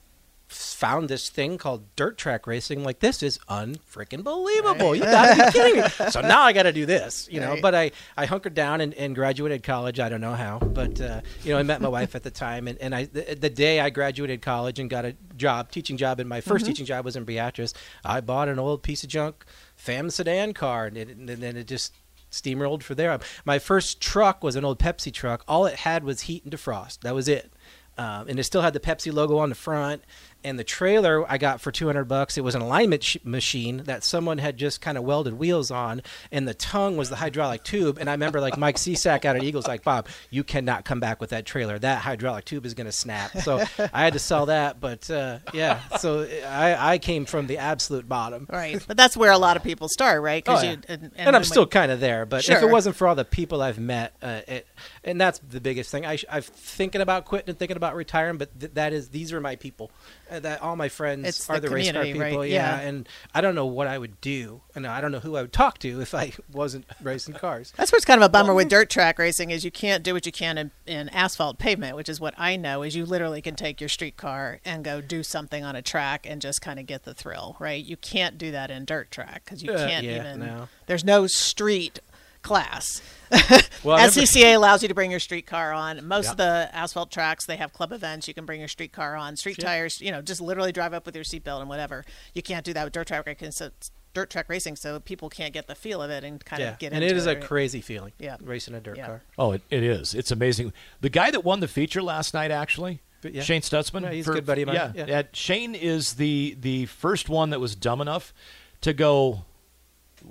found 0.50 1.08
this 1.08 1.28
thing 1.30 1.58
called 1.58 1.84
dirt 1.96 2.18
track 2.18 2.46
racing. 2.46 2.82
Like 2.84 3.00
this 3.00 3.22
is 3.22 3.38
unfreaking 3.48 4.24
believable. 4.24 4.94
You 4.94 5.02
gotta 5.02 5.44
be 5.44 5.52
kidding 5.58 5.82
me. 5.82 6.10
So 6.10 6.20
now 6.20 6.42
I 6.42 6.52
got 6.52 6.64
to 6.64 6.72
do 6.72 6.86
this, 6.86 7.28
you 7.30 7.40
know. 7.40 7.52
Right. 7.52 7.62
But 7.62 7.74
I, 7.74 7.90
I 8.16 8.26
hunkered 8.26 8.54
down 8.54 8.80
and, 8.80 8.92
and 8.94 9.14
graduated 9.14 9.62
college. 9.62 10.00
I 10.00 10.08
don't 10.08 10.20
know 10.20 10.34
how, 10.34 10.58
but 10.58 11.00
uh, 11.00 11.20
you 11.44 11.52
know 11.52 11.58
I 11.58 11.62
met 11.62 11.80
my 11.80 11.88
wife 11.88 12.14
at 12.14 12.22
the 12.22 12.30
time, 12.30 12.68
and, 12.68 12.78
and 12.78 12.94
I 12.94 13.04
the, 13.04 13.36
the 13.38 13.50
day 13.50 13.80
I 13.80 13.90
graduated 13.90 14.42
college 14.42 14.78
and 14.78 14.90
got 14.90 15.04
a 15.04 15.14
job, 15.36 15.70
teaching 15.70 15.96
job, 15.96 16.20
and 16.20 16.28
my 16.28 16.40
1st 16.40 16.66
teaching 16.66 16.86
job 16.86 17.04
was 17.04 17.16
in 17.16 17.24
Beatrice. 17.24 17.72
I 18.04 18.20
bought 18.20 18.48
an 18.48 18.58
old 18.58 18.82
piece 18.82 19.02
of 19.02 19.08
junk 19.08 19.44
Fam 19.76 20.10
sedan 20.10 20.52
car, 20.52 20.86
and, 20.86 20.96
it, 20.98 21.08
and 21.08 21.26
then 21.26 21.56
it 21.56 21.66
just 21.66 21.94
steamrolled 22.30 22.82
for 22.82 22.94
there. 22.94 23.18
My 23.44 23.58
first 23.58 24.00
truck 24.00 24.44
was 24.44 24.56
an 24.56 24.64
old 24.64 24.78
Pepsi 24.78 25.12
truck. 25.12 25.42
All 25.48 25.64
it 25.66 25.76
had 25.76 26.04
was 26.04 26.22
heat 26.22 26.44
and 26.44 26.52
defrost. 26.52 27.00
That 27.00 27.14
was 27.14 27.28
it. 27.28 27.52
Um, 27.98 28.28
and 28.28 28.38
it 28.38 28.44
still 28.44 28.62
had 28.62 28.72
the 28.72 28.80
Pepsi 28.80 29.12
logo 29.12 29.38
on 29.38 29.48
the 29.48 29.54
front. 29.54 30.02
And 30.44 30.58
the 30.58 30.64
trailer 30.64 31.30
I 31.30 31.38
got 31.38 31.60
for 31.60 31.70
200 31.72 32.04
bucks. 32.04 32.36
It 32.38 32.42
was 32.44 32.54
an 32.54 32.62
alignment 32.62 33.02
sh- 33.02 33.16
machine 33.24 33.78
that 33.84 34.04
someone 34.04 34.38
had 34.38 34.56
just 34.56 34.80
kind 34.80 34.96
of 34.98 35.04
welded 35.04 35.34
wheels 35.34 35.70
on, 35.70 36.02
and 36.32 36.46
the 36.48 36.54
tongue 36.54 36.96
was 36.96 37.10
the 37.10 37.16
hydraulic 37.16 37.62
tube. 37.64 37.98
And 37.98 38.08
I 38.08 38.12
remember 38.12 38.40
like 38.40 38.56
Mike 38.58 38.76
Cisak 38.78 39.24
out 39.24 39.36
at 39.36 39.42
Eagles, 39.42 39.66
like 39.66 39.82
Bob, 39.84 40.08
you 40.30 40.42
cannot 40.44 40.84
come 40.84 41.00
back 41.00 41.20
with 41.20 41.30
that 41.30 41.46
trailer. 41.46 41.78
That 41.78 42.00
hydraulic 42.02 42.44
tube 42.44 42.64
is 42.66 42.74
going 42.74 42.86
to 42.86 42.92
snap. 42.92 43.36
So 43.38 43.58
I 43.92 44.04
had 44.04 44.12
to 44.14 44.18
sell 44.18 44.46
that. 44.46 44.80
But 44.80 45.10
uh, 45.10 45.38
yeah, 45.52 45.80
so 45.98 46.26
I, 46.46 46.94
I 46.94 46.98
came 46.98 47.24
from 47.26 47.46
the 47.46 47.58
absolute 47.58 48.08
bottom. 48.08 48.46
Right, 48.50 48.82
but 48.86 48.96
that's 48.96 49.16
where 49.16 49.30
a 49.32 49.38
lot 49.38 49.56
of 49.56 49.62
people 49.62 49.88
start, 49.88 50.22
right? 50.22 50.44
'Cause 50.44 50.60
Oh, 50.62 50.64
yeah. 50.64 50.70
you, 50.72 50.78
and, 50.88 51.10
and, 51.16 51.28
I'm 51.28 51.34
when- 51.34 51.44
still 51.44 51.66
kind 51.66 51.90
of 51.92 52.00
there. 52.00 52.26
But 52.26 52.48
if 52.48 52.62
it 52.62 52.68
wasn't 52.70 52.96
for 52.96 53.06
all 53.06 53.14
the 53.14 53.24
people 53.24 53.62
I've 53.62 53.78
met, 53.78 54.14
uh, 54.22 54.40
it, 54.48 54.66
and 55.04 55.20
that's 55.20 55.38
the 55.40 55.60
biggest 55.60 55.90
thing. 55.90 56.04
I, 56.06 56.18
I'm 56.30 56.42
thinking 56.42 57.00
about 57.00 57.24
quitting 57.24 57.50
and 57.50 57.58
thinking 57.58 57.76
about 57.76 57.94
retiring, 57.94 58.36
but 58.38 58.58
th- 58.58 58.72
that 58.74 58.92
is 58.92 59.08
these 59.10 59.32
are 59.32 59.40
my 59.40 59.56
people. 59.56 59.90
Uh, 60.30 60.38
that 60.40 60.62
all 60.62 60.76
my 60.76 60.88
friends 60.88 61.26
It's 61.26 61.50
are 61.50 61.58
the 61.58 61.68
the, 61.68 61.74
race 61.74 61.90
car 61.90 62.04
people. 62.04 62.20
right? 62.20 62.48
Yeah. 62.48 62.80
Yeah. 62.80 62.88
and 62.88 63.08
I 63.34 63.40
don't 63.40 63.54
know 63.54 63.66
what 63.66 63.86
I 63.88 63.98
would 63.98 64.20
do. 64.20 64.60
And 64.74 64.86
I 64.86 65.00
don't 65.00 65.10
know 65.10 65.18
who 65.18 65.36
I 65.36 65.42
would 65.42 65.52
talk 65.52 65.78
to 65.78 66.00
if 66.00 66.14
I 66.14 66.32
wasn't 66.52 66.86
racing 67.02 67.34
cars. 67.34 67.72
That's 67.76 67.90
what's 67.92 68.04
kind 68.04 68.22
of 68.22 68.26
a 68.26 68.28
bummer 68.28 68.54
with 68.54 68.68
dirt 68.68 68.88
track 68.90 69.18
racing 69.18 69.50
is 69.50 69.64
you 69.64 69.70
can't 69.72 70.02
do 70.04 70.14
what 70.14 70.26
you 70.26 70.32
can 70.32 70.56
in, 70.58 70.70
in 70.86 71.08
asphalt 71.08 71.58
pavement, 71.58 71.96
which 71.96 72.08
is 72.08 72.20
what 72.20 72.34
I 72.38 72.56
know 72.56 72.82
is 72.82 72.94
you 72.94 73.04
literally 73.04 73.42
can 73.42 73.56
take 73.56 73.80
your 73.80 73.88
street 73.88 74.16
car 74.16 74.60
and 74.64 74.84
go 74.84 75.00
do 75.00 75.22
something 75.22 75.64
on 75.64 75.74
a 75.74 75.82
track 75.82 76.26
and 76.28 76.40
just 76.40 76.62
kind 76.62 76.78
of 76.78 76.86
get 76.86 77.02
the 77.04 77.14
thrill, 77.14 77.56
right? 77.58 77.84
You 77.84 77.96
can't 77.96 78.38
do 78.38 78.52
that 78.52 78.70
in 78.70 78.84
dirt 78.84 79.10
track 79.10 79.42
because 79.44 79.62
you 79.62 79.72
Uh, 79.72 79.86
can't 79.88 80.04
yeah, 80.06 80.20
even. 80.20 80.40
no. 80.40 80.68
There's 80.86 81.04
no 81.04 81.26
street 81.26 81.98
class. 82.42 83.02
Well, 83.30 83.96
I 83.96 84.06
remember- 84.06 84.20
SCCA 84.22 84.54
allows 84.54 84.82
you 84.82 84.88
to 84.88 84.94
bring 84.94 85.10
your 85.10 85.20
street 85.20 85.46
car 85.46 85.72
on. 85.72 86.06
Most 86.06 86.24
Yeah. 86.26 86.30
of 86.32 86.36
the 86.38 86.70
asphalt 86.72 87.10
tracks 87.12 87.46
they 87.46 87.56
have 87.56 87.72
club 87.72 87.92
events. 87.92 88.26
You 88.28 88.34
can 88.34 88.44
bring 88.44 88.58
your 88.60 88.68
street 88.68 88.92
car 88.92 89.14
on. 89.16 89.36
Street 89.36 89.56
Yeah. 89.58 89.64
tires, 89.66 90.00
you 90.00 90.10
know, 90.10 90.20
just 90.20 90.40
literally 90.40 90.72
drive 90.72 90.92
up 90.92 91.06
with 91.06 91.14
your 91.14 91.24
seatbelt 91.24 91.60
and 91.60 91.68
whatever. 91.68 92.04
You 92.34 92.42
can't 92.42 92.64
do 92.64 92.72
that 92.74 92.84
with 92.84 92.92
dirt 92.92 93.06
track 93.06 93.26
racing. 93.26 93.52
So 93.52 93.70
dirt 94.12 94.28
track 94.30 94.48
racing, 94.48 94.74
so 94.76 94.98
people 94.98 95.28
can't 95.28 95.52
get 95.54 95.68
the 95.68 95.74
feel 95.76 96.02
of 96.02 96.10
it 96.10 96.24
and 96.24 96.44
kind 96.44 96.60
yeah, 96.60 96.70
of 96.72 96.78
get 96.80 96.92
it. 96.92 96.96
and 96.96 97.04
into 97.04 97.14
it 97.14 97.18
is 97.18 97.26
a 97.26 97.34
right? 97.34 97.42
crazy 97.42 97.80
feeling. 97.80 98.12
Yeah. 98.18 98.36
racing 98.42 98.74
a 98.74 98.80
dirt 98.80 98.96
Yeah. 98.96 99.06
car. 99.06 99.22
Oh, 99.38 99.52
it, 99.52 99.62
it 99.70 99.84
is. 99.84 100.14
It's 100.14 100.32
amazing. 100.32 100.72
The 101.00 101.08
guy 101.10 101.30
that 101.30 101.44
won 101.44 101.60
the 101.60 101.68
feature 101.68 102.02
last 102.02 102.34
night, 102.34 102.50
actually, 102.50 103.00
But 103.22 103.34
yeah. 103.34 103.42
Shane 103.42 103.60
Stutzman. 103.62 104.02
Yeah, 104.02 104.10
he's 104.12 104.26
a 104.26 104.32
good 104.32 104.46
buddy 104.46 104.62
of 104.62 104.66
mine. 104.68 104.76
Yeah, 104.76 104.92
Yeah. 104.96 105.04
yeah, 105.06 105.22
Shane 105.32 105.74
is 105.76 106.14
the 106.14 106.56
the 106.60 106.86
first 106.86 107.28
one 107.28 107.50
that 107.50 107.60
was 107.60 107.76
dumb 107.76 108.00
enough 108.00 108.32
to 108.80 108.92
go. 108.92 109.44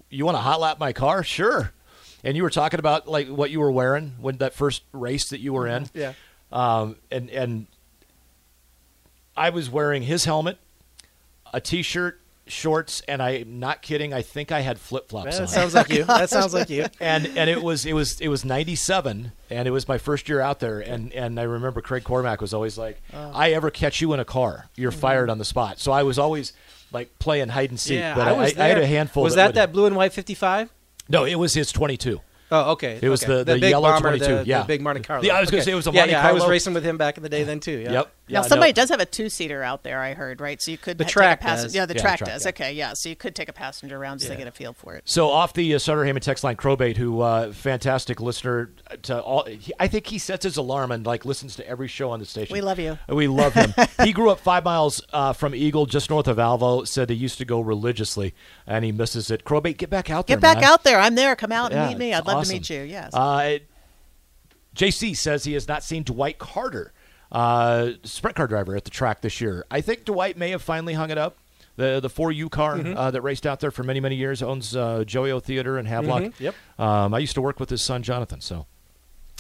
You 0.10 0.26
want 0.26 0.36
to 0.38 0.42
hot 0.42 0.60
lap 0.60 0.80
my 0.80 0.92
car? 0.92 1.24
Sure. 1.24 1.72
And 2.24 2.36
you 2.36 2.44
were 2.44 2.50
talking 2.50 2.80
about 2.80 3.08
like 3.08 3.28
what 3.28 3.50
you 3.52 3.60
were 3.60 3.72
wearing 3.72 4.16
when 4.20 4.38
that 4.38 4.54
first 4.54 4.84
race 4.92 5.30
that 5.30 5.40
you 5.40 5.54
were 5.54 5.68
in. 5.68 5.88
Yeah. 5.94 6.14
Um, 6.52 6.96
and 7.12 7.30
and 7.30 7.68
I 9.38 9.50
was 9.52 9.70
wearing 9.70 10.04
his 10.04 10.26
helmet, 10.26 10.58
a 11.54 11.62
t-shirt, 11.62 12.20
shorts, 12.48 13.02
and 13.08 13.22
I'm 13.22 13.60
not 13.60 13.82
kidding. 13.82 14.14
I 14.14 14.22
think 14.22 14.52
I 14.52 14.60
had 14.62 14.80
flip 14.80 15.08
flops. 15.10 15.38
That 15.38 15.44
on. 15.44 15.48
sounds 15.48 15.74
like 15.76 15.90
you. 15.90 16.04
That 16.04 16.30
sounds 16.30 16.54
like 16.54 16.70
you. 16.70 16.88
and 17.00 17.26
and 17.38 17.50
it 17.50 17.62
was 17.62 17.86
it 17.86 17.94
was 17.94 18.20
it 18.20 18.28
was 18.28 18.44
97 18.44 19.32
and 19.50 19.68
it 19.68 19.72
was 19.72 19.88
my 19.88 19.98
first 19.98 20.28
year 20.28 20.42
out 20.42 20.60
there 20.60 20.80
and 20.82 21.14
and 21.14 21.40
I 21.40 21.44
remember 21.44 21.82
Craig 21.82 22.04
Cormack 22.04 22.42
was 22.42 22.54
always 22.54 22.78
like 22.78 23.02
Oh. 23.14 23.32
I 23.34 23.52
ever 23.52 23.70
catch 23.72 24.02
you 24.02 24.12
in 24.14 24.20
a 24.20 24.26
car 24.26 24.68
you're 24.76 24.92
Mm-hmm. 24.92 25.00
fired 25.00 25.30
on 25.30 25.38
the 25.38 25.46
spot 25.46 25.80
so 25.80 25.92
I 25.92 26.04
was 26.04 26.20
always 26.20 26.52
like 26.92 27.18
playing 27.20 27.50
hide 27.50 27.70
and 27.70 27.80
seek 27.80 28.00
Yeah, 28.00 28.16
but 28.16 28.28
I 28.28 28.32
I, 28.32 28.34
was 28.34 28.58
I, 28.58 28.66
I 28.66 28.68
had 28.70 28.78
a 28.80 28.88
handful 28.88 29.24
Was 29.24 29.36
that 29.36 29.48
would- 29.50 29.56
that 29.56 29.72
blue 29.72 29.86
and 29.86 29.96
white 29.96 30.12
55? 30.14 30.70
No 31.10 31.26
it 31.26 31.36
was 31.36 31.54
his 31.54 31.72
22 31.72 32.22
Oh, 32.52 32.72
okay. 32.72 32.98
It 33.00 33.10
was 33.10 33.24
okay. 33.24 33.32
the- 33.32 33.44
the 33.44 33.60
big 33.60 33.70
yellow 33.70 33.90
bomber, 33.92 34.10
22, 34.18 34.26
The, 34.26 34.46
yeah. 34.48 34.62
the 34.62 34.66
big 34.66 34.82
Monte 34.82 35.02
Carlo. 35.02 35.24
Yeah, 35.24 35.36
I 35.36 35.40
was 35.40 35.52
gonna 35.52 35.62
say 35.62 35.72
it 35.72 35.76
was 35.76 35.86
a 35.86 35.92
yeah, 35.92 36.02
Monte 36.02 36.12
yeah. 36.14 36.28
I 36.28 36.32
was 36.32 36.48
racing 36.48 36.74
with 36.74 36.84
him 36.84 36.98
back 36.98 37.18
in 37.18 37.22
the 37.22 37.30
day 37.30 37.44
then 37.44 37.60
too. 37.60 37.78
Yeah. 37.78 37.92
yep 37.92 38.12
Now 38.30 38.42
Yeah, 38.42 38.48
somebody 38.48 38.72
no. 38.72 38.76
does 38.76 38.90
have 38.90 39.00
a 39.00 39.06
two-seater 39.06 39.64
out 39.64 39.84
there. 39.84 40.00
I 40.00 40.14
heard, 40.14 40.40
right? 40.40 40.62
So 40.62 40.72
you 40.72 40.78
could 40.78 40.98
The 40.98 41.04
ha- 41.06 41.10
track 41.10 41.40
take 41.40 41.46
a 41.46 41.50
passen- 41.50 41.66
does. 41.66 41.76
Yeah, 41.76 41.86
the 41.86 41.94
Yeah, 41.94 41.98
the 41.98 42.02
track 42.02 42.18
track, 42.20 42.30
does. 42.30 42.46
yeah. 42.46 42.50
Okay, 42.50 42.74
yeah. 42.74 42.94
So 42.94 43.10
you 43.10 43.16
could 43.16 43.36
take 43.36 43.50
a 43.50 43.54
passenger 43.54 43.98
around 43.98 44.20
just 44.20 44.32
to 44.32 44.38
get 44.38 44.48
a 44.48 44.52
feel 44.52 44.74
for 44.74 44.96
it. 44.96 45.04
So 45.06 45.30
off 45.30 45.54
the 45.54 45.74
uh, 45.76 45.80
Sartor 45.80 46.06
Hamann 46.06 46.22
text 46.22 46.44
line, 46.44 46.56
Crowbait, 46.56 46.98
who 46.98 47.22
uh, 47.22 47.52
fantastic 47.52 48.20
listener 48.22 48.72
to 49.04 49.20
all. 49.22 49.46
He, 49.46 49.74
I 49.80 49.88
think 49.88 50.08
he 50.08 50.20
sets 50.20 50.44
his 50.44 50.58
alarm 50.58 50.92
and 50.92 51.06
like 51.06 51.26
listens 51.26 51.56
to 51.58 51.68
every 51.68 51.88
show 51.88 52.12
on 52.12 52.20
the 52.20 52.26
station. 52.26 52.54
We 52.54 52.62
love 52.62 52.80
you. 52.80 52.98
We 53.08 53.28
love 53.28 53.54
him. 53.54 53.74
he 54.04 54.14
grew 54.14 54.30
up 54.30 54.40
five 54.40 54.64
miles 54.64 55.02
uh, 55.12 55.34
from 55.34 55.56
Eagle, 55.56 55.86
just 55.86 56.10
north 56.10 56.28
of 56.28 56.38
Alvo. 56.40 56.84
Said 56.84 57.10
he 57.10 57.16
used 57.16 57.38
to 57.40 57.46
go 57.46 57.60
religiously, 57.60 58.36
and 58.68 58.86
he 58.86 58.92
misses 58.92 59.32
it. 59.32 59.44
Crowbait, 59.44 59.78
get 59.78 59.90
back 59.90 60.10
out 60.10 60.28
there. 60.28 60.38
Get 60.38 60.42
back 60.42 60.58
man. 60.58 60.66
out 60.66 60.84
there. 60.84 61.00
I'm 61.00 61.16
there. 61.16 61.36
Come 61.36 61.52
out 61.52 61.72
and 61.74 61.90
meet 61.90 61.98
me. 61.98 62.14
I'd 62.14 62.26
love 62.26 62.38
awesome. 62.38 62.50
to 62.50 62.56
meet 62.56 62.70
you. 62.70 62.82
Yes. 62.82 63.14
Uh, 63.14 63.58
JC 64.76 65.16
says 65.18 65.44
he 65.44 65.54
has 65.54 65.68
not 65.68 65.84
seen 65.84 66.04
Dwight 66.04 66.38
Carter, 66.38 66.94
uh, 67.32 67.92
sprint 68.04 68.36
car 68.36 68.48
driver, 68.48 68.76
at 68.76 68.84
the 68.86 68.90
track 68.90 69.22
this 69.22 69.40
year. 69.42 69.66
I 69.70 69.82
think 69.82 70.06
Dwight 70.06 70.38
may 70.38 70.50
have 70.52 70.62
finally 70.62 70.94
hung 70.94 71.10
it 71.12 71.18
up. 71.18 71.38
The 71.76 72.00
the 72.02 72.10
4U 72.10 72.50
car 72.52 72.76
Mm-hmm. 72.78 72.98
uh, 72.98 73.12
that 73.12 73.22
raced 73.22 73.46
out 73.48 73.60
there 73.62 73.72
for 73.72 73.84
many 73.84 74.00
many 74.02 74.16
years 74.16 74.42
owns 74.44 74.76
uh, 74.76 75.04
Joey 75.06 75.38
Theater 75.40 75.78
in 75.80 75.86
Havelock. 75.86 76.24
Mhm, 76.24 76.34
yep. 76.40 76.56
Um, 76.78 77.14
I 77.14 77.20
used 77.20 77.36
to 77.36 77.42
work 77.42 77.60
with 77.60 77.70
his 77.70 77.82
son 77.82 78.04
Jonathan, 78.04 78.42
so. 78.42 78.66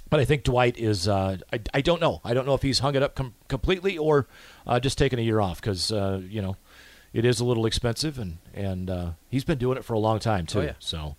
But 0.09 0.19
I 0.21 0.25
think 0.25 0.43
Dwight 0.43 0.77
is. 0.79 1.07
Uh, 1.07 1.37
I, 1.53 1.59
I 1.73 1.81
don't 1.81 1.99
know. 2.01 2.21
I 2.23 2.33
don't 2.33 2.45
know 2.47 2.53
if 2.55 2.61
he's 2.61 2.79
hung 2.79 2.95
it 2.95 3.03
up 3.03 3.13
com- 3.15 3.35
completely 3.47 3.97
or 3.97 4.27
uh, 4.65 4.79
just 4.79 4.97
taking 4.97 5.19
a 5.19 5.21
year 5.21 5.39
off 5.41 5.59
because 5.61 5.91
uh, 5.91 6.21
you 6.27 6.41
know 6.41 6.55
it 7.13 7.25
is 7.25 7.39
a 7.41 7.45
little 7.45 7.65
expensive 7.65 8.17
and 8.17 8.37
and 8.53 8.89
uh, 8.89 9.11
he's 9.29 9.43
been 9.43 9.57
doing 9.57 9.77
it 9.77 9.83
for 9.83 9.93
a 9.93 9.99
long 9.99 10.17
time 10.19 10.45
too. 10.45 10.59
Oh, 10.59 10.63
yeah. 10.63 10.73
So 10.79 11.15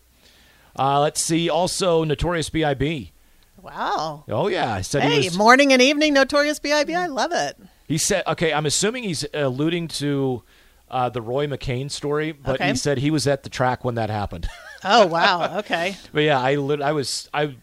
uh, 0.79 1.01
let's 1.01 1.23
see. 1.23 1.51
Also, 1.51 2.03
Notorious 2.03 2.49
B.I.B. 2.51 3.13
wow. 3.63 4.25
Oh 4.29 4.49
yeah, 4.49 4.73
I 4.73 4.81
said 4.83 5.03
he 5.05 5.09
Hey, 5.09 5.29
was. 5.29 5.37
morning 5.39 5.73
and 5.73 5.81
evening, 5.83 6.15
Notorious 6.15 6.59
B.I.B. 6.59 6.95
I 6.95 7.07
love 7.07 7.33
it. 7.33 7.57
He 7.87 7.99
said, 7.99 8.23
okay, 8.27 8.53
I'm 8.53 8.67
assuming 8.67 9.03
he's 9.05 9.25
alluding 9.35 9.89
to 9.89 10.43
uh, 10.91 11.09
the 11.09 11.21
Roy 11.23 11.47
McCain 11.47 11.91
story, 11.91 12.33
but 12.33 12.55
Okay. 12.57 12.69
he 12.71 12.77
said 12.77 12.99
he 12.99 13.11
was 13.11 13.27
at 13.27 13.43
the 13.43 13.51
track 13.51 13.85
when 13.85 13.95
that 13.97 14.11
happened. 14.11 14.49
Oh 14.85 15.07
wow. 15.07 15.59
Okay. 15.59 15.97
but 16.13 16.21
yeah, 16.23 16.41
I 16.41 16.55
lit- 16.57 16.83
I 16.83 16.93
was 16.93 17.29
I 17.35 17.57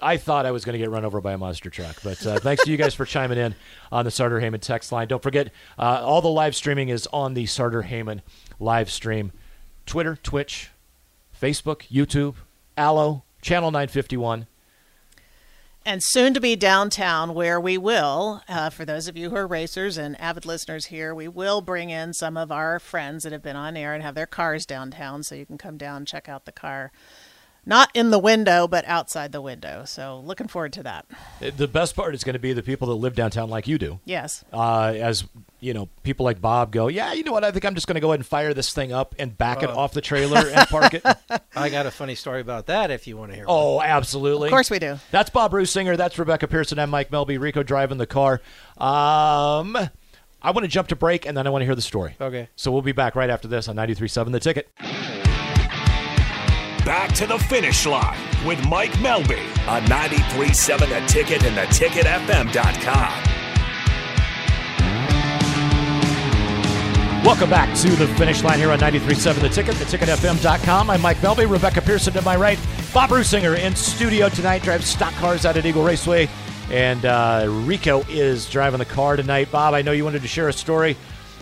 I 0.00 0.16
thought 0.16 0.46
I 0.46 0.50
was 0.52 0.64
going 0.64 0.74
to 0.74 0.78
get 0.78 0.90
run 0.90 1.04
over 1.04 1.20
by 1.20 1.32
a 1.32 1.38
monster 1.38 1.70
truck, 1.70 1.96
but 2.04 2.24
uh, 2.24 2.38
thanks 2.38 2.62
to 2.64 2.70
you 2.70 2.76
guys 2.76 2.94
for 2.94 3.04
chiming 3.04 3.36
in 3.38 3.54
on 3.90 4.04
the 4.04 4.10
Sartor 4.12 4.38
Hamann 4.38 4.60
text 4.60 4.92
line. 4.92 5.08
Don't 5.08 5.22
forget, 5.22 5.50
uh, 5.76 6.02
all 6.04 6.20
the 6.22 6.28
live 6.28 6.54
streaming 6.54 6.88
is 6.88 7.08
on 7.12 7.34
the 7.34 7.46
Sartor 7.46 7.82
Hamann 7.82 8.22
live 8.60 8.90
stream, 8.90 9.32
Twitter, 9.86 10.14
Twitch, 10.22 10.70
Facebook, 11.40 11.82
YouTube, 11.88 12.34
Allo, 12.76 13.24
Channel 13.42 13.72
951. 13.72 14.46
And 15.88 16.02
soon 16.02 16.34
to 16.34 16.40
be 16.40 16.54
downtown 16.54 17.32
where 17.32 17.58
we 17.58 17.78
will 17.78 18.42
uh, 18.46 18.68
for 18.68 18.84
those 18.84 19.08
of 19.08 19.16
you 19.16 19.30
who 19.30 19.36
are 19.36 19.46
racers 19.46 19.96
and 19.96 20.20
avid 20.20 20.44
listeners 20.44 20.84
here 20.86 21.14
we 21.14 21.26
will 21.26 21.62
bring 21.62 21.88
in 21.88 22.12
some 22.12 22.36
of 22.36 22.52
our 22.52 22.78
friends 22.78 23.22
that 23.22 23.32
have 23.32 23.42
been 23.42 23.56
on 23.56 23.74
air 23.74 23.94
and 23.94 24.02
have 24.02 24.14
their 24.14 24.26
cars 24.26 24.66
downtown 24.66 25.22
so 25.22 25.34
you 25.34 25.46
can 25.46 25.56
come 25.56 25.78
down 25.78 26.04
check 26.04 26.28
out 26.28 26.44
the 26.44 26.52
car 26.52 26.92
not 27.68 27.90
in 27.94 28.10
the 28.10 28.18
window 28.18 28.66
but 28.66 28.84
outside 28.88 29.30
the 29.30 29.40
window 29.40 29.84
so 29.84 30.20
looking 30.24 30.48
forward 30.48 30.72
to 30.72 30.82
that 30.82 31.06
Uh, 31.40 31.50
The 31.56 31.68
best 31.68 31.94
part 31.94 32.14
is 32.14 32.24
going 32.24 32.32
to 32.34 32.38
be 32.40 32.52
the 32.52 32.62
people 32.64 32.88
that 32.88 32.94
live 32.94 33.14
downtown 33.14 33.48
like 33.50 33.68
you 33.68 33.78
do. 33.78 34.00
yes 34.04 34.44
uh, 34.52 34.92
as 34.96 35.24
you 35.60 35.74
know, 35.74 35.88
people 36.04 36.22
like 36.22 36.40
Bob 36.40 36.70
go, 36.70 36.86
yeah, 36.86 37.12
you 37.14 37.24
know 37.24 37.32
what? 37.32 37.42
I 37.42 37.50
think 37.50 37.64
I'm 37.64 37.74
just 37.74 37.88
going 37.88 37.96
to 37.96 38.00
go 38.00 38.10
ahead 38.12 38.20
and 38.20 38.26
fire 38.26 38.54
this 38.54 38.72
thing 38.72 38.92
up 38.92 39.16
and 39.18 39.36
back 39.36 39.64
it 39.64 39.68
Oh. 39.68 39.76
off 39.76 39.92
the 39.92 40.00
trailer 40.00 40.38
and 40.48 40.68
park 40.68 40.94
it. 40.94 41.02
I 41.56 41.68
got 41.68 41.84
a 41.84 41.90
funny 41.90 42.14
story 42.14 42.40
about 42.40 42.66
that 42.66 42.92
if 42.92 43.08
you 43.08 43.16
want 43.16 43.32
to 43.32 43.36
hear. 43.38 43.44
one. 43.44 43.56
Oh, 43.58 43.82
absolutely. 43.82 44.46
of 44.46 44.52
course 44.52 44.70
we 44.70 44.78
do 44.78 45.00
That's 45.10 45.30
Bob 45.30 45.50
Ruisinger. 45.50 45.96
That's 45.96 46.16
Rebecca 46.16 46.46
Pearson. 46.46 46.78
I'm 46.78 46.90
Mike 46.90 47.10
Melbye. 47.10 47.40
Rico 47.40 47.64
driving 47.64 47.98
the 47.98 48.06
car. 48.06 48.40
Um, 48.76 49.76
I 50.40 50.52
want 50.52 50.60
to 50.62 50.68
jump 50.68 50.86
to 50.90 50.96
break 50.96 51.26
and 51.26 51.36
then 51.36 51.44
I 51.48 51.50
want 51.50 51.62
to 51.62 51.66
hear 51.66 51.74
the 51.74 51.82
story. 51.82 52.14
Okay. 52.20 52.48
So 52.54 52.70
we'll 52.70 52.82
be 52.82 52.92
back 52.92 53.16
right 53.16 53.28
after 53.28 53.48
this 53.48 53.66
on 53.66 53.74
93.7 53.74 54.30
The 54.30 54.38
Ticket. 54.38 54.68
Back 56.88 57.12
to 57.16 57.26
the 57.26 57.38
finish 57.38 57.84
line 57.84 58.16
with 58.46 58.66
Mike 58.66 58.92
Melbye 58.92 59.46
on 59.68 59.82
93.7 59.82 60.88
The 60.88 61.06
Ticket 61.06 61.44
and 61.44 61.54
theticketfm.com. 61.54 63.24
Welcome 67.22 67.50
back 67.50 67.76
to 67.76 67.90
the 67.90 68.08
finish 68.16 68.42
line 68.42 68.58
here 68.58 68.70
on 68.70 68.78
93.7 68.78 69.38
The 69.38 69.50
Ticket, 69.50 69.74
theticketfm.com. 69.74 70.88
I'm 70.88 71.02
Mike 71.02 71.18
Melbye. 71.18 71.50
Rebecca 71.50 71.82
Pearson 71.82 72.14
to 72.14 72.22
my 72.22 72.36
right. 72.36 72.58
Bob 72.94 73.10
Ruisinger 73.10 73.58
in 73.58 73.76
studio 73.76 74.30
tonight, 74.30 74.62
drives 74.62 74.86
stock 74.86 75.12
cars 75.16 75.44
out 75.44 75.58
at 75.58 75.66
Eagle 75.66 75.84
Raceway. 75.84 76.26
And 76.70 77.04
uh, 77.04 77.44
Rico 77.66 78.00
is 78.08 78.48
driving 78.48 78.78
the 78.78 78.86
car 78.86 79.16
tonight. 79.16 79.52
Bob, 79.52 79.74
I 79.74 79.82
know 79.82 79.92
you 79.92 80.04
wanted 80.04 80.22
to 80.22 80.28
share 80.28 80.48
a 80.48 80.54
story. 80.54 80.96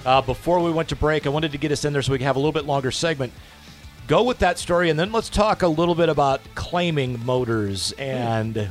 Uh, 0.05 0.23
before 0.23 0.59
we 0.59 0.73
went 0.73 0.89
to 0.89 0.97
break, 0.97 1.25
I 1.25 1.29
wanted 1.29 1.53
to 1.53 1.59
get 1.59 1.71
us 1.71 1.85
in 1.85 1.93
there 1.93 2.03
so 2.03 2.11
we 2.11 2.19
can 2.19 2.27
have 2.27 2.35
a 2.35 2.41
little 2.41 2.51
bit 2.51 2.65
longer 2.65 2.91
segment. 2.91 3.33
Go 4.07 4.23
with 4.23 4.39
that 4.39 4.57
story, 4.57 4.89
and 4.89 4.97
then 4.97 5.11
let's 5.11 5.29
talk 5.29 5.63
a 5.63 5.69
little 5.69 5.97
bit 5.97 6.09
about 6.09 6.41
claiming 6.55 7.25
motors 7.27 7.91
and 7.93 8.69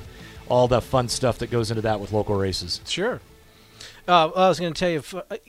all 0.48 0.70
the 0.70 0.82
fun 0.82 1.10
stuff 1.10 1.40
that 1.40 1.52
goes 1.52 1.72
into 1.72 1.82
that 1.82 2.00
with 2.00 2.14
local 2.14 2.36
races. 2.36 2.80
Sure. 2.86 3.20
Uh, 4.08 4.30
well, 4.34 4.46
I 4.46 4.48
was 4.48 4.60
going 4.62 4.74
to 4.74 4.80
tell 4.80 4.90
you, 4.90 5.04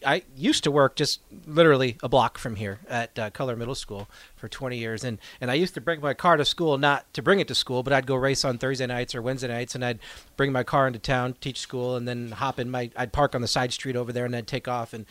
I 0.04 0.22
used 0.36 0.64
to 0.64 0.72
work 0.72 0.96
just 0.96 1.20
literally 1.46 1.98
a 2.02 2.08
block 2.08 2.36
from 2.36 2.56
here 2.56 2.80
at 2.88 3.16
uh, 3.16 3.30
Culler 3.30 3.56
Middle 3.56 3.74
School 3.76 4.08
for 4.34 4.48
20 4.48 4.76
years, 4.76 5.04
and 5.04 5.18
and 5.40 5.52
I 5.52 5.54
used 5.54 5.74
to 5.74 5.80
bring 5.80 6.00
my 6.00 6.14
car 6.14 6.36
to 6.36 6.44
school, 6.44 6.78
not 6.78 7.12
to 7.14 7.22
bring 7.22 7.38
it 7.38 7.46
to 7.48 7.54
school, 7.54 7.84
but 7.84 7.92
I'd 7.92 8.06
go 8.06 8.16
race 8.16 8.44
on 8.44 8.58
Thursday 8.58 8.86
nights 8.86 9.14
or 9.14 9.22
Wednesday 9.22 9.48
nights, 9.48 9.76
and 9.76 9.84
I'd 9.84 10.00
bring 10.36 10.50
my 10.50 10.64
car 10.64 10.86
into 10.88 10.98
town, 10.98 11.36
teach 11.40 11.60
school, 11.60 11.94
and 11.94 12.08
then 12.08 12.32
hop 12.32 12.58
in 12.58 12.70
my. 12.70 12.90
I'd 12.96 13.12
park 13.12 13.36
on 13.36 13.40
the 13.40 13.48
side 13.48 13.72
street 13.72 13.94
over 13.94 14.10
there, 14.10 14.24
and 14.24 14.34
I'd 14.34 14.48
take 14.48 14.66
off. 14.66 14.94
And 14.94 15.06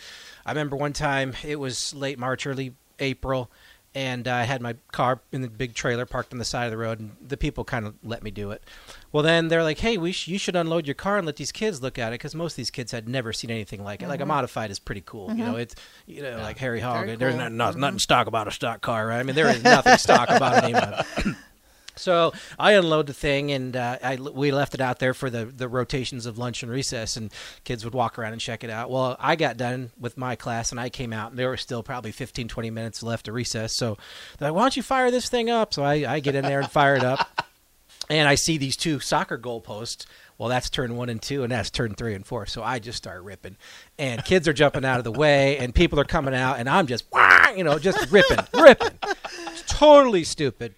I 0.46 0.52
remember 0.52 0.76
one 0.76 0.94
time 0.94 1.34
it 1.46 1.60
was 1.60 1.94
late 1.94 2.20
March, 2.20 2.46
early 2.46 2.74
April. 3.00 3.50
And 3.96 4.28
uh, 4.28 4.34
I 4.34 4.44
had 4.44 4.62
my 4.62 4.76
car 4.92 5.22
in 5.32 5.42
the 5.42 5.48
big 5.48 5.74
trailer 5.74 6.06
parked 6.06 6.34
on 6.34 6.38
the 6.38 6.44
side 6.44 6.66
of 6.66 6.72
the 6.72 6.78
road, 6.78 7.00
and 7.00 7.16
the 7.26 7.38
people 7.38 7.64
kind 7.64 7.88
of 7.88 7.96
let 8.04 8.24
me 8.24 8.30
do 8.30 8.52
it. 8.52 8.62
Well, 9.14 9.24
then 9.24 9.48
they're 9.48 9.64
like, 9.64 9.80
"Hey, 9.80 9.98
we 9.98 10.12
sh- 10.12 10.28
you 10.28 10.38
should 10.38 10.58
unload 10.58 10.86
your 10.86 10.96
car 10.96 11.16
and 11.18 11.26
let 11.26 11.38
these 11.38 11.54
kids 11.54 11.82
look 11.82 11.98
at 11.98 12.10
it 12.10 12.16
because 12.16 12.36
most 12.36 12.54
of 12.54 12.58
these 12.58 12.72
kids 12.72 12.92
had 12.92 13.08
never 13.08 13.32
seen 13.32 13.50
anything 13.52 13.86
like 13.86 14.02
it. 14.02 14.10
Like 14.10 14.20
a 14.20 14.26
Mhm. 14.26 14.28
modified 14.28 14.70
is 14.70 14.80
pretty 14.80 15.00
cool, 15.06 15.30
you 15.30 15.36
Mhm. 15.44 15.48
know. 15.48 15.56
It's 15.56 15.76
you 16.08 16.22
know 16.22 16.38
like 16.40 16.58
Harry 16.58 16.82
Hog. 16.82 17.06
Very 17.06 17.16
There's 17.16 17.36
cool. 17.36 17.44
not, 17.44 17.52
not, 17.54 17.76
Mhm. 17.76 17.80
nothing 17.80 18.00
stock 18.00 18.28
about 18.28 18.50
a 18.50 18.52
stock 18.52 18.82
car, 18.82 19.08
right? 19.08 19.20
I 19.20 19.24
mean, 19.24 19.34
there 19.36 19.48
is 19.50 19.64
nothing 19.64 19.98
stock 19.98 20.30
about 20.30 20.58
it 20.58 20.64
anymore. 20.76 21.36
So 21.98 22.34
I 22.60 22.74
unload 22.74 23.08
the 23.08 23.14
thing, 23.14 23.52
and 23.52 23.76
uh, 23.76 23.98
I 24.04 24.16
we 24.16 24.52
left 24.52 24.74
it 24.74 24.82
out 24.82 25.00
there 25.00 25.14
for 25.14 25.30
the 25.30 25.46
the 25.46 25.68
rotations 25.68 26.26
of 26.26 26.38
lunch 26.38 26.64
and 26.64 26.72
recess, 26.72 27.18
and 27.18 27.32
kids 27.64 27.84
would 27.86 27.94
walk 27.94 28.18
around 28.20 28.34
and 28.34 28.42
check 28.42 28.64
it 28.64 28.70
out. 28.70 28.90
Well, 28.90 29.16
I 29.20 29.36
got 29.36 29.58
done 29.58 29.92
with 30.00 30.18
my 30.18 30.36
class, 30.36 30.72
and 30.72 30.80
I 30.80 30.90
came 30.90 31.14
out, 31.14 31.32
and 31.32 31.40
there 31.40 31.50
were 31.50 31.58
still 31.58 31.84
probably 31.84 32.12
15, 32.12 32.48
20 32.48 32.70
minutes 32.70 33.04
left 33.04 33.28
of 33.28 33.34
recess. 33.34 33.76
So 33.76 33.98
they're 34.38 34.50
like, 34.50 34.56
"Why 34.56 34.62
don't 34.64 34.78
you 34.78 34.84
fire 34.84 35.12
this 35.12 35.30
thing 35.30 35.50
up?" 35.50 35.74
So 35.74 35.84
I, 35.84 36.06
I 36.16 36.20
get 36.20 36.36
in 36.36 36.44
there 36.44 36.60
and 36.60 36.70
fire 36.70 36.96
it 36.96 37.04
up, 37.04 37.48
and 38.10 38.28
I 38.28 38.36
see 38.36 38.58
these 38.58 38.78
two 38.78 39.00
soccer 39.00 39.38
goalposts. 39.38 40.06
Well, 40.38 40.50
that's 40.50 40.70
turn 40.70 40.98
one 40.98 41.08
and 41.08 41.22
two, 41.22 41.44
and 41.44 41.52
that's 41.52 41.70
turn 41.70 41.96
three 41.96 42.14
and 42.14 42.26
four. 42.26 42.46
So 42.46 42.62
I 42.62 42.80
just 42.80 42.98
start 42.98 43.24
ripping, 43.24 43.56
and 43.98 44.24
kids 44.26 44.48
are 44.48 44.54
jumping 44.54 44.84
out 44.84 44.98
of 44.98 45.06
the 45.06 45.12
way, 45.12 45.58
and 45.60 45.74
people 45.74 46.00
are 46.00 46.06
coming 46.06 46.36
out, 46.36 46.60
and 46.60 46.70
I'm 46.70 46.88
just, 46.88 47.06
you 47.56 47.64
know, 47.64 47.80
just 47.80 48.12
ripping, 48.12 48.40
ripping. 48.54 49.00
It's 49.48 49.64
totally 49.66 50.26
stupid. 50.26 50.76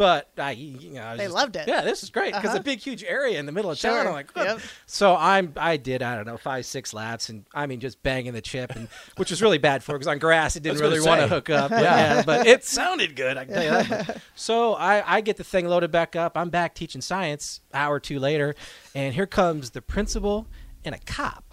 But 0.00 0.30
I, 0.38 0.52
you 0.52 0.92
know, 0.92 1.02
I 1.02 1.10
was 1.10 1.18
They 1.18 1.24
just- 1.26 1.34
loved 1.34 1.56
it. 1.56 1.68
Yeah, 1.68 1.82
this 1.82 2.02
is 2.02 2.08
great 2.08 2.32
because 2.32 2.48
Uh-huh. 2.52 2.60
a 2.60 2.62
big, 2.62 2.78
huge 2.78 3.04
area 3.04 3.38
in 3.38 3.44
the 3.44 3.52
middle 3.52 3.70
of 3.70 3.76
Sure. 3.76 3.90
town. 3.98 4.06
I'm 4.06 4.12
like, 4.14 4.32
"Good." 4.32 4.46
Yep. 4.46 4.60
so 4.86 5.14
I'm, 5.14 5.52
I 5.58 5.76
did, 5.76 6.02
I 6.02 6.16
don't 6.16 6.26
know, 6.26 6.38
five, 6.38 6.64
six 6.64 6.94
laps, 6.94 7.28
and 7.28 7.44
I 7.52 7.66
mean, 7.66 7.80
just 7.80 8.02
banging 8.02 8.32
the 8.32 8.40
chip, 8.40 8.74
and 8.74 8.88
which 9.18 9.28
was 9.28 9.42
really 9.42 9.58
bad 9.58 9.84
for 9.84 9.92
because 9.92 10.06
on 10.08 10.18
grass 10.18 10.56
it 10.56 10.62
didn't 10.62 10.78
really 10.80 11.00
want 11.00 11.20
to 11.20 11.28
hook 11.28 11.50
up. 11.50 11.70
Yeah. 11.70 11.80
yeah. 11.82 12.22
but 12.22 12.46
it 12.46 12.64
sounded 12.64 13.14
good. 13.14 13.36
I 13.36 13.44
can 13.44 13.52
tell 13.52 13.62
you 13.62 13.70
that. 13.88 14.22
so 14.34 14.72
I, 14.72 15.16
I 15.16 15.20
get 15.20 15.36
the 15.36 15.44
thing 15.44 15.68
loaded 15.68 15.90
back 15.90 16.16
up. 16.16 16.34
I'm 16.34 16.48
back 16.48 16.74
teaching 16.74 17.02
science. 17.02 17.60
Hour 17.74 17.96
or 17.96 18.00
two 18.00 18.18
later, 18.18 18.54
and 18.94 19.14
here 19.14 19.26
comes 19.26 19.72
the 19.72 19.82
principal 19.82 20.46
and 20.82 20.94
a 20.94 20.98
cop, 21.00 21.49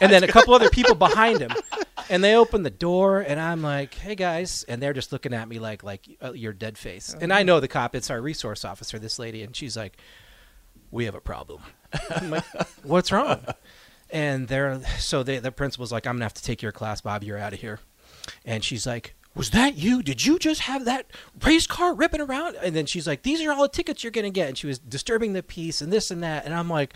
and 0.00 0.12
then 0.12 0.24
a 0.24 0.28
couple 0.28 0.54
other 0.54 0.70
people 0.70 0.94
behind 0.94 1.40
him. 1.40 1.52
And 2.08 2.24
they 2.24 2.34
open 2.34 2.62
the 2.64 2.70
door, 2.70 3.20
and 3.20 3.38
I'm 3.38 3.62
like, 3.62 3.94
"Hey 3.94 4.14
guys!" 4.16 4.64
And 4.68 4.82
they're 4.82 4.92
just 4.92 5.12
looking 5.12 5.32
at 5.32 5.48
me 5.48 5.58
like, 5.60 5.84
"Like 5.84 6.08
uh, 6.22 6.32
you're 6.32 6.52
dead 6.52 6.76
face." 6.76 7.14
And 7.20 7.32
I 7.32 7.44
know 7.44 7.60
the 7.60 7.68
cop; 7.68 7.94
it's 7.94 8.10
our 8.10 8.20
resource 8.20 8.64
officer, 8.64 8.98
this 8.98 9.18
lady, 9.18 9.42
and 9.42 9.54
she's 9.54 9.76
like, 9.76 9.96
"We 10.90 11.04
have 11.04 11.14
a 11.14 11.20
problem." 11.20 11.62
I'm 12.10 12.30
like, 12.30 12.44
"What's 12.82 13.12
wrong?" 13.12 13.44
And 14.10 14.48
they're 14.48 14.80
so 14.98 15.22
they, 15.22 15.38
the 15.38 15.52
principal's 15.52 15.92
like, 15.92 16.06
"I'm 16.06 16.16
gonna 16.16 16.24
have 16.24 16.34
to 16.34 16.42
take 16.42 16.62
your 16.62 16.72
class, 16.72 17.00
Bob. 17.00 17.22
You're 17.22 17.38
out 17.38 17.52
of 17.52 17.60
here." 17.60 17.78
And 18.44 18.64
she's 18.64 18.86
like, 18.86 19.14
"Was 19.36 19.50
that 19.50 19.76
you? 19.76 20.02
Did 20.02 20.26
you 20.26 20.38
just 20.40 20.62
have 20.62 20.84
that 20.86 21.06
race 21.44 21.68
car 21.68 21.94
ripping 21.94 22.20
around?" 22.20 22.56
And 22.60 22.74
then 22.74 22.86
she's 22.86 23.06
like, 23.06 23.22
"These 23.22 23.40
are 23.42 23.52
all 23.52 23.62
the 23.62 23.68
tickets 23.68 24.02
you're 24.02 24.10
gonna 24.10 24.30
get." 24.30 24.48
And 24.48 24.58
she 24.58 24.66
was 24.66 24.80
disturbing 24.80 25.32
the 25.32 25.44
peace 25.44 25.80
and 25.80 25.92
this 25.92 26.10
and 26.10 26.24
that. 26.24 26.44
And 26.44 26.54
I'm 26.54 26.68
like, 26.68 26.94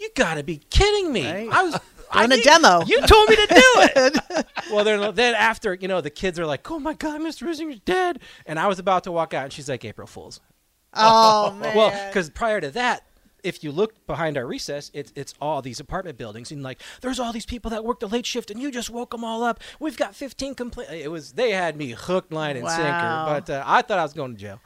"You 0.00 0.08
gotta 0.16 0.42
be 0.42 0.56
kidding 0.70 1.12
me!" 1.12 1.24
I 1.26 1.62
was 1.62 1.78
Doing 2.12 2.32
a 2.32 2.42
demo. 2.42 2.84
You 2.84 3.00
told 3.06 3.28
me 3.28 3.36
to 3.36 3.46
do 3.46 3.72
it. 3.96 4.46
well, 4.72 4.84
then, 4.84 5.14
then 5.14 5.34
after 5.34 5.74
you 5.74 5.88
know, 5.88 6.00
the 6.00 6.10
kids 6.10 6.38
are 6.38 6.46
like, 6.46 6.68
"Oh 6.70 6.78
my 6.78 6.94
God, 6.94 7.20
Mr. 7.20 7.42
Ruisinger's 7.42 7.80
dead," 7.80 8.20
and 8.46 8.58
I 8.58 8.66
was 8.66 8.78
about 8.78 9.04
to 9.04 9.12
walk 9.12 9.34
out, 9.34 9.44
and 9.44 9.52
she's 9.52 9.68
like, 9.68 9.84
"April 9.84 10.06
Fools." 10.06 10.40
Oh, 10.92 11.52
man. 11.60 11.76
Well, 11.76 11.90
because 12.08 12.30
prior 12.30 12.60
to 12.60 12.70
that. 12.72 13.04
If 13.42 13.62
you 13.62 13.72
look 13.72 14.06
behind 14.06 14.38
our 14.38 14.46
recess, 14.46 14.90
it's 14.94 15.12
it's 15.14 15.34
all 15.38 15.60
these 15.60 15.78
apartment 15.78 16.16
buildings, 16.16 16.50
and 16.50 16.62
like 16.62 16.80
there's 17.02 17.20
all 17.20 17.30
these 17.30 17.44
people 17.44 17.70
that 17.72 17.84
work 17.84 18.00
the 18.00 18.08
late 18.08 18.24
shift, 18.24 18.50
and 18.50 18.58
you 18.58 18.70
just 18.70 18.88
woke 18.88 19.10
them 19.10 19.22
all 19.22 19.42
up. 19.44 19.60
We've 19.78 19.98
got 19.98 20.14
15 20.14 20.54
complaints. 20.54 20.90
It 20.94 21.10
was 21.10 21.32
they 21.32 21.50
had 21.50 21.76
me 21.76 21.90
hooked, 21.90 22.32
line, 22.32 22.56
and 22.56 22.64
Wow. 22.64 22.70
sinker. 22.74 23.24
But 23.26 23.50
uh, 23.50 23.62
I 23.66 23.82
thought 23.82 23.98
I 23.98 24.02
was 24.02 24.14
going 24.14 24.34
to 24.34 24.40
jail. 24.40 24.60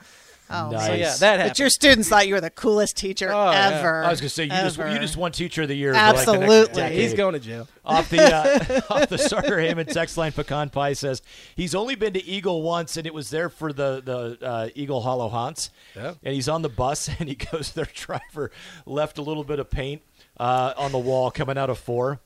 Oh, 0.50 0.70
So 0.70 0.94
yeah, 0.94 1.14
that 1.20 1.38
happened. 1.38 1.50
But 1.50 1.58
your 1.58 1.68
students 1.70 2.08
thought 2.08 2.26
you 2.26 2.34
were 2.34 2.40
the 2.40 2.50
coolest 2.50 2.96
teacher 2.96 3.30
Oh, 3.32 3.50
yeah. 3.50 3.78
ever. 3.78 4.04
I 4.04 4.10
was 4.10 4.20
gonna 4.20 4.30
say 4.30 4.44
you 4.44 4.50
just 4.50 4.78
you 4.78 4.98
just 4.98 5.16
won 5.16 5.32
Teacher 5.32 5.62
of 5.62 5.68
the 5.68 5.74
Year. 5.74 5.92
For 5.92 5.98
like 6.00 6.14
the 6.26 6.32
Absolutely. 6.32 6.90
He's 6.96 7.14
going 7.14 7.34
to 7.34 7.40
jail. 7.40 7.68
Off 7.84 8.08
the 8.10 8.22
uh, 8.22 8.80
off 8.90 9.08
the 9.08 9.18
Sartor 9.18 9.60
Hamann 9.60 9.86
text 9.86 10.16
line, 10.16 10.32
Pecan 10.32 10.70
Pie 10.70 10.92
says 10.94 11.22
he's 11.56 11.74
only 11.74 11.94
been 11.94 12.12
to 12.14 12.24
Eagle 12.24 12.62
once, 12.62 12.96
and 12.96 13.06
it 13.06 13.12
was 13.14 13.30
there 13.30 13.48
for 13.48 13.72
the 13.72 14.02
the 14.04 14.46
uh, 14.46 14.68
Eagle 14.74 15.00
Hollow 15.02 15.28
Haunts. 15.28 15.70
Yeah. 15.94 16.14
And 16.22 16.34
he's 16.34 16.48
on 16.48 16.62
the 16.62 16.68
bus, 16.68 17.08
and 17.18 17.28
he 17.28 17.34
goes. 17.34 17.72
Their 17.72 17.88
driver 17.94 18.50
left 18.86 19.18
a 19.18 19.22
little 19.22 19.44
bit 19.44 19.58
of 19.58 19.70
paint 19.70 20.02
uh, 20.38 20.72
on 20.76 20.92
the 20.92 20.98
wall 20.98 21.30
coming 21.30 21.58
out 21.58 21.70
of 21.70 21.78
four. 21.78 22.20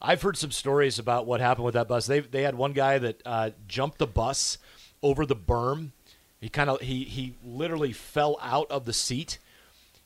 I've 0.00 0.20
heard 0.22 0.36
some 0.36 0.50
stories 0.50 0.98
about 0.98 1.26
what 1.26 1.40
happened 1.40 1.64
with 1.64 1.74
that 1.74 1.88
bus. 1.88 2.06
They 2.06 2.20
they 2.20 2.42
had 2.42 2.54
one 2.54 2.72
guy 2.72 2.98
that 2.98 3.22
uh, 3.24 3.50
jumped 3.66 3.98
the 3.98 4.06
bus 4.06 4.58
over 5.02 5.24
the 5.26 5.36
berm. 5.36 5.92
He 6.46 6.50
kind 6.50 6.70
of 6.70 6.80
he 6.80 7.02
he 7.02 7.34
literally 7.44 7.92
fell 7.92 8.38
out 8.40 8.70
of 8.70 8.84
the 8.84 8.92
seat 8.92 9.40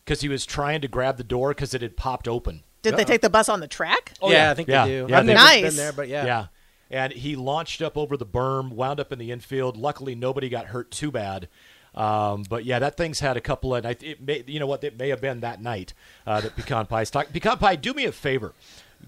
because 0.03 0.22
he 0.22 0.28
was 0.30 0.47
trying 0.47 0.80
to 0.80 0.88
grab 0.88 1.18
the 1.18 1.22
door 1.22 1.51
because 1.51 1.74
it 1.74 1.82
had 1.82 1.99
popped 1.99 2.26
open. 2.26 2.62
Did 2.80 2.97
they 2.97 3.05
take 3.05 3.20
the 3.20 3.28
bus 3.28 3.51
on 3.51 3.61
the 3.61 3.68
track? 3.68 4.14
Oh, 4.22 4.30
yeah, 4.30 4.51
I 4.51 4.55
think 4.55 4.66
they 4.68 4.84
do. 4.86 5.07
Yeah, 5.07 5.18
I've 5.18 5.26
they- 5.26 5.34
never 5.34 5.45
Nice. 5.45 5.62
been 5.64 5.76
there, 5.76 5.93
but 5.93 6.09
yeah. 6.09 6.24
yeah. 6.24 6.47
And 6.91 7.12
he 7.12 7.36
launched 7.36 7.82
up 7.82 7.99
over 7.99 8.16
the 8.16 8.24
berm, 8.24 8.70
wound 8.72 9.01
up 9.01 9.12
in 9.12 9.18
the 9.18 9.30
infield. 9.32 9.76
Luckily, 9.76 10.14
nobody 10.14 10.49
got 10.49 10.64
hurt 10.68 10.91
too 10.91 11.11
bad. 11.11 11.47
Um, 11.95 12.45
but 12.49 12.64
yeah, 12.64 12.78
that 12.78 12.97
thing's 12.97 13.20
had 13.20 13.36
a 13.36 13.43
couple 13.43 13.74
of. 13.74 13.84
It 13.84 14.22
may, 14.22 14.43
you 14.47 14.61
know 14.61 14.66
what? 14.66 14.82
It 14.82 14.99
may 14.99 15.11
have 15.11 15.20
been 15.20 15.41
that 15.41 15.61
night 15.61 15.93
uh, 16.26 16.41
that 16.41 16.57
Pecan 16.57 16.86
Pie's 16.86 17.11
talking. 17.11 17.34
Pecan 17.34 17.59
Pie, 17.59 17.76
do 17.76 17.93
me 17.93 18.07
a 18.07 18.12
favor, 18.12 18.55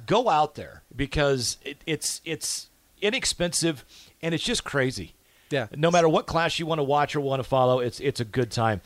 go 0.05 0.29
out 0.29 0.55
there 0.55 0.83
because 0.95 1.57
it, 1.65 1.79
it's 1.87 2.21
it's 2.27 2.69
inexpensive 3.01 3.87
and 4.21 4.35
it's 4.35 4.45
just 4.45 4.65
crazy. 4.65 5.15
Yeah. 5.53 5.67
No 5.77 5.91
matter 5.91 6.09
what 6.09 6.27
class 6.27 6.59
you 6.59 6.67
want 6.67 6.79
to 6.79 6.85
watch 6.85 7.15
or 7.15 7.21
want 7.21 7.41
to 7.41 7.49
follow, 7.49 7.81
it's 7.81 8.01
it's 8.01 8.21
a 8.21 8.25
good 8.25 8.51
time. 8.51 8.81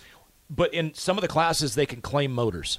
But 0.48 0.72
in 0.74 0.94
some 0.94 1.16
of 1.16 1.22
the 1.22 1.28
classes, 1.28 1.74
they 1.74 1.86
can 1.86 2.00
claim 2.00 2.32
motors. 2.32 2.78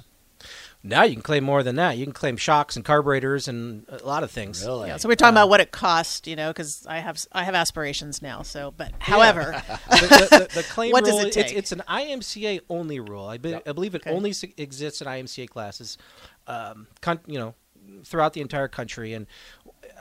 Now 0.82 1.02
you 1.02 1.14
can 1.14 1.22
claim 1.22 1.42
more 1.42 1.64
than 1.64 1.74
that. 1.76 1.96
You 1.98 2.06
can 2.06 2.12
claim 2.12 2.36
shocks 2.36 2.76
and 2.76 2.84
carburetors 2.84 3.48
and 3.48 3.84
a 3.88 4.06
lot 4.06 4.22
of 4.22 4.30
things. 4.30 4.64
Really? 4.64 4.88
Yeah, 4.88 4.96
so 4.96 5.08
we're 5.08 5.16
talking 5.16 5.34
about 5.34 5.48
what 5.48 5.60
it 5.60 5.72
cost, 5.72 6.28
you 6.28 6.36
know, 6.36 6.50
because 6.50 6.86
I 6.86 7.00
have 7.00 7.18
I 7.32 7.42
have 7.42 7.56
aspirations 7.56 8.22
now. 8.22 8.42
So, 8.42 8.72
but 8.76 8.92
however, 9.00 9.60
the, 9.90 9.96
the, 9.96 10.38
the, 10.38 10.54
the 10.54 10.62
claim 10.68 10.92
What 10.92 11.04
rule, 11.04 11.16
does 11.16 11.24
it 11.24 11.36
it's, 11.36 11.50
take? 11.50 11.58
it's 11.58 11.72
an 11.72 11.82
IMCA 11.88 12.60
only 12.70 13.00
rule. 13.00 13.26
I, 13.26 13.38
be, 13.38 13.56
I 13.56 13.72
believe 13.72 13.96
it 13.96 14.02
only 14.06 14.32
exists 14.56 15.02
in 15.02 15.08
IMCA 15.08 15.48
classes, 15.48 15.98
um, 16.46 16.86
con, 17.00 17.18
you 17.26 17.40
know, 17.40 17.54
throughout 18.04 18.32
the 18.34 18.40
entire 18.40 18.68
country. 18.68 19.14
And 19.14 19.26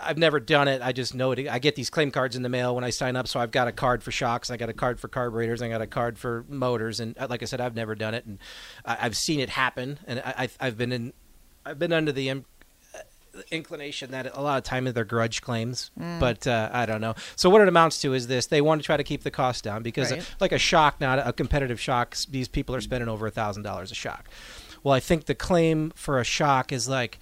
I've 0.01 0.17
never 0.17 0.39
done 0.39 0.67
it. 0.67 0.81
I 0.81 0.91
just 0.91 1.15
know 1.15 1.31
it. 1.31 1.47
I 1.47 1.59
get 1.59 1.75
these 1.75 1.89
claim 1.89 2.11
cards 2.11 2.35
in 2.35 2.43
the 2.43 2.49
mail 2.49 2.75
when 2.75 2.83
I 2.83 2.89
sign 2.91 3.15
up. 3.15 3.27
So 3.27 3.39
I've 3.39 3.51
got 3.51 3.67
a 3.67 3.71
card 3.71 4.03
for 4.03 4.11
shocks. 4.11 4.49
I 4.51 4.57
got 4.57 4.69
a 4.69 4.73
card 4.73 4.99
for 4.99 5.07
carburetors. 5.07 5.61
I 5.61 5.69
got 5.69 5.81
a 5.81 5.87
card 5.87 6.17
for 6.19 6.45
motors. 6.49 6.99
And 6.99 7.17
uh, 7.17 7.27
like 7.29 7.41
I 7.41 7.45
said, 7.45 7.59
I've 7.61 7.75
never 7.75 7.95
done 7.95 8.13
it, 8.13 8.25
and 8.25 8.37
I, 8.85 8.97
I've 9.01 9.17
seen 9.17 9.39
it 9.39 9.49
happen. 9.49 9.99
And 10.07 10.19
I, 10.19 10.33
I've, 10.37 10.57
I've 10.59 10.77
been 10.77 10.91
in, 10.91 11.13
I've 11.65 11.79
been 11.79 11.93
under 11.93 12.11
the. 12.11 12.29
im- 12.29 12.45
inclination 13.51 14.09
that 14.11 14.35
a 14.35 14.41
lot 14.41 14.57
of 14.57 14.63
time 14.63 14.85
they're 14.85 15.05
grudge 15.05 15.41
claims, 15.41 15.91
Mm. 15.99 16.19
but 16.19 16.47
uh, 16.47 16.69
I 16.73 16.85
don't 16.87 17.01
know. 17.01 17.13
So 17.35 17.49
what 17.49 17.61
it 17.61 17.67
amounts 17.67 18.01
to 18.01 18.13
is 18.13 18.25
this: 18.27 18.47
they 18.47 18.61
want 18.61 18.81
to 18.81 18.85
try 18.85 18.97
to 18.97 19.03
keep 19.03 19.23
the 19.23 19.31
cost 19.31 19.63
down 19.63 19.83
because, 19.83 20.11
Right. 20.11 20.21
uh, 20.21 20.25
like 20.39 20.51
a 20.51 20.57
shock, 20.57 20.99
not 20.99 21.25
a 21.25 21.33
competitive 21.33 21.79
shock, 21.79 22.15
these 22.29 22.47
people 22.47 22.73
are 22.75 22.81
spending 22.81 23.07
over 23.09 23.27
a 23.27 23.31
thousand 23.31 23.63
dollars 23.63 23.91
a 23.91 23.95
shock. 23.95 24.27
Well, 24.83 24.93
I 24.93 24.99
think 24.99 25.25
the 25.25 25.35
claim 25.35 25.91
for 25.95 26.19
a 26.19 26.23
shock 26.23 26.71
is 26.71 26.87
like. 26.89 27.19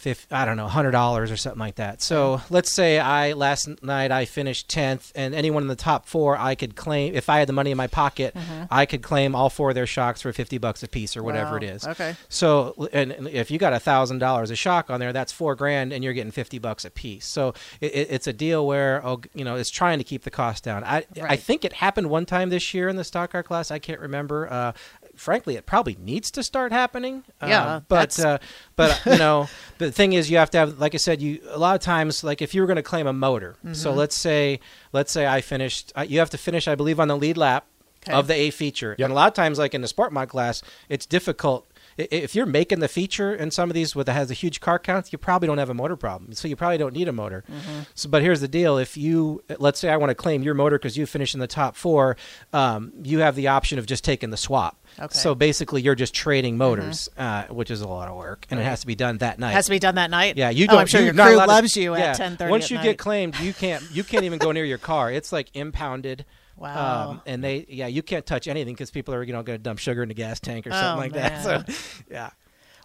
Fif- 0.00 0.26
I 0.30 0.46
don't 0.46 0.56
know, 0.56 0.66
hundred 0.66 0.92
dollars 0.92 1.30
or 1.30 1.36
something 1.36 1.60
like 1.60 1.74
that. 1.74 2.00
So 2.00 2.40
let's 2.48 2.72
say 2.72 2.98
I 2.98 3.34
last 3.34 3.68
night 3.82 4.10
I 4.10 4.24
finished 4.24 4.66
tenth, 4.68 5.12
and 5.14 5.34
anyone 5.34 5.62
in 5.62 5.68
the 5.68 5.76
top 5.76 6.06
four, 6.06 6.38
I 6.38 6.54
could 6.54 6.74
claim 6.74 7.14
if 7.14 7.28
I 7.28 7.38
had 7.38 7.48
the 7.48 7.52
money 7.52 7.70
in 7.70 7.76
my 7.76 7.86
pocket, 7.86 8.34
Mhm. 8.34 8.68
I 8.70 8.86
could 8.86 9.02
claim 9.02 9.34
all 9.34 9.50
four 9.50 9.68
of 9.68 9.74
their 9.74 9.86
shocks 9.86 10.22
for 10.22 10.32
fifty 10.32 10.56
bucks 10.56 10.82
a 10.82 10.88
piece 10.88 11.18
or 11.18 11.22
whatever 11.22 11.50
Wow. 11.50 11.56
it 11.56 11.62
is. 11.64 11.86
Okay. 11.86 12.16
So, 12.30 12.88
and 12.94 13.12
and 13.12 13.28
if 13.28 13.50
you 13.50 13.58
got 13.58 13.74
a 13.74 13.78
thousand 13.78 14.20
dollars 14.20 14.50
a 14.50 14.56
shock 14.56 14.88
on 14.88 15.00
there, 15.00 15.12
that's 15.12 15.32
four 15.32 15.54
grand, 15.54 15.92
and 15.92 16.02
you're 16.02 16.14
getting 16.14 16.32
fifty 16.32 16.58
bucks 16.58 16.86
a 16.86 16.90
piece. 16.90 17.26
So 17.26 17.52
it, 17.82 17.94
it, 17.94 18.08
it's 18.10 18.26
a 18.26 18.32
deal 18.32 18.66
where, 18.66 19.04
oh, 19.06 19.20
you 19.34 19.44
know, 19.44 19.56
it's 19.56 19.68
trying 19.70 19.98
to 19.98 20.04
keep 20.04 20.22
the 20.22 20.30
cost 20.30 20.64
down. 20.64 20.82
I 20.84 21.04
I 21.22 21.36
think 21.36 21.64
it 21.66 21.74
happened 21.74 22.08
one 22.08 22.24
time 22.24 22.48
this 22.48 22.72
year 22.72 22.88
in 22.88 22.96
the 22.96 23.04
stock 23.04 23.32
car 23.32 23.42
class. 23.42 23.70
I 23.70 23.78
can't 23.78 24.00
remember. 24.00 24.50
Uh, 24.50 24.72
frankly, 25.20 25.54
it 25.56 25.66
probably 25.66 25.96
needs 26.00 26.30
to 26.32 26.42
start 26.42 26.72
happening. 26.72 27.22
Yeah, 27.46 27.64
Uh, 27.66 27.80
but 27.88 28.18
uh, 28.18 28.38
but 28.76 29.00
you 29.06 29.18
know, 29.18 29.48
the 29.78 29.92
thing 29.92 30.14
is, 30.14 30.30
you 30.30 30.38
have 30.38 30.50
to 30.50 30.58
have, 30.58 30.78
like 30.78 30.94
I 30.94 30.98
said, 30.98 31.20
you 31.20 31.40
a 31.50 31.58
lot 31.58 31.74
of 31.76 31.82
times, 31.82 32.24
like 32.24 32.40
if 32.42 32.54
you 32.54 32.60
were 32.62 32.66
going 32.66 32.76
to 32.76 32.82
claim 32.82 33.06
a 33.06 33.12
motor. 33.12 33.56
So 33.72 33.92
Mhm. 33.92 33.96
let's 33.96 34.16
say, 34.16 34.60
let's 34.92 35.12
say 35.12 35.26
I 35.26 35.40
finished. 35.42 35.92
Uh, 35.96 36.06
you 36.08 36.18
have 36.18 36.30
to 36.30 36.38
finish, 36.38 36.66
I 36.66 36.74
believe, 36.74 36.98
on 36.98 37.08
the 37.08 37.16
lead 37.16 37.36
lap 37.36 37.66
Okay. 38.02 38.12
of 38.16 38.26
the 38.28 38.34
A 38.34 38.50
feature. 38.50 38.96
And 38.98 39.12
a 39.12 39.14
lot 39.14 39.28
of 39.28 39.34
times, 39.34 39.58
like 39.58 39.74
in 39.74 39.82
the 39.82 39.88
sport 39.88 40.10
mod 40.12 40.28
class, 40.30 40.62
it's 40.88 41.04
difficult 41.04 41.66
i- 41.69 41.69
if 41.96 42.34
you're 42.34 42.46
making 42.46 42.80
the 42.80 42.88
feature 42.88 43.34
in 43.34 43.50
some 43.50 43.70
of 43.70 43.74
these 43.74 43.94
with 43.94 44.06
that 44.06 44.14
has 44.14 44.30
a 44.30 44.34
huge 44.34 44.60
car 44.60 44.78
count, 44.78 45.12
you 45.12 45.18
probably 45.18 45.46
don't 45.46 45.58
have 45.58 45.70
a 45.70 45.74
motor 45.74 45.96
problem. 45.96 46.32
So 46.32 46.48
you 46.48 46.56
probably 46.56 46.78
don't 46.78 46.94
need 46.94 47.08
a 47.08 47.12
motor. 47.12 47.44
Mm-hmm. 47.50 47.80
So, 47.94 48.08
but 48.08 48.22
here's 48.22 48.40
the 48.40 48.48
deal: 48.48 48.78
if 48.78 48.96
you 48.96 49.42
let's 49.58 49.78
say 49.78 49.90
I 49.90 49.96
want 49.96 50.10
to 50.10 50.14
claim 50.14 50.42
your 50.42 50.54
motor 50.54 50.78
because 50.78 50.96
you 50.96 51.06
finished 51.06 51.34
in 51.34 51.40
the 51.40 51.46
top 51.46 51.76
four, 51.76 52.16
um, 52.52 52.92
you 53.02 53.20
have 53.20 53.36
the 53.36 53.48
option 53.48 53.78
of 53.78 53.86
just 53.86 54.04
taking 54.04 54.30
the 54.30 54.36
swap. 54.36 54.76
Okay. 54.98 55.16
So 55.16 55.34
basically, 55.34 55.82
you're 55.82 55.94
just 55.94 56.14
trading 56.14 56.56
motors, 56.56 57.08
uh, 57.16 57.44
which 57.44 57.70
is 57.70 57.80
a 57.80 57.88
lot 57.88 58.08
of 58.08 58.16
work, 58.16 58.46
and 58.50 58.58
it 58.58 58.64
has 58.64 58.80
to 58.80 58.86
be 58.86 58.94
done 58.94 59.18
that 59.18 59.38
night. 59.38 59.52
Has 59.52 59.66
to 59.66 59.70
be 59.70 59.78
done 59.78 59.94
that 59.96 60.10
night. 60.10 60.36
Yeah, 60.36 60.50
you 60.50 60.66
don't. 60.66 60.76
Oh, 60.76 60.80
I'm 60.80 60.86
sure 60.86 61.00
your 61.00 61.12
crew 61.12 61.22
allowed 61.22 61.46
to- 61.46 61.52
loves 61.52 61.76
you 61.76 61.96
yeah. 61.96 62.10
at 62.10 62.16
10:30. 62.18 62.50
Once 62.50 62.64
at 62.64 62.70
you 62.70 62.76
night. 62.76 62.84
get 62.84 62.98
claimed, 62.98 63.38
you 63.40 63.52
can't. 63.52 63.82
You 63.92 64.04
can't 64.04 64.24
even 64.24 64.38
go 64.38 64.52
near 64.52 64.64
your 64.64 64.78
car. 64.78 65.12
It's 65.12 65.32
like 65.32 65.48
impounded. 65.54 66.24
Wow. 66.60 67.10
Um, 67.12 67.22
and 67.26 67.42
they, 67.42 67.64
yeah, 67.68 67.86
you 67.88 68.02
can't 68.02 68.24
touch 68.26 68.46
anything 68.46 68.74
because 68.74 68.90
people 68.90 69.14
are, 69.14 69.22
you 69.22 69.32
know, 69.32 69.42
going 69.42 69.58
to 69.58 69.62
dump 69.62 69.78
sugar 69.80 70.02
in 70.02 70.08
the 70.08 70.14
gas 70.14 70.38
tank 70.38 70.66
or 70.66 70.70
something 70.72 70.94
Oh, 70.94 70.96
like 70.98 71.12
that. 71.14 71.42
So, 71.76 72.02
yeah. 72.10 72.30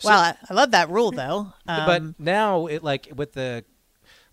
Wow, 0.03 0.17
I, 0.19 0.35
I 0.49 0.53
love 0.53 0.71
that 0.71 0.89
rule 0.89 1.11
though. 1.11 1.53
but 1.65 2.01
Um, 2.01 2.15
now 2.17 2.65
it 2.67 2.83
like 2.83 3.09
with 3.15 3.33
the 3.33 3.63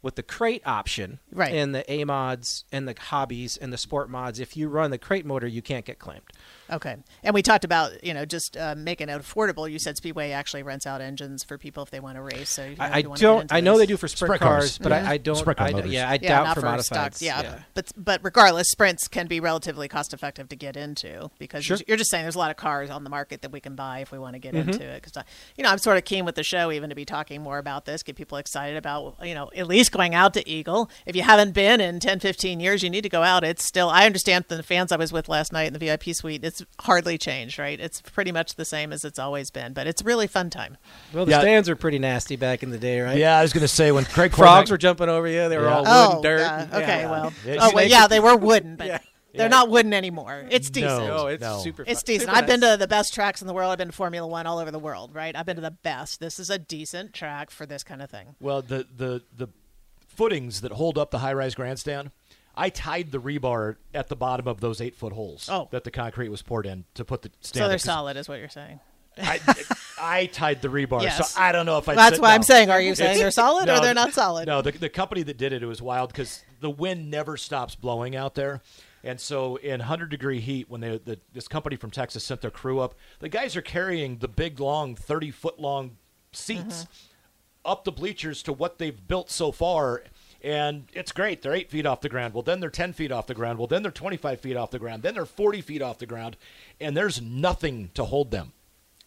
with 0.02 0.16
the 0.16 0.22
crate 0.22 0.62
option 0.66 1.20
Right. 1.32 1.54
in 1.54 1.70
the 1.72 1.90
A 1.92 2.04
mods 2.04 2.64
and 2.72 2.88
the 2.88 2.94
hobbies 2.98 3.56
and 3.56 3.72
the 3.72 3.78
sport 3.78 4.10
mods, 4.10 4.40
if 4.40 4.56
you 4.56 4.68
run 4.68 4.90
the 4.90 4.98
crate 4.98 5.24
motor, 5.24 5.46
you 5.46 5.62
can't 5.62 5.84
get 5.84 5.98
claimed. 6.00 6.24
Okay, 6.72 6.96
and 7.22 7.34
we 7.34 7.42
talked 7.42 7.64
about 7.64 8.02
you 8.02 8.14
know 8.14 8.24
just 8.24 8.56
uh, 8.56 8.74
making 8.76 9.08
it 9.10 9.20
affordable. 9.20 9.70
You 9.70 9.78
said 9.78 9.96
Speedway 9.96 10.30
actually 10.30 10.62
rents 10.62 10.86
out 10.86 11.00
engines 11.02 11.44
for 11.44 11.58
people 11.58 11.82
if 11.82 11.90
they 11.90 12.00
want 12.00 12.16
to 12.16 12.22
race. 12.22 12.48
So 12.48 12.64
you, 12.64 12.76
I, 12.80 12.88
I 12.88 12.98
you 12.98 13.08
wanna 13.10 13.20
don't. 13.20 13.40
into 13.42 13.54
I 13.54 13.60
know 13.60 13.72
this. 13.72 13.80
they 13.80 13.86
do 13.86 13.96
for 13.98 14.08
sprint, 14.08 14.28
Sprint 14.30 14.40
cars, 14.42 14.62
cars. 14.62 14.78
but 14.78 14.90
Yeah. 14.92 15.08
I, 15.08 15.12
I 15.12 15.16
don't. 15.18 15.36
Sprint 15.36 15.58
car 15.58 15.66
I, 15.68 15.70
yeah, 15.84 16.08
I 16.08 16.18
yeah, 16.20 16.28
doubt 16.28 16.54
for 16.54 16.60
for 16.62 16.66
modifieds. 16.68 16.84
stocks. 16.84 17.22
Yeah. 17.22 17.42
yeah. 17.42 17.58
but 17.74 17.92
but 17.96 18.20
regardless, 18.24 18.70
sprints 18.70 19.06
can 19.08 19.26
be 19.26 19.38
relatively 19.40 19.86
cost 19.88 20.14
effective 20.14 20.48
to 20.48 20.56
get 20.56 20.76
into 20.76 21.30
because 21.38 21.64
Sure. 21.64 21.76
you're 21.86 21.96
just 21.98 22.10
saying 22.10 22.24
there's 22.24 22.34
a 22.36 22.38
lot 22.38 22.50
of 22.50 22.56
cars 22.56 22.88
on 22.90 23.04
the 23.04 23.10
market 23.10 23.42
that 23.42 23.52
we 23.52 23.60
can 23.60 23.74
buy 23.76 24.00
if 24.00 24.10
we 24.10 24.18
want 24.18 24.34
to 24.34 24.38
get 24.38 24.54
Mm-hmm. 24.54 24.70
into 24.70 24.84
it. 24.86 25.02
Because 25.02 25.22
you 25.56 25.64
know 25.64 25.70
I'm 25.70 25.78
sort 25.78 25.98
of 25.98 26.04
keen 26.04 26.24
with 26.24 26.34
the 26.36 26.42
show 26.42 26.72
even 26.72 26.88
to 26.90 26.96
be 26.96 27.04
talking 27.04 27.42
more 27.42 27.58
about 27.58 27.84
this, 27.84 28.02
get 28.02 28.16
people 28.16 28.38
excited 28.38 28.76
about 28.78 29.16
you 29.22 29.34
know 29.34 29.50
at 29.54 29.66
least 29.66 29.92
going 29.92 30.14
out 30.14 30.32
to 30.34 30.48
Eagle. 30.48 30.90
If 31.06 31.16
you 31.16 31.22
haven't 31.22 31.52
been 31.52 31.80
in 31.80 32.00
10, 32.00 32.20
15 32.20 32.60
years, 32.60 32.82
you 32.82 32.88
need 32.90 33.02
to 33.02 33.08
go 33.10 33.22
out. 33.22 33.44
It's 33.44 33.64
still 33.64 33.90
I 33.90 34.06
understand 34.06 34.46
from 34.46 34.56
the 34.56 34.62
fans 34.62 34.90
I 34.90 34.96
was 34.96 35.12
with 35.12 35.28
last 35.28 35.52
night 35.52 35.66
in 35.66 35.72
the 35.74 35.78
VIP 35.78 36.14
suite. 36.14 36.44
It's 36.44 36.61
hardly 36.80 37.18
changed, 37.18 37.58
right? 37.58 37.78
It's 37.80 38.00
pretty 38.00 38.32
much 38.32 38.54
the 38.56 38.64
same 38.64 38.92
as 38.92 39.04
it's 39.04 39.18
always 39.18 39.50
been, 39.50 39.72
but 39.72 39.86
it's 39.86 40.02
really 40.02 40.26
fun 40.26 40.50
time. 40.50 40.76
Well, 41.12 41.24
the 41.24 41.32
Yeah. 41.32 41.40
stands 41.40 41.68
were 41.68 41.76
pretty 41.76 41.98
nasty 41.98 42.36
back 42.36 42.62
in 42.62 42.70
the 42.70 42.78
day, 42.78 43.00
right? 43.00 43.16
Yeah, 43.18 43.38
I 43.38 43.42
was 43.42 43.52
going 43.52 43.62
to 43.62 43.68
say 43.68 43.92
when 43.92 44.04
Craig 44.04 44.34
Frogs 44.34 44.70
were 44.70 44.78
jumping 44.78 45.08
over 45.08 45.26
you. 45.28 45.48
They 45.48 45.58
were 45.58 45.64
Yeah. 45.64 45.76
all 45.76 45.82
wooden 45.82 46.18
oh, 46.18 46.22
dirt. 46.22 46.38
yeah, 46.40 46.66
okay, 46.72 47.06
well, 47.06 47.32
Yeah, 47.44 47.56
oh 47.60 47.68
see, 47.68 47.74
well, 47.74 47.84
they 47.84 47.90
yeah, 47.90 48.06
they 48.06 48.20
were 48.20 48.36
wooden, 48.36 48.76
but 48.76 48.86
Yeah. 48.88 48.98
they're 49.34 49.44
Yeah. 49.46 49.48
not 49.48 49.68
wooden 49.70 49.94
anymore. 49.94 50.46
It's 50.50 50.68
decent. 50.70 51.06
No. 51.06 51.16
Oh, 51.22 51.26
it's 51.28 51.40
No. 51.40 51.58
super. 51.60 51.84
It's 51.86 52.02
decent. 52.02 52.28
super 52.30 52.36
I've 52.38 52.46
been 52.46 52.60
to 52.60 52.76
the 52.78 52.86
best 52.88 53.14
tracks 53.14 53.40
in 53.40 53.46
the 53.46 53.54
world. 53.54 53.72
I've 53.72 53.78
been 53.78 53.88
to 53.88 53.92
Formula 53.94 54.26
One 54.26 54.46
all 54.46 54.58
over 54.58 54.70
the 54.70 54.78
world, 54.78 55.14
right? 55.14 55.34
I've 55.34 55.46
been 55.46 55.56
to 55.56 55.62
the 55.62 55.70
best. 55.70 56.20
This 56.20 56.38
is 56.38 56.50
a 56.50 56.58
decent 56.58 57.12
track 57.14 57.50
for 57.50 57.64
this 57.66 57.82
kind 57.82 58.02
of 58.02 58.10
thing. 58.10 58.34
Well, 58.40 58.62
the 58.62 58.86
the 58.96 59.22
the 59.36 59.48
footings 60.08 60.60
that 60.60 60.72
hold 60.72 60.98
up 60.98 61.10
the 61.10 61.20
high-rise 61.20 61.54
grandstand, 61.54 62.10
I 62.54 62.68
tied 62.68 63.12
the 63.12 63.18
rebar 63.18 63.76
at 63.94 64.08
the 64.08 64.16
bottom 64.16 64.46
of 64.46 64.60
those 64.60 64.80
eight-foot 64.80 65.12
holes 65.12 65.48
Oh. 65.50 65.68
that 65.70 65.84
the 65.84 65.90
concrete 65.90 66.28
was 66.28 66.42
poured 66.42 66.66
in 66.66 66.84
to 66.94 67.04
put 67.04 67.22
the 67.22 67.30
stand. 67.40 67.64
So 67.64 67.68
they're 67.68 67.78
solid, 67.78 68.16
is 68.16 68.28
what 68.28 68.38
you're 68.38 68.48
saying. 68.48 68.80
I, 69.18 69.40
I 70.00 70.26
tied 70.26 70.62
the 70.62 70.68
rebar, 70.68 71.02
Yes. 71.02 71.32
so 71.32 71.40
I 71.40 71.52
don't 71.52 71.66
know 71.66 71.78
if 71.78 71.88
I. 71.88 71.94
That's 71.94 72.18
why 72.18 72.34
I'm 72.34 72.42
saying. 72.42 72.70
Are 72.70 72.80
you 72.80 72.94
saying 72.94 73.18
they're 73.18 73.30
solid 73.30 73.68
or 73.68 73.80
they're 73.80 73.94
not 73.94 74.14
solid? 74.14 74.46
No, 74.46 74.62
the, 74.62 74.72
the 74.72 74.88
company 74.88 75.22
that 75.24 75.36
did 75.36 75.52
it, 75.52 75.62
it 75.62 75.66
was 75.66 75.82
wild 75.82 76.10
because 76.12 76.42
the 76.60 76.70
wind 76.70 77.10
never 77.10 77.36
stops 77.36 77.74
blowing 77.74 78.16
out 78.16 78.34
there. 78.34 78.62
And 79.04 79.20
so, 79.20 79.56
in 79.56 79.80
100 79.80 80.10
degree 80.10 80.40
heat, 80.40 80.70
when 80.70 80.80
they, 80.80 80.96
the, 80.98 81.18
this 81.32 81.48
company 81.48 81.76
from 81.76 81.90
Texas 81.90 82.24
sent 82.24 82.40
their 82.40 82.52
crew 82.52 82.78
up, 82.78 82.94
the 83.18 83.28
guys 83.28 83.56
are 83.56 83.62
carrying 83.62 84.18
the 84.18 84.28
big, 84.28 84.60
long, 84.60 84.94
30 84.94 85.30
foot 85.32 85.58
long 85.58 85.96
seats 86.32 86.84
mm-hmm. 86.84 87.70
up 87.70 87.84
the 87.84 87.92
bleachers 87.92 88.42
to 88.44 88.52
what 88.52 88.78
they've 88.78 89.06
built 89.08 89.28
so 89.30 89.50
far. 89.50 90.04
And 90.42 90.88
it's 90.92 91.12
great. 91.12 91.40
They're 91.40 91.54
eight 91.54 91.70
feet 91.70 91.86
off 91.86 92.00
the 92.00 92.08
ground. 92.08 92.34
Well, 92.34 92.42
then 92.42 92.58
they're 92.58 92.68
10 92.68 92.92
feet 92.94 93.12
off 93.12 93.28
the 93.28 93.34
ground. 93.34 93.58
Well, 93.58 93.68
then 93.68 93.82
they're 93.82 93.92
25 93.92 94.40
feet 94.40 94.56
off 94.56 94.72
the 94.72 94.78
ground. 94.78 95.02
Then 95.02 95.14
they're 95.14 95.24
40 95.24 95.60
feet 95.60 95.82
off 95.82 95.98
the 95.98 96.06
ground. 96.06 96.36
And 96.80 96.96
there's 96.96 97.22
nothing 97.22 97.90
to 97.94 98.04
hold 98.04 98.32
them. 98.32 98.52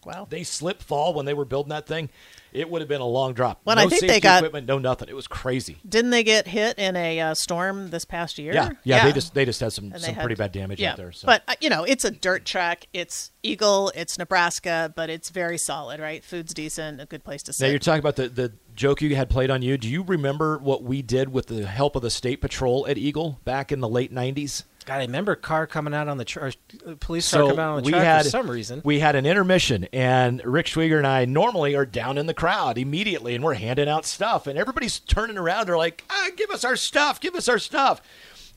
Wow. 0.06 0.28
They 0.30 0.44
slip 0.44 0.82
fall 0.82 1.14
when 1.14 1.26
they 1.26 1.34
were 1.34 1.46
building 1.46 1.70
that 1.70 1.88
thing. 1.88 2.10
It 2.54 2.70
would 2.70 2.82
have 2.82 2.88
been 2.88 3.02
a 3.02 3.06
long 3.08 3.34
drop. 3.34 3.60
Well, 3.66 3.76
no 3.76 3.82
I 3.82 3.88
think 3.88 4.02
they 4.04 4.22
got- 4.22 4.38
equipment, 4.38 4.66
no 4.66 4.78
nothing. 4.78 5.10
It 5.10 5.16
was 5.16 5.28
crazy. 5.28 5.78
Didn't 5.88 6.12
they 6.12 6.24
get 6.24 6.48
hit 6.48 6.80
in 6.80 6.96
a 6.96 7.20
uh, 7.20 7.34
storm 7.34 7.90
this 7.90 8.06
past 8.06 8.38
year? 8.38 8.54
Yeah, 8.54 8.70
yeah, 8.86 9.04
They 9.04 9.12
just 9.12 9.34
they 9.34 9.44
just 9.44 9.60
had 9.60 9.74
some 9.74 9.92
some 9.98 10.14
had- 10.14 10.22
pretty 10.24 10.36
bad 10.36 10.54
damage 10.54 10.80
yeah. 10.80 10.92
out 10.92 10.98
there. 10.98 11.12
So. 11.12 11.26
But 11.26 11.44
uh, 11.50 11.56
you 11.60 11.70
know, 11.70 11.84
it's 11.84 12.06
a 12.06 12.12
dirt 12.12 12.46
track. 12.46 12.88
It's 12.94 13.32
Eagle. 13.44 13.92
It's 13.94 14.18
Nebraska, 14.18 14.94
but 14.96 15.10
it's 15.10 15.30
very 15.32 15.58
solid, 15.58 16.00
right? 16.00 16.24
Food's 16.24 16.54
decent. 16.54 17.02
A 17.02 17.06
good 17.06 17.24
place 17.26 17.44
to 17.44 17.54
stay. 17.54 17.66
now 17.66 17.70
you're 17.72 17.80
talking 17.80 18.00
about 18.00 18.16
the 18.16 18.30
the 18.30 18.54
joke 18.74 19.02
you 19.02 19.14
had 19.18 19.30
played 19.30 19.50
on 19.50 19.62
you. 19.62 19.78
Do 19.78 19.90
you 19.90 20.04
remember 20.04 20.58
what 20.58 20.82
we 20.84 21.02
did 21.02 21.34
with 21.34 21.48
the 21.48 21.66
help 21.68 21.96
of 21.98 22.02
the 22.04 22.10
state 22.10 22.40
patrol 22.40 22.88
at 22.88 22.98
Eagle 22.98 23.40
back 23.44 23.72
in 23.72 23.82
the 23.82 23.90
late 23.90 24.14
'90s? 24.14 24.64
God, 24.86 24.98
I 24.98 25.02
remember 25.02 25.32
a 25.32 25.38
car 25.38 25.66
coming 25.66 25.94
out 25.94 26.08
on 26.08 26.18
the 26.18 26.26
tr- 26.26 26.40
or 26.40 26.52
police 27.00 27.32
car 27.32 27.42
coming 27.42 27.60
out 27.60 27.78
on 27.78 27.84
the 27.84 27.88
we 27.88 27.92
track 27.92 28.04
had 28.04 28.24
for 28.24 28.30
some 28.30 28.50
reason. 28.50 28.82
we 28.84 29.00
had 29.00 29.16
an 29.16 29.26
intermission, 29.26 29.88
and 29.92 30.44
Rick 30.46 30.68
Schwieger 30.68 30.98
and 30.98 31.08
I 31.08 31.26
normally 31.26 31.76
are 31.76 31.86
down 31.86 32.18
in 32.18 32.28
the 32.28 32.34
crowd 32.34 32.78
immediately, 32.78 33.34
and 33.36 33.44
we're 33.44 33.56
handing 33.56 33.90
out 33.90 34.06
stuff, 34.06 34.46
and 34.48 34.60
everybody's 34.60 35.00
turning 35.00 35.38
around. 35.38 35.68
They're 35.68 35.78
like, 35.78 36.04
ah, 36.10 36.28
"Give 36.38 36.52
us 36.52 36.64
our 36.64 36.76
stuff! 36.76 37.20
Give 37.20 37.36
us 37.36 37.50
our 37.50 37.60
stuff!" 37.60 38.02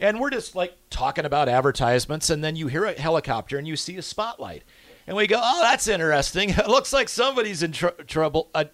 And 0.01 0.20
we're 0.20 0.31
just 0.31 0.55
like 0.55 0.76
talking 0.91 1.24
about 1.24 1.49
advertisements, 1.49 2.31
and 2.31 2.45
then 2.45 2.57
you 2.57 2.68
hear 2.68 2.85
a 2.85 2.93
helicopter 2.93 3.59
and 3.59 3.66
you 3.66 3.74
see 3.76 3.97
a 3.97 4.03
spotlight, 4.03 4.62
and 5.07 5.16
we 5.16 5.26
go, 5.26 5.41
"Oh, 5.43 5.62
that's 5.62 5.89
interesting. 5.89 6.51
It 6.59 6.68
looks 6.68 6.93
like 6.93 7.09
somebody's 7.09 7.62
in 7.62 7.72
tr- 7.72 7.89
trouble." 8.07 8.51
Uh, 8.55 8.64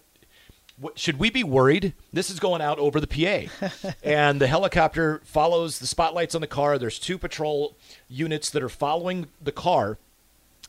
should 0.95 1.19
we 1.19 1.29
be 1.29 1.43
worried? 1.43 1.93
This 2.11 2.29
is 2.29 2.39
going 2.39 2.61
out 2.61 2.79
over 2.79 2.99
the 2.99 3.07
PA. 3.07 3.91
and 4.03 4.41
the 4.41 4.47
helicopter 4.47 5.21
follows 5.23 5.79
the 5.79 5.87
spotlights 5.87 6.35
on 6.35 6.41
the 6.41 6.47
car. 6.47 6.77
There's 6.77 6.99
two 6.99 7.17
patrol 7.17 7.77
units 8.09 8.49
that 8.49 8.63
are 8.63 8.69
following 8.69 9.27
the 9.41 9.51
car. 9.51 9.97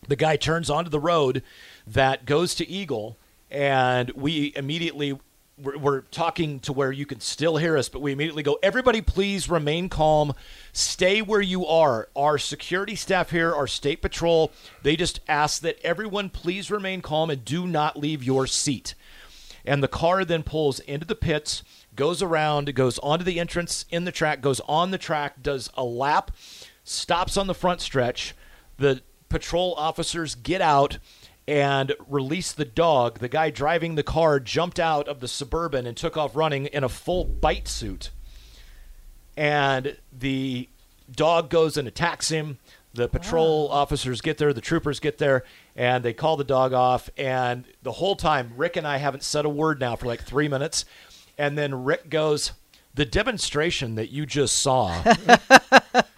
The 0.09 0.17
guy 0.17 0.37
turns 0.37 0.71
onto 0.71 0.91
the 0.91 1.01
road 1.01 1.43
that 1.87 2.27
goes 2.27 2.55
to 2.57 2.69
Eagle, 2.69 3.17
and 3.51 4.11
we 4.11 4.53
immediately 4.55 5.19
we're, 5.59 5.79
we're 5.79 6.01
talking 6.03 6.61
to 6.61 6.73
where 6.73 6.93
you 6.93 7.07
can 7.07 7.21
still 7.21 7.57
hear 7.57 7.79
us, 7.79 7.89
but 7.89 8.03
we 8.03 8.13
immediately 8.13 8.43
go, 8.43 8.59
"Everybody, 8.63 9.01
please 9.01 9.49
remain 9.49 9.89
calm, 9.89 10.35
stay 10.73 11.23
where 11.23 11.41
you 11.41 11.67
are." 11.67 12.09
Our 12.15 12.37
security 12.39 12.95
staff 12.95 13.31
here, 13.31 13.55
our 13.55 13.67
state 13.67 14.03
patrol, 14.03 14.53
they 14.83 14.97
just 14.97 15.21
ask 15.27 15.63
that 15.63 15.79
everyone 15.83 16.29
please 16.29 16.71
remain 16.71 17.01
calm 17.01 17.31
and 17.31 17.45
do 17.45 17.67
not 17.67 17.99
leave 17.99 18.23
your 18.23 18.47
seat 18.47 18.95
and 19.67 19.83
the 19.83 19.89
car 19.89 20.25
then 20.25 20.43
pulls 20.43 20.81
into 20.81 21.07
the 21.07 21.15
pits, 21.15 21.63
goes 21.95 22.23
around, 22.23 22.75
goes 22.75 22.99
onto 23.01 23.25
the 23.25 23.41
entrance 23.41 23.85
in 23.91 24.05
the 24.05 24.13
track, 24.13 24.41
goes 24.41 24.61
on 24.61 24.91
the 24.91 24.99
track, 24.99 25.43
does 25.43 25.71
a 25.75 25.85
lap, 25.85 26.31
stops 26.85 27.37
on 27.37 27.47
the 27.47 27.55
front 27.55 27.81
stretch. 27.81 28.35
The 28.79 29.03
patrol 29.29 29.75
officers 29.77 30.35
get 30.35 30.61
out 30.61 30.99
and 31.49 31.95
release 32.09 32.53
the 32.53 32.65
dog. 32.65 33.19
The 33.19 33.29
guy 33.29 33.51
driving 33.51 33.95
the 33.95 34.03
car 34.03 34.41
jumped 34.41 34.81
out 34.81 35.09
of 35.09 35.21
the 35.21 35.29
suburban 35.29 35.87
and 35.87 35.97
took 35.97 36.17
off 36.17 36.37
running 36.37 36.67
in 36.67 36.85
a 36.85 36.89
full 36.89 37.25
bite 37.25 37.69
suit. 37.69 38.11
And 39.37 39.97
the 40.13 40.69
dog 41.11 41.51
goes 41.51 41.77
and 41.77 41.87
attacks 41.87 42.31
him. 42.31 42.59
The 42.97 43.09
patrol 43.09 43.69
officers 43.71 44.21
get 44.21 44.39
there, 44.39 44.53
the 44.53 44.61
troopers 44.61 45.01
get 45.01 45.19
there, 45.19 45.45
and 45.75 46.05
they 46.05 46.13
call 46.13 46.37
the 46.37 46.45
dog 46.45 46.73
off. 46.73 47.11
And 47.17 47.65
the 47.83 47.93
whole 47.93 48.17
time, 48.17 48.53
Rick 48.57 48.77
and 48.77 48.87
I 48.87 48.97
haven't 48.97 49.23
said 49.23 49.45
a 49.45 49.49
word 49.51 49.79
now 49.79 49.97
for 49.97 50.07
like 50.07 50.23
three 50.23 50.49
minutes. 50.49 50.85
And 51.37 51.59
then 51.59 51.85
Rick 51.85 52.09
goes, 52.09 52.53
The 52.95 53.05
demonstration 53.05 53.95
that 53.97 54.11
you 54.11 54.25
just 54.25 54.59
saw, 54.59 55.03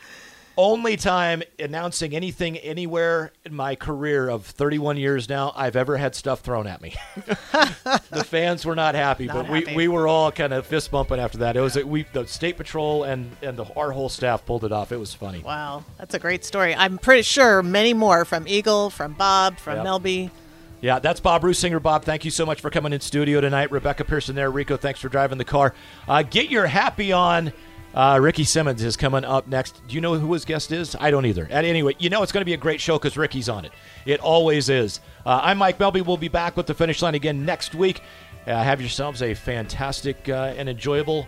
only 0.58 0.96
time 0.96 1.42
announcing 1.58 2.14
anything 2.14 2.58
anywhere 2.58 3.32
in 3.46 3.54
my 3.54 3.76
career 3.76 4.28
of 4.28 4.44
31 4.44 4.96
years 4.96 5.28
now, 5.28 5.52
I've 5.54 5.76
ever 5.76 5.96
had 5.96 6.14
stuff 6.16 6.40
thrown 6.40 6.66
at 6.66 6.82
me. 6.82 6.96
the 7.14 8.24
fans 8.28 8.66
were 8.66 8.74
not 8.74 8.94
happy, 8.96 9.26
Not 9.26 9.36
but 9.36 9.48
we, 9.50 9.60
happy. 9.60 9.76
we 9.76 9.88
were 9.88 10.08
all 10.08 10.32
kind 10.32 10.52
of 10.52 10.66
fist 10.66 10.90
bumping 10.90 11.20
after 11.20 11.38
that. 11.38 11.56
It 11.56 11.60
was 11.60 11.76
we 11.84 12.02
the 12.12 12.26
state 12.26 12.56
patrol 12.56 13.04
and 13.04 13.30
and 13.40 13.56
the, 13.56 13.64
our 13.74 13.92
whole 13.92 14.08
staff 14.08 14.44
pulled 14.44 14.64
it 14.64 14.72
off. 14.72 14.90
It 14.92 14.98
was 14.98 15.14
funny. 15.14 15.38
Wow, 15.40 15.84
that's 15.96 16.14
a 16.14 16.18
great 16.18 16.44
story. 16.44 16.74
I'm 16.74 16.98
pretty 16.98 17.22
sure 17.22 17.62
many 17.62 17.94
more 17.94 18.24
from 18.24 18.46
Eagle, 18.48 18.90
from 18.90 19.12
Bob, 19.14 19.58
from 19.58 19.76
Yep. 19.76 19.86
Melbye. 19.86 20.30
Yeah, 20.80 20.98
that's 20.98 21.18
Bob 21.20 21.42
Ruisinger. 21.42 21.82
Bob, 21.82 22.04
thank 22.04 22.24
you 22.24 22.30
so 22.30 22.44
much 22.46 22.60
for 22.60 22.70
coming 22.70 22.92
in 22.92 23.00
studio 23.00 23.40
tonight. 23.40 23.70
Rebecca 23.72 24.04
Pearson 24.04 24.34
there. 24.36 24.50
Rico, 24.50 24.76
thanks 24.76 25.00
for 25.00 25.08
driving 25.08 25.38
the 25.38 25.44
car. 25.44 25.74
Uh, 26.06 26.22
get 26.22 26.50
your 26.50 26.66
happy 26.66 27.12
on. 27.12 27.52
Uh, 27.98 28.16
Ricky 28.16 28.44
Simmons 28.44 28.80
is 28.84 28.96
coming 28.96 29.24
up 29.24 29.48
next. 29.48 29.82
Do 29.88 29.96
you 29.96 30.00
know 30.00 30.16
who 30.16 30.32
his 30.32 30.44
guest 30.44 30.70
is? 30.70 30.94
I 31.00 31.10
don't 31.10 31.26
either. 31.26 31.48
And 31.50 31.66
anyway, 31.66 31.96
you 31.98 32.10
know 32.10 32.22
it's 32.22 32.30
going 32.30 32.42
to 32.42 32.46
be 32.46 32.54
a 32.54 32.56
great 32.56 32.80
show 32.80 32.96
because 32.96 33.16
Ricky's 33.16 33.48
on 33.48 33.64
it. 33.64 33.72
It 34.06 34.20
always 34.20 34.68
is. 34.68 35.00
Uh, 35.26 35.40
I'm 35.42 35.58
Mike 35.58 35.78
Melbye. 35.78 36.06
We'll 36.06 36.16
be 36.16 36.28
back 36.28 36.56
with 36.56 36.68
the 36.68 36.74
finish 36.74 37.02
line 37.02 37.16
again 37.16 37.44
next 37.44 37.74
week. 37.74 38.02
Uh, 38.46 38.62
have 38.62 38.80
yourselves 38.80 39.20
a 39.20 39.34
fantastic 39.34 40.28
uh, 40.28 40.54
and 40.56 40.68
enjoyable 40.68 41.26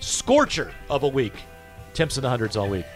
scorcher 0.00 0.72
of 0.88 1.02
a 1.02 1.08
week. 1.08 1.34
Temps 1.92 2.16
in 2.16 2.22
the 2.22 2.30
hundreds 2.30 2.56
all 2.56 2.70
week. 2.70 2.86